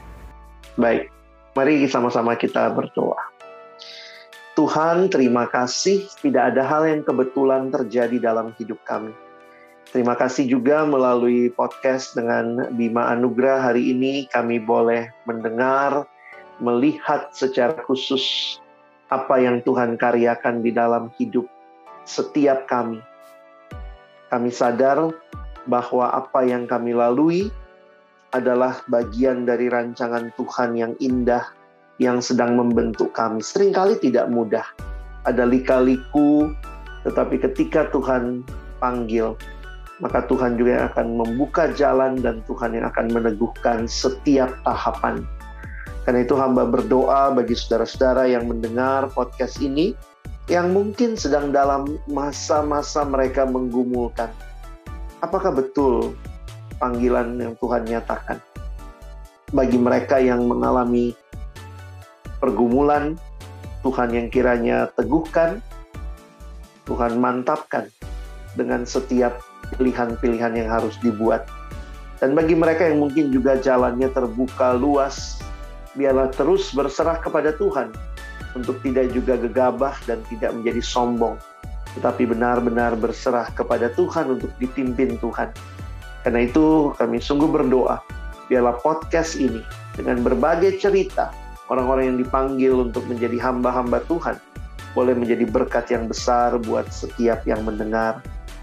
Baik, 0.81 1.11
mari 1.59 1.83
sama-sama 1.91 2.39
kita 2.39 2.71
berdoa. 2.71 3.19
Tuhan, 4.59 5.07
terima 5.07 5.47
kasih 5.47 6.03
tidak 6.19 6.51
ada 6.51 6.67
hal 6.67 6.83
yang 6.83 7.01
kebetulan 7.07 7.71
terjadi 7.71 8.19
dalam 8.19 8.51
hidup 8.59 8.83
kami 8.83 9.15
Terima 9.89 10.13
kasih 10.13 10.45
juga 10.45 10.85
melalui 10.85 11.49
podcast 11.49 12.13
dengan 12.13 12.69
Bima 12.77 13.09
Anugrah 13.09 13.57
hari 13.57 13.89
ini 13.89 14.29
kami 14.29 14.61
boleh 14.61 15.09
mendengar, 15.25 16.05
melihat 16.61 17.33
secara 17.33 17.73
khusus 17.89 18.21
apa 19.09 19.41
yang 19.41 19.65
Tuhan 19.65 19.97
karyakan 19.97 20.61
di 20.61 20.69
dalam 20.69 21.09
hidup 21.17 21.49
setiap 22.05 22.69
kami. 22.69 23.01
Kami 24.29 24.53
sadar 24.53 25.09
bahwa 25.65 26.13
apa 26.13 26.45
yang 26.45 26.69
kami 26.69 26.93
lalui 26.93 27.49
adalah 28.29 28.85
bagian 28.85 29.41
dari 29.41 29.73
rancangan 29.73 30.29
Tuhan 30.37 30.77
yang 30.77 30.93
indah 31.01 31.49
yang 31.99 32.23
sedang 32.23 32.55
membentuk 32.55 33.11
kami. 33.11 33.43
Seringkali 33.43 33.99
tidak 33.99 34.31
mudah. 34.31 34.65
Ada 35.27 35.43
lika-liku, 35.43 36.49
tetapi 37.03 37.43
ketika 37.43 37.91
Tuhan 37.91 38.41
panggil, 38.79 39.35
maka 39.99 40.23
Tuhan 40.31 40.55
juga 40.55 40.87
akan 40.89 41.19
membuka 41.19 41.69
jalan 41.75 42.23
dan 42.23 42.39
Tuhan 42.47 42.79
yang 42.79 42.87
akan 42.87 43.11
meneguhkan 43.11 43.85
setiap 43.85 44.49
tahapan. 44.63 45.27
Karena 46.07 46.23
itu 46.23 46.39
hamba 46.39 46.63
berdoa 46.65 47.35
bagi 47.35 47.53
saudara-saudara 47.53 48.31
yang 48.31 48.47
mendengar 48.47 49.11
podcast 49.11 49.59
ini, 49.59 49.93
yang 50.47 50.71
mungkin 50.71 51.19
sedang 51.19 51.51
dalam 51.51 51.99
masa-masa 52.09 53.03
mereka 53.05 53.43
menggumulkan. 53.43 54.31
Apakah 55.19 55.51
betul 55.51 56.15
panggilan 56.79 57.35
yang 57.37 57.53
Tuhan 57.59 57.83
nyatakan? 57.85 58.39
Bagi 59.51 59.75
mereka 59.75 60.17
yang 60.23 60.47
mengalami 60.47 61.11
pergumulan, 62.39 63.19
Tuhan 63.83 64.11
yang 64.11 64.27
kiranya 64.27 64.91
teguhkan, 64.95 65.63
Tuhan 66.89 67.21
mantapkan 67.21 67.87
dengan 68.57 68.83
setiap 68.83 69.39
pilihan-pilihan 69.77 70.57
yang 70.57 70.69
harus 70.71 70.97
dibuat. 70.99 71.45
Dan 72.19 72.35
bagi 72.35 72.57
mereka 72.57 72.83
yang 72.89 72.99
mungkin 72.99 73.31
juga 73.31 73.55
jalannya 73.55 74.11
terbuka 74.11 74.75
luas, 74.75 75.39
biarlah 75.95 76.27
terus 76.35 76.75
berserah 76.75 77.21
kepada 77.23 77.55
Tuhan 77.55 77.95
untuk 78.57 78.81
tidak 78.83 79.13
juga 79.15 79.39
gegabah 79.39 79.95
dan 80.03 80.19
tidak 80.27 80.51
menjadi 80.51 80.81
sombong, 80.83 81.39
tetapi 81.95 82.27
benar-benar 82.27 82.99
berserah 82.99 83.47
kepada 83.55 83.93
Tuhan 83.95 84.35
untuk 84.35 84.51
dipimpin 84.59 85.15
Tuhan. 85.23 85.55
Karena 86.27 86.43
itu 86.43 86.91
kami 86.99 87.23
sungguh 87.23 87.47
berdoa, 87.47 88.03
biarlah 88.51 88.75
podcast 88.83 89.39
ini 89.39 89.63
dengan 89.95 90.19
berbagai 90.19 90.75
cerita 90.75 91.31
orang-orang 91.69 92.13
yang 92.13 92.19
dipanggil 92.19 92.73
untuk 92.83 93.05
menjadi 93.05 93.37
hamba-hamba 93.39 94.03
Tuhan 94.05 94.37
boleh 94.97 95.13
menjadi 95.13 95.45
berkat 95.45 95.93
yang 95.93 96.09
besar 96.09 96.57
buat 96.57 96.89
setiap 96.89 97.45
yang 97.45 97.61
mendengar 97.61 98.19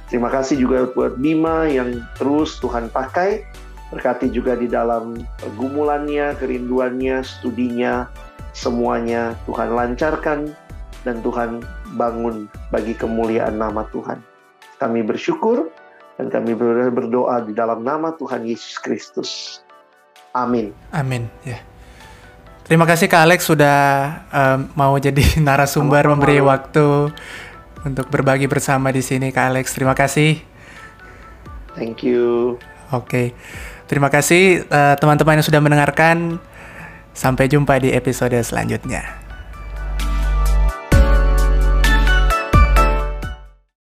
Terima 0.06 0.30
kasih 0.30 0.62
juga 0.62 0.86
buat 0.94 1.18
Bima 1.18 1.66
yang 1.66 1.98
terus 2.14 2.62
Tuhan 2.62 2.90
pakai. 2.94 3.42
Berkati 3.90 4.30
juga 4.30 4.58
di 4.58 4.66
dalam 4.66 5.18
pergumulannya, 5.38 6.34
kerinduannya, 6.38 7.22
studinya, 7.22 8.10
semuanya 8.50 9.34
Tuhan 9.46 9.74
lancarkan 9.74 10.50
dan 11.06 11.22
Tuhan 11.22 11.62
bangun 11.94 12.50
bagi 12.70 12.94
kemuliaan 12.98 13.58
nama 13.58 13.86
Tuhan. 13.94 14.18
Kami 14.82 15.06
bersyukur 15.06 15.70
dan 16.18 16.30
kami 16.30 16.54
berdoa 16.90 17.46
di 17.46 17.54
dalam 17.54 17.82
nama 17.86 18.14
Tuhan 18.14 18.46
Yesus 18.46 18.78
Kristus. 18.82 19.62
Amin. 20.34 20.74
Amin. 20.94 21.30
Ya. 21.46 21.58
Terima 22.66 22.82
kasih 22.82 23.06
Kak 23.06 23.22
Alex 23.30 23.46
sudah 23.46 23.78
um, 24.34 24.66
mau 24.74 24.98
jadi 24.98 25.22
narasumber, 25.46 26.02
memberi 26.10 26.42
waktu 26.42 27.14
untuk 27.86 28.06
berbagi 28.10 28.50
bersama 28.50 28.90
di 28.90 29.06
sini 29.06 29.30
Kak 29.30 29.54
Alex. 29.54 29.70
Terima 29.70 29.94
kasih. 29.94 30.42
Thank 31.78 32.02
you. 32.02 32.58
Oke. 32.90 33.38
Terima 33.86 34.10
kasih 34.10 34.66
teman-teman 34.98 35.32
uh, 35.32 35.36
yang 35.38 35.46
sudah 35.46 35.62
mendengarkan. 35.62 36.42
Sampai 37.16 37.48
jumpa 37.48 37.80
di 37.80 37.94
episode 37.94 38.36
selanjutnya. 38.42 39.25